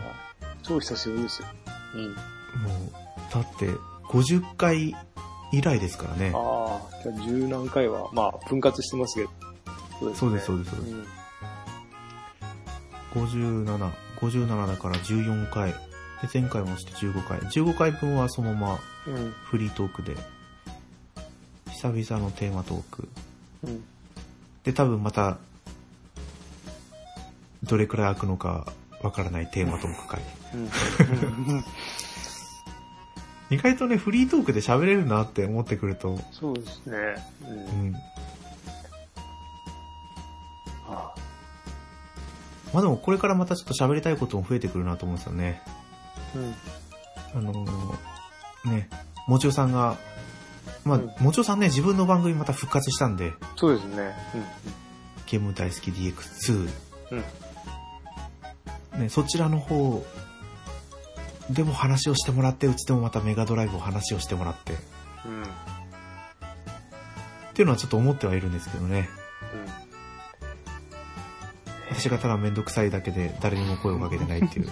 [0.61, 1.47] 超久しぶりですよ。
[1.95, 2.03] うん。
[2.11, 3.65] もう、だって、
[4.09, 4.95] 50回
[5.51, 6.31] 以来ですからね。
[6.35, 9.31] ああ、じゃあ十何回は、まあ、分割してますけど。
[10.13, 10.93] そうです、そううです、そうです。
[10.93, 11.07] ん。
[13.15, 15.71] 57、57だから14回。
[15.71, 15.77] で、
[16.33, 17.39] 前回もして15回。
[17.39, 19.31] 15回分はそのままうん。
[19.45, 20.15] フリートークで、
[21.71, 23.07] 久々のテーマトーク。
[23.63, 23.83] うん。
[24.63, 25.37] で、多分また、
[27.63, 28.71] どれくらい開くのか
[29.01, 30.21] わからないテーマトーク会。
[30.53, 30.69] うん。
[33.55, 36.97] 意外とね、フリートークで喋れるなって思ってくると、そうですね。
[37.43, 37.51] う。
[37.51, 37.95] うん
[42.77, 45.63] まあでもこれからまたちょっと喋りたいことも増えてくるなと思うんですよね。
[46.35, 46.55] うん。
[47.33, 48.87] あのーね、
[49.27, 49.97] もちおさんが、
[50.85, 54.15] まあ、うんもちおさんね、自分の番組また復活したんで、そうですね。
[55.25, 56.69] ゲーム大好き DX2。
[57.13, 57.23] うん。
[58.93, 59.01] うん。
[59.01, 60.05] ね、そちらの方
[61.49, 64.75] でも話をしてもらって、うちでもまたメガドライブを話をしてもらって、っ
[65.25, 65.43] うん。
[67.55, 69.09] ていうのはちょっと思ってはいるんですけどね。
[71.97, 72.01] うん。
[72.01, 74.69] 私がただめんどくさいだけで誰にも声をかけてないっていう。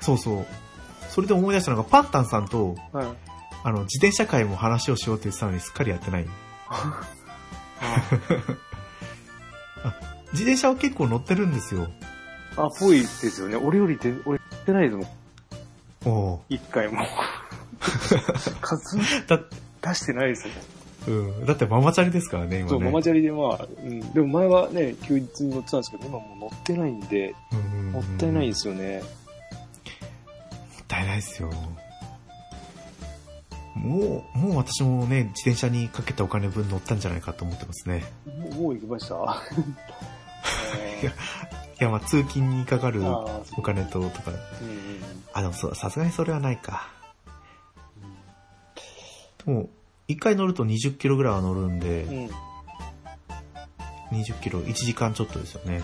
[0.00, 0.46] そうそう。
[1.10, 3.06] それで思い出したのが、パンタンさんと、はい。
[3.64, 6.26] あの、自転車会も話をしようって言ってたのにすっかりやってない。
[10.32, 11.88] 自転車は結構乗ってるんですよ。
[12.56, 13.56] あ、ぽいですよね。
[13.56, 15.06] 俺よりで、俺やってないですもん。
[16.04, 17.06] おお一回も。
[18.60, 19.04] 数出
[19.94, 20.54] してないですね。
[21.06, 21.46] うん。
[21.46, 22.70] だってママチャリですからね、今ね。
[22.70, 24.12] そう、ママチャリでまあ、うん。
[24.12, 29.00] でも前はね、休日に乗ってたんですけど、今もう乗ってないんで、うんもったいないですよね。
[29.00, 31.50] もったいないですよ。
[33.74, 38.04] もう、もう私もね、自転車にかけたお金分乗ったんじゃないかと思ってますね。
[38.26, 39.14] もうもう行きました
[41.02, 41.14] いやい
[41.84, 44.30] や、まあ通勤にかかるお金と、とか。
[44.30, 46.88] うんうんあ、でもそうさすがにそれはないか。
[49.44, 49.68] でも、
[50.12, 52.16] 一回乗ると20キロぐらいは乗るんで、うん。
[52.24, 52.30] うん。
[54.12, 55.82] 20キロ、1時間ちょっとですよね。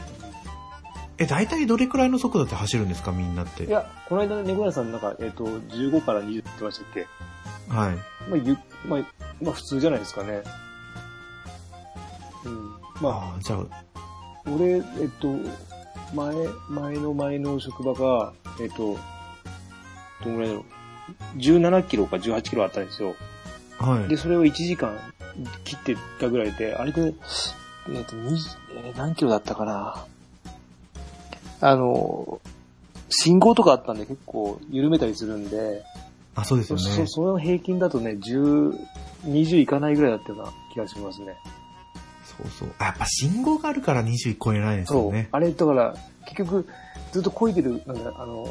[1.18, 3.64] え、大体どれくらいの速度で走るんですか、みんなって？
[3.64, 7.06] いや、この間、猫屋さんなんか、えっ、と、15から20って言ってましたっけ
[7.68, 7.96] はい。
[8.30, 8.56] まあ、ゆ、
[8.86, 9.00] まあ、
[9.42, 10.42] まあ、普通じゃないですかね。
[12.44, 12.70] うん。
[13.00, 13.84] まあ、ああ、じゃあ、
[14.46, 14.82] 俺、えっ
[15.20, 15.34] と、
[16.14, 16.34] 前、
[16.68, 18.96] 前の前の職場が、えっと、
[20.24, 20.64] どんぐらいだろう。
[21.38, 23.14] 17キロか18キロあったんですよ。
[23.78, 24.09] はい。
[24.09, 24.96] で、それを1時間
[25.64, 28.36] 切ってたぐらいで、あれで、えっと、20
[28.86, 30.05] えー何キロだったかな。
[31.60, 32.40] あの、
[33.10, 35.82] 信号とかあったんで結構緩めたりするんで、
[36.34, 36.82] あ、そうですよね。
[36.84, 38.78] そその平均だとね、10、
[39.24, 41.34] 20いかないぐらいだったような気がしますね。
[42.24, 42.68] そうそう。
[42.78, 45.05] あやっぱ信号があるから20超えないんですそう。
[45.06, 45.28] よね。
[45.32, 45.94] あれ、だから、
[46.26, 46.68] 結局、
[47.10, 48.44] ずっと漕いでる、なんだ、あの、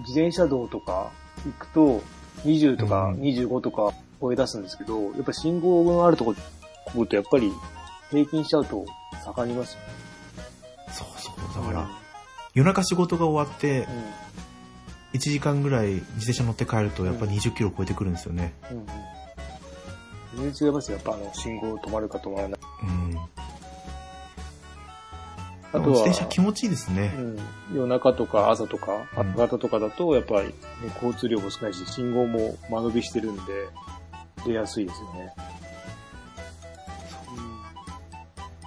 [0.00, 1.10] 自転車道とか
[1.44, 2.02] 行くと、
[2.44, 6.34] 20とかうん25とか超え出すんですけど、やっぱ信号のあるとこ
[6.86, 7.52] 漕ぐと、やっぱり
[8.10, 8.84] 平均しちゃうと
[9.24, 9.80] 下がりますよ。
[10.92, 11.62] そうそう。
[11.62, 11.88] だから、
[12.54, 13.86] 夜中仕事が終わって、
[15.12, 18.52] 1時間ぐらい自転車乗って帰ると、やっぱ20キロ超えてくるんですよね。
[18.70, 18.78] うん。
[18.78, 18.86] うん。
[20.36, 20.96] 全然違いますよ。
[20.96, 22.60] やっぱあの、信号止まるか止まらない。
[22.82, 23.18] うん。
[25.72, 27.14] あとは、自転車気持ちいいですね。
[27.16, 27.38] うん、
[27.76, 29.32] 夜中とか朝とか、うん。
[29.32, 30.54] 朝方とかだと、やっぱり、ね、
[30.94, 33.36] 交通量も少ないし、信号も間延びしてるん。
[33.36, 33.42] で、
[34.44, 35.34] 出やすいですよね。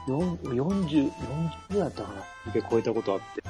[0.08, 2.14] うん、40、40ぐらいだったか
[2.46, 3.44] なで超えたことあって。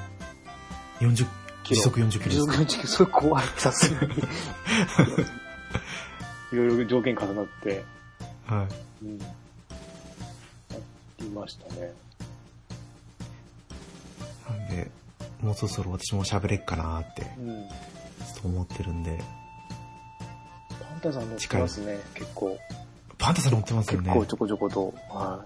[1.04, 1.26] 40、
[1.64, 4.14] キロ時速40キロ時速40キロ、それ怖い、さすがに。
[6.54, 7.84] いろいろ条件重なって、
[8.46, 8.68] は
[9.02, 9.06] い。
[9.06, 9.20] うん。
[9.20, 9.26] や
[11.20, 11.94] りましたね。
[14.48, 14.92] なんで、
[15.42, 17.68] もうそろそろ私も喋れっかなーって、うん。
[17.68, 19.20] ちょっと思ってるんで、
[21.04, 22.58] パンタさん乗ってますね、結構。
[23.18, 24.14] パンタさん乗ってますよね。
[24.14, 24.94] 結構ちょこちょこと。
[25.10, 25.46] は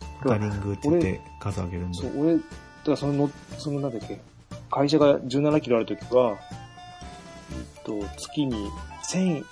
[0.00, 0.22] い。
[0.24, 2.46] ポタリングって言って数上げるんで。、そう俺、だか
[2.86, 4.20] らそのの、そのなんだっけ、
[4.70, 6.36] 会社が17キロあるときは、
[7.52, 8.70] えっと、月に
[9.08, 9.44] 1000、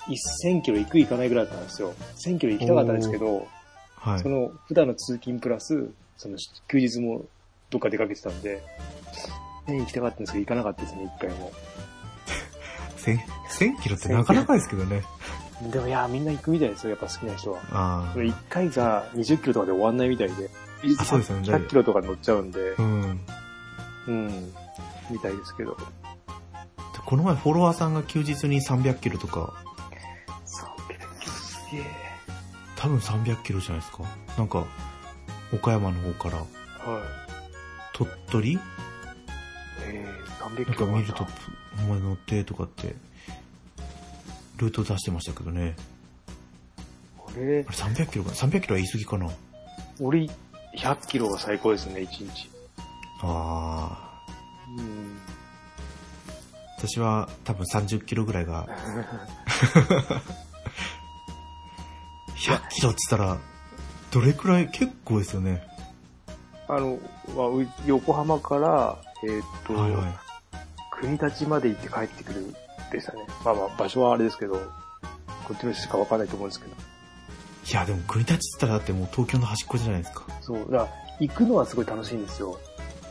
[0.43, 1.93] 1000キロ行く行かないぐらいだったんですよ。
[2.17, 3.47] 1000キロ行きたかったんですけど、
[3.95, 4.27] はいそ。
[4.27, 6.35] の、普段の通勤プラス、その、
[6.67, 7.23] 休日も
[7.69, 8.61] どっか出かけてたんで、
[9.67, 11.53] 1000行きたかったんですけど、行かなかったですね、一回も。
[13.03, 13.19] 1000
[13.49, 15.03] 1000キロってなかなかですけどね。
[15.71, 17.61] でもいや、みんな行くみたいですよ、やっぱ好きな人は。
[17.71, 20.49] あこれ1回が20キロとかで終わんないみたいで、
[20.99, 21.05] あ。
[21.05, 21.49] そうですよね。
[21.49, 23.19] 100キロとか乗っちゃうんで、うん。
[24.07, 24.53] うん、
[25.09, 25.75] みたいですけど。
[25.75, 25.83] で
[27.05, 29.53] この前フォロワーさんが休日に300キロとか、
[30.45, 31.85] 300キロすげえ。
[32.75, 34.03] 多分300キロじゃないですか。
[34.37, 34.65] なんか、
[35.53, 36.45] 岡山の方から、は
[37.93, 38.53] 鳥取？
[38.53, 38.59] い。
[39.85, 41.27] えー、300なんかキロ見ると、
[41.79, 42.95] お前乗ってとかって、
[44.57, 45.75] ルート出してましたけどね。
[47.35, 49.29] 俺あ、れ300キロか、300キロは言い過ぎかな。
[49.99, 50.29] 俺、
[50.77, 52.49] 100キロが最高ですね、1日。
[53.21, 54.21] あ
[54.77, 54.85] うん。
[54.85, 54.87] ー。
[56.77, 58.67] 私は多分30キロぐらいが、
[62.35, 63.37] 100キロって言ったら、
[64.11, 65.65] どれくらい結構ですよね。
[66.67, 66.99] あの、
[67.35, 70.22] まあう横浜から、えーっと、はいはい。
[71.03, 72.55] 国立まで行って帰ってくる
[72.89, 73.25] でしたね。
[73.43, 74.55] まあまあ、場所はあれですけど、
[75.45, 76.71] こっちの人しかわかんないと思うんですけど。
[76.71, 80.25] いや、でも国立って言ったらだってもう東京の端っこじゃないですか。
[80.41, 80.87] そう、だから、
[81.19, 82.57] 行くのはすごい楽しいんですよ。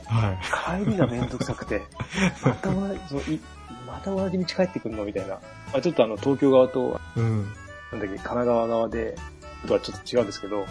[0.07, 0.85] はい。
[0.85, 1.83] 帰りがめんどくさくて、
[2.45, 3.41] また同じ、そのい
[3.87, 5.05] また同じ道帰ってくるの？
[5.05, 5.39] みたいな。
[5.75, 7.45] あちょっとあの、東京側と、うん。
[7.93, 9.17] なんだっけ、神奈川側で、
[9.67, 10.67] とはちょっと違うんですけど、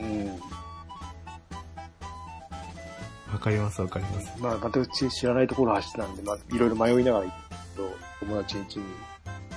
[0.00, 0.40] うん。
[3.36, 4.32] わかりますわかります。
[4.40, 7.34] まあ、私知らないところ走ってたんで、まあ、いろいろ迷いながら行く
[7.76, 8.82] と、友達ん家に、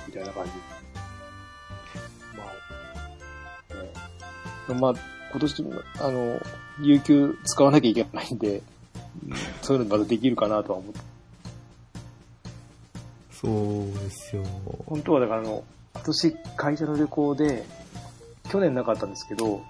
[0.06, 0.50] みたいな感じ。
[2.36, 2.44] ま
[4.68, 4.94] あ、ね、まあ、
[5.30, 5.64] 今年、
[5.98, 6.40] あの、
[6.82, 8.62] 有給使わなきゃいけないんで、うん
[9.62, 11.00] そういうのまだできるかなとは思って。
[13.32, 14.44] そうですよ。
[14.86, 17.64] 本当はだからあの、今年会社の旅行で、
[18.50, 19.62] 去年なかったんですけど、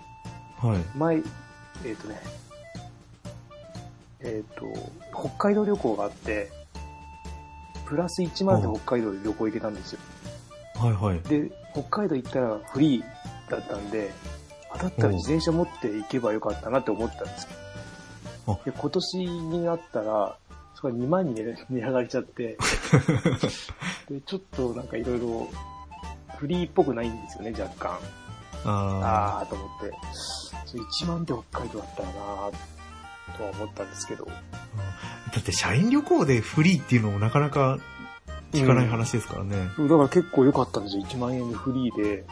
[0.59, 0.99] はい。
[0.99, 1.16] 前、
[1.85, 2.20] えっ、とね、
[4.22, 4.66] えっ、と、
[5.18, 6.51] 北海道旅行があって、
[7.86, 10.01] プラス1万で北海道で旅行行けたんですよ。
[10.76, 11.20] はいはい。
[11.28, 14.10] で、北海道行ったらフリーだったんで、
[14.72, 17.48] 当たったら自転車持って行けばよかったなって思ったんです。
[18.47, 20.36] あで、今年になったら、
[20.74, 22.56] それが2万に値 値上がりしちゃって、
[24.09, 25.48] で、ちょっとなんかいろいろ、
[26.36, 27.98] フリーっぽくないんですよね、若干。
[28.64, 29.92] ああーと思って、
[30.66, 32.80] それ1万で北海道だったらなー
[33.31, 34.24] とは思ったんですけど。
[34.24, 37.78] ーだって社員旅行でフリーっていうのもなかなか
[38.52, 39.70] 聞かない話ですからね。
[39.78, 42.24] だから結構良かったんですよ、1万円でフリーで。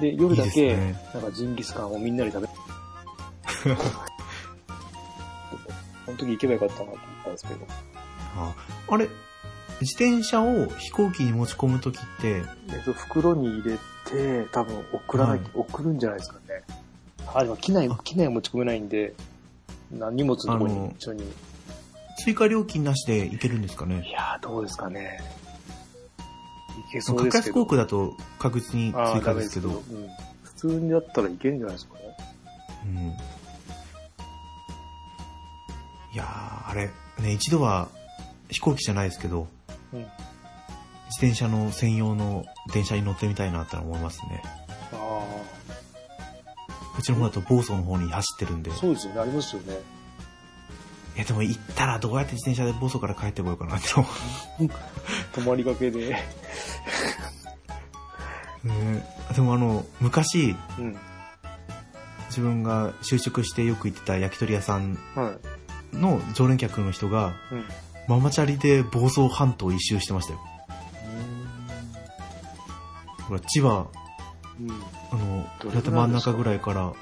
[0.00, 0.76] で、夜だいいけ、
[1.14, 2.48] なんかジンギスカンをみんなで食べ、
[6.04, 7.66] その時行けばよかったなと思ったんですけど。
[8.36, 8.54] あ
[8.88, 9.08] あれ、
[9.80, 16.62] 自転車を飛行機に持ち込むときって、えっと、袋に入れて、多分送らない、はい送るんじゃないですかね。
[17.34, 19.14] あ、でも機内、機内は持ち込めないんで、
[19.90, 21.24] な荷物のとこに一緒に。
[22.18, 24.08] 追加料金なしで行けるんですかいね。
[24.10, 25.20] やー、どうですかね。
[26.88, 27.60] いけそう格ですけど。
[27.60, 29.68] 安航空だと確実に追加ですけど。
[29.68, 30.08] ダメうん。
[30.42, 32.00] 普通にだったらいけるんじゃないですかね。
[32.86, 32.96] うん。
[36.14, 36.90] いやー、あれ、
[37.22, 37.88] ね、一度は
[38.48, 39.48] 飛行機じゃないですけど、
[39.92, 39.98] うん。
[40.00, 40.08] 自
[41.18, 44.42] 転車の専用の電車に乗ってみたいなって思いますね。
[44.92, 45.20] あ
[46.98, 48.70] うちの方だと房総の方に走ってるんで。
[48.70, 49.20] あ、そうですよね。
[49.20, 49.78] ありますよね。
[51.16, 54.06] いやでも行ったらどうやって自転車で房総から帰ってこようかなって思
[55.32, 56.14] 泊まりがけで。
[58.64, 58.68] う。
[58.68, 60.96] ねでもあの、昔、うん。
[62.28, 65.38] 自分が就職してよく行ってた焼き鳥屋さんは
[65.92, 65.96] い。
[65.96, 67.64] の常連客の人が、うん。
[68.08, 70.40] ママチャリで房総半島一周してましたよ。
[73.22, 74.05] ほら、千葉、うん。
[75.10, 76.92] あの、だって真ん中ぐらいから、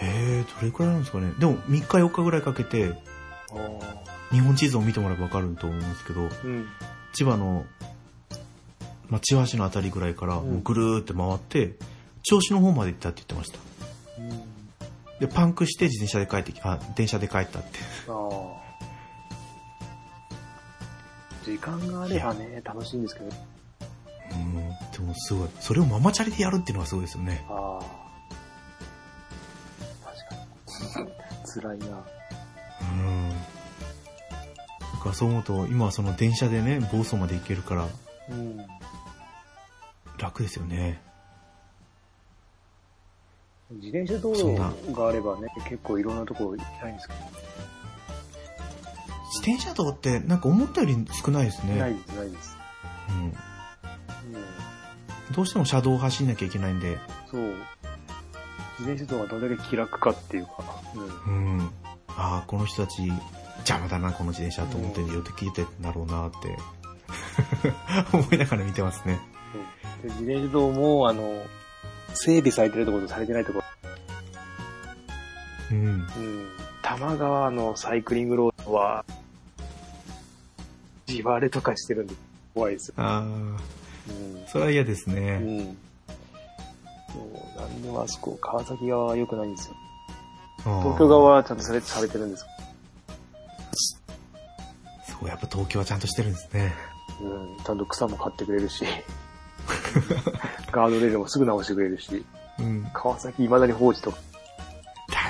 [0.00, 1.32] えー、どれくらいなんですかね。
[1.38, 2.94] でも3日4日ぐらいかけて。
[4.30, 6.66] 日本地図を見てもらえばわかると思うんですけど、うん。
[7.14, 7.64] 千葉の、
[9.08, 11.76] まあ、千葉市のあたりぐらいから、うんもうぐるーって回って、
[12.22, 13.58] 銚子の方まで行ったって言ってました。
[14.18, 14.28] うん。
[15.18, 17.78] で、パンクして自転車で帰ってき、あ、電車で帰ったって。
[21.44, 23.30] 時間があればね、楽しいんですけど。
[24.32, 24.67] うん、
[24.98, 25.48] でもすごい。
[25.60, 27.44] それをママチャリでやるっていうのがすごいですよね。
[27.48, 27.84] ああ。
[30.04, 31.12] 確かに。
[31.46, 31.86] 辛いな。
[32.80, 33.30] うん。
[33.30, 33.36] だ
[35.00, 37.86] からそう思うと、今はその電車でね、房総まで行けるから
[38.28, 38.58] うん。
[40.18, 41.00] 楽ですよね。
[43.70, 47.14] 自転車道路があればね、結構いろんなところ行きたいんですけ
[49.28, 51.98] 自転車道ってなんか思ったより少ないですど、ないね。
[51.98, 52.56] です、ないです。
[53.10, 53.16] うん。
[53.24, 53.34] うん。
[55.32, 56.98] どうしても車道を走んなきゃいけないんで、
[57.30, 57.54] そう。
[58.78, 60.52] 自転車道がどれだけ気楽かっていうか、
[61.26, 61.58] うん。
[61.58, 61.70] うん。
[62.16, 63.06] ああ、この人たち
[63.58, 66.56] 邪魔だな、この自転車と思って寄って聞いてんだろうなって、
[68.16, 69.20] 思いながら見てますね。
[70.02, 71.44] で自転車道も、あの、
[72.14, 73.64] 整備されてるところとされてないところ、
[75.72, 75.86] うん。
[75.86, 76.06] うん。
[76.82, 79.04] 多摩川のサイクリングロードは、
[81.06, 82.14] 地割れとかしてるんで
[82.54, 82.94] 怖いですよ。
[82.98, 83.60] ああ、
[84.08, 84.46] うん。
[84.46, 85.38] それは嫌ですうね。
[85.38, 85.76] ん。
[87.12, 87.18] そ
[87.56, 89.74] う、なんでもあそこ、川崎側は良くないんですよ。
[90.58, 92.44] 東東京側はちゃんとされされてるんです
[95.06, 96.74] そう、やっぱ東京はちゃんとしてるんですね。
[97.20, 98.84] うん、ちゃんと草も買ってくれるし、
[100.70, 102.24] ガードレールもすぐ直してくれるし、
[102.58, 102.90] うん。
[102.92, 104.18] 川崎未だに放置とか、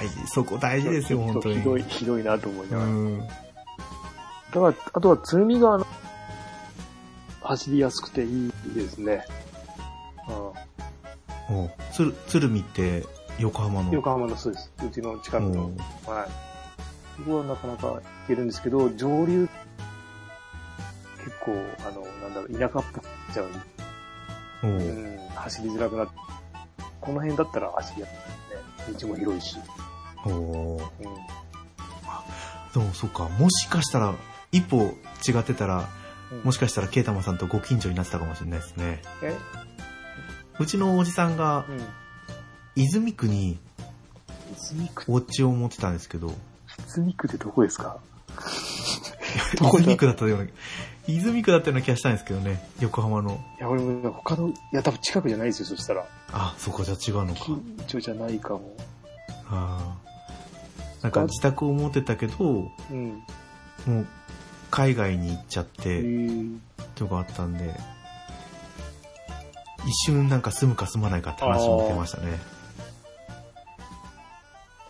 [0.00, 1.56] 大事、そこ大事ですよ、本当に。
[1.56, 2.88] ひどい、ひどいなと思いながら。
[2.88, 3.18] うん。
[3.18, 3.38] だか
[4.60, 5.86] ら、あとは鶴見川の
[7.48, 9.24] 走りやすくていいですね。
[10.28, 10.32] う
[11.50, 13.06] おう鶴、鶴見って
[13.38, 13.90] 横浜の？
[13.90, 14.70] ん、横浜のそうです。
[14.86, 15.64] うちの近くの。
[15.64, 15.74] はい。
[17.16, 19.48] そこはなかなか行けるんですけど、上流、
[21.24, 21.52] 結構、
[21.88, 23.46] あの、なんだろう、田舎っぽくなっちゃう。
[24.64, 26.12] おううん、走りづらくなって、
[27.00, 28.10] この辺だったら走りやす
[28.90, 28.98] いね。
[29.00, 29.56] 道も広いし。
[30.26, 30.76] おううん。
[30.76, 30.82] で
[32.78, 33.26] も、そうか。
[33.30, 34.14] もしかしたら、
[34.52, 34.94] 一歩
[35.26, 35.88] 違ってたら、
[36.44, 39.02] もしかしたら、ケイタマさんとご近所になってたかもしれないですね。
[39.22, 39.34] え？
[40.58, 41.80] うちのおじさんが、うん。
[42.76, 43.58] 泉区に
[44.56, 46.32] 泉区、お家を持ってたんですけど、
[46.88, 47.98] 泉区ってどこですか？
[49.58, 50.50] ど こだ泉区だったような、
[51.06, 53.40] 泉区だったような気がしたんですけどね、横浜の。
[53.58, 56.04] いや、俺も他の、いや、多分近くじゃないですよ、そしたら。
[56.32, 57.44] あ、そこじゃ違うのか。
[57.44, 58.76] 近所じゃないかも。
[59.50, 63.22] あーなんか自宅を持ってたけど、うん。
[63.86, 64.06] もう
[64.70, 66.58] 海外に行っちゃっへて、ー
[66.94, 67.74] とかあったんで、
[69.86, 72.38] 一瞬なんか住むか住まないかって話も出ましたね。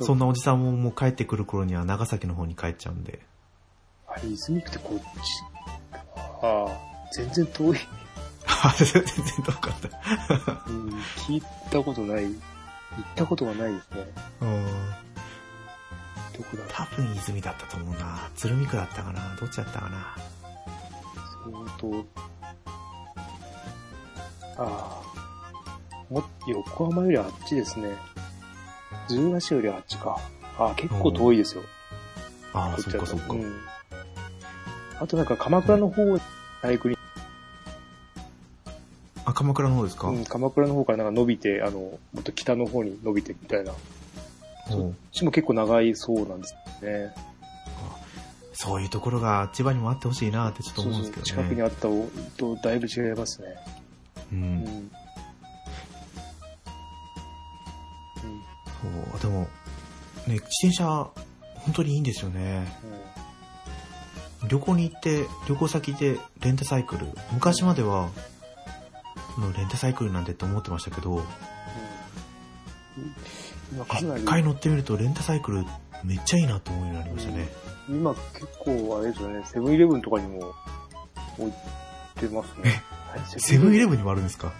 [0.00, 3.20] そんなおじさんももう帰ってくる頃には長崎の方に帰っちゃうんで。
[4.06, 5.04] あれ、泉区ってこっち。
[6.42, 6.68] ああ、
[7.12, 7.78] 全然遠い。
[8.46, 9.04] あ全然
[9.44, 10.70] 遠かった。
[10.70, 10.88] うん、
[11.26, 12.24] 聞いたことない。
[12.24, 12.34] 行っ
[13.14, 14.06] たことがないですね。
[14.40, 15.07] うん
[16.38, 18.30] どこだ多分泉だったと思うな。
[18.36, 19.36] 鶴見区だったかな。
[19.40, 20.16] どっちだったかな。
[21.44, 22.06] 相当。
[24.56, 25.08] ああ。
[26.10, 27.90] も横浜よりあっちですね。
[29.08, 30.20] 鶴ヶ市よりあっちか。
[30.58, 31.62] ああ、結構遠いですよ。
[32.54, 33.34] ああ、そっかそっか。
[33.34, 33.52] うん。
[35.00, 36.04] あとなんか鎌倉の方、
[36.62, 36.98] 大学に、
[39.24, 43.72] あ、鎌倉の方ですか、うん、鎌倉の方からなんか伸びて、あの、もっと北の方に伸びてみたいな。
[44.68, 47.14] そっちも結構長いそうなんですね。
[48.52, 51.26] そういうところが千葉にもあってほしいなってちょっと思うんですけどね。
[51.26, 51.82] 近くにあった
[52.36, 53.48] とだいぶ違いますね。
[54.32, 54.34] う。
[54.34, 54.64] うんん。
[54.64, 54.90] うん
[58.82, 59.40] そう、でも、
[60.26, 60.84] ね、自転車、
[61.54, 62.66] 本当にいいんですよね。
[64.48, 67.06] 旅行に行って、旅行先でレンタサイクル。
[67.32, 68.10] 昔までは、
[69.38, 71.24] のレンタサイクルなんてって思ってましたけど、うん
[73.72, 75.64] 一、回乗ってみるとレンタサイクル
[76.04, 77.48] めっちゃいいなと思うようになりましたね。
[77.88, 80.52] 今結構あれですよね、セブンイレブンとかにも
[81.38, 81.52] 置い
[82.20, 82.82] てますね。
[83.38, 84.52] セブンイレブブンにもあるんですか？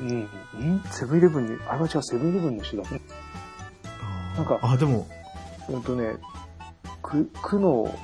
[0.00, 0.74] ンうん。
[0.76, 0.82] ん？
[0.90, 2.84] セブンイレブンに、あれは違う、セブンイレブンの人だ。
[2.88, 4.36] あー。
[4.36, 5.06] なんかあ、でも、
[5.68, 6.14] うんとね、
[7.02, 7.94] 区、区の、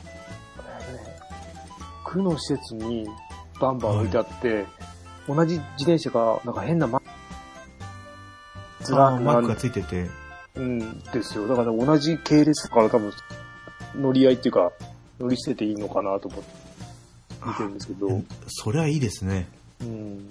[2.04, 3.08] 区の施設に
[3.60, 4.66] バンバン置いてあって、
[5.26, 7.00] 同じ自転車がなんか変なマ
[8.80, 10.10] ずらあーマークがついてて、
[10.54, 11.48] うんですよ。
[11.48, 13.12] だから同じ系列から多分
[13.94, 14.72] 乗り合いっていうか、
[15.18, 16.46] 乗り捨てていいのかなと思って
[17.46, 19.48] 見てるんですけど、うんそれはいいですね。
[19.80, 20.28] うん、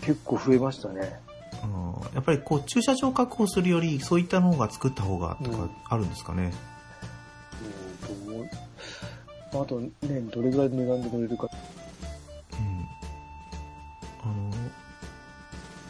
[0.00, 1.18] 結構増えましたね。
[1.64, 6.52] うんやっぱりこう駐車場確保するよりそういったのが作った方がとうんかあるんですかね。
[8.28, 8.50] うん、う。
[9.52, 9.90] あとね、
[10.32, 11.48] どれぐらいの値段で乗れるか。
[12.52, 12.86] うん
[14.22, 14.52] あの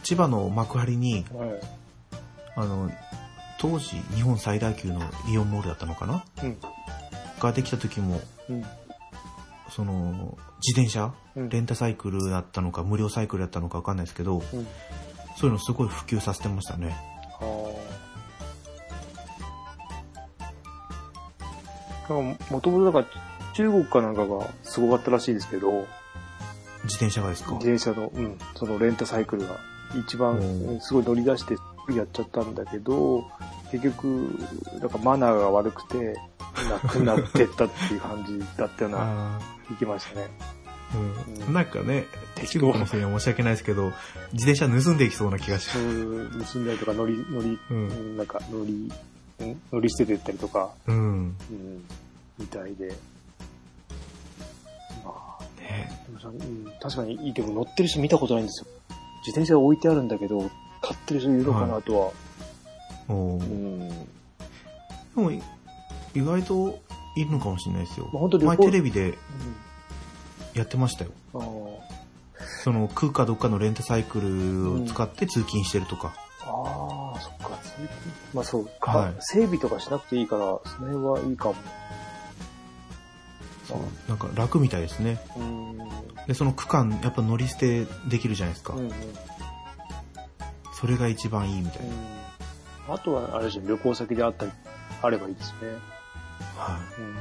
[0.03, 1.51] 千葉の幕張にはい。
[2.57, 2.91] あの
[3.59, 5.01] 当時日本最大級の
[5.31, 6.25] イオンモールだったのかな？
[6.43, 6.57] うん。
[7.41, 8.65] ができた時もうん。
[9.71, 10.37] その
[10.67, 11.15] 自転車？
[11.37, 11.49] うん。
[11.49, 14.43] レンタサイクルだったのか無料サイクルだったのか分かんないですけどうん。
[15.37, 16.97] そういうのすごい普及させてましたね。
[22.07, 23.07] もともとだから、
[23.55, 25.87] 中国かなんかがすごかったらしいですけど、
[26.85, 27.53] 自転車がですか？
[27.53, 29.57] 自転車の、うん、そのレンタサイクルが
[29.99, 30.39] 一番
[30.83, 31.57] すごい乗り出して
[31.93, 33.25] やっちゃったんだけど、
[33.71, 34.39] 結局、
[34.81, 36.15] なんかマナーが悪くて、
[36.71, 39.41] なくなってったっていう感じだったような、あ
[39.71, 40.29] 聞きましたね。
[40.95, 41.51] ーううん。
[41.51, 42.05] ん、なんかね
[42.47, 43.93] 中国の人には申し訳ないですけど
[44.33, 47.89] 自転車盗んでいきそうな気がしそういう、盗んだりとか乗り、乗り、ううん。
[48.15, 50.97] ん、なんか乗り、ん乗り捨ててったりとか、うん。
[50.97, 51.85] うん、
[52.39, 52.95] みたいで。
[55.05, 55.91] まあ、ね。
[56.07, 58.67] でもさうん、確かに、でも乗ってる人見たことないんですよ。
[59.27, 60.51] 自転車置いてあるんだけど、
[60.87, 62.13] 買ってる人いるのかなとは。
[63.09, 63.89] おーうん。
[63.89, 63.97] で
[65.17, 65.41] も意
[66.15, 66.79] 外と
[67.17, 69.17] いるのかもしれないですよまあ、本当に前テレビでうん
[70.55, 71.95] やってましたよあー
[72.63, 77.59] その空かどっかのレンタサイクルを使って通勤してるとか、あー、そっか。
[77.63, 77.91] そういう
[78.35, 81.55] まあそうか、はい整備とかしなくていいから、その辺はいいかも。
[83.67, 83.79] そう
[84.09, 85.21] なんか楽みたいですね。
[85.37, 85.79] うん。
[86.27, 88.75] で、その区間、やっぱ乗り捨てできるじゃないですか。
[88.75, 88.91] うんうん。
[90.79, 91.95] それが一番いいみたいな。
[92.95, 94.53] あとは、あれですね、旅行先であったり、
[95.03, 95.69] あればいいですね。
[96.57, 97.01] はい。
[97.01, 97.15] うん。
[97.15, 97.21] ま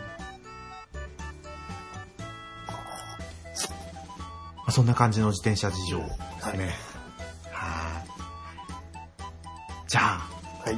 [4.67, 6.73] あ、そんな感じの自転車事情ですね。
[7.51, 8.07] はい。
[9.87, 10.29] じゃあ、
[10.65, 10.75] はい。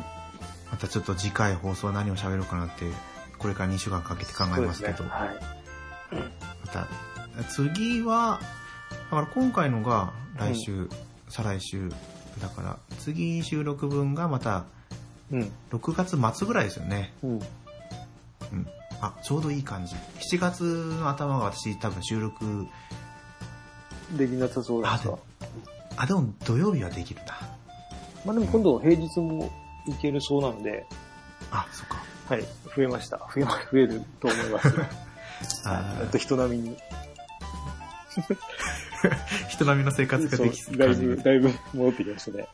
[0.71, 2.85] またちょっと次回放送は何を喋ろうかなって、
[3.39, 5.29] これから2週間かけて考えますけど、ねはい。
[6.65, 6.87] また、
[7.49, 8.39] 次は、
[8.89, 10.89] だから今回のが来週、
[11.29, 11.89] 再来週、
[12.41, 14.65] だから次収録分がまた
[15.31, 15.51] うん。
[15.71, 17.11] 6月末ぐらいですよね。
[17.23, 17.31] うん。
[17.31, 17.41] うん。
[19.01, 19.95] あ、ちょうどいい感じ。
[20.35, 20.63] 7月
[20.99, 22.67] の頭が私多分収録、
[24.15, 25.17] できなさそうですか？
[25.97, 27.33] あ、でも土曜日はできるな。
[28.25, 29.51] まあでも今度平日も
[29.87, 30.85] 行けるそうなので、
[31.51, 32.03] あ、そっか。
[32.29, 32.43] はい。
[32.75, 33.17] 増えました。
[33.17, 34.67] 増えま、増えると思います。
[35.67, 36.77] ああと人並みに。
[39.49, 42.47] 人並みの生活ができだいぶ、だいぶ戻ってきましたね。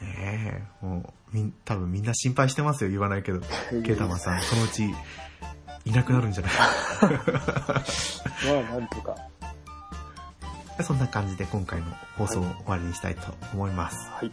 [0.00, 0.98] ねえ、も
[1.32, 3.40] う、みん、多分みんな心配してますよ、言わないけど。
[3.84, 4.88] ケイタマさん、そのうち、
[5.84, 6.52] いなくなるんじゃない？
[8.46, 9.16] まあ、なんとか。
[10.82, 11.86] そんな感じで今回の
[12.16, 14.08] 放送を終わりにしたいと思います。
[14.12, 14.30] はい。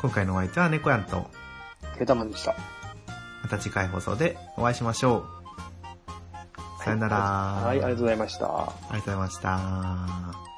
[0.00, 1.30] 今回のお相手は猫やんと、
[1.98, 2.54] ケータマンでした。
[3.42, 5.43] また次回放送でお会いしましょう。
[6.84, 7.16] さよなら。
[7.16, 8.46] はい、ありがとうございました。
[8.46, 10.53] ありがとうございました。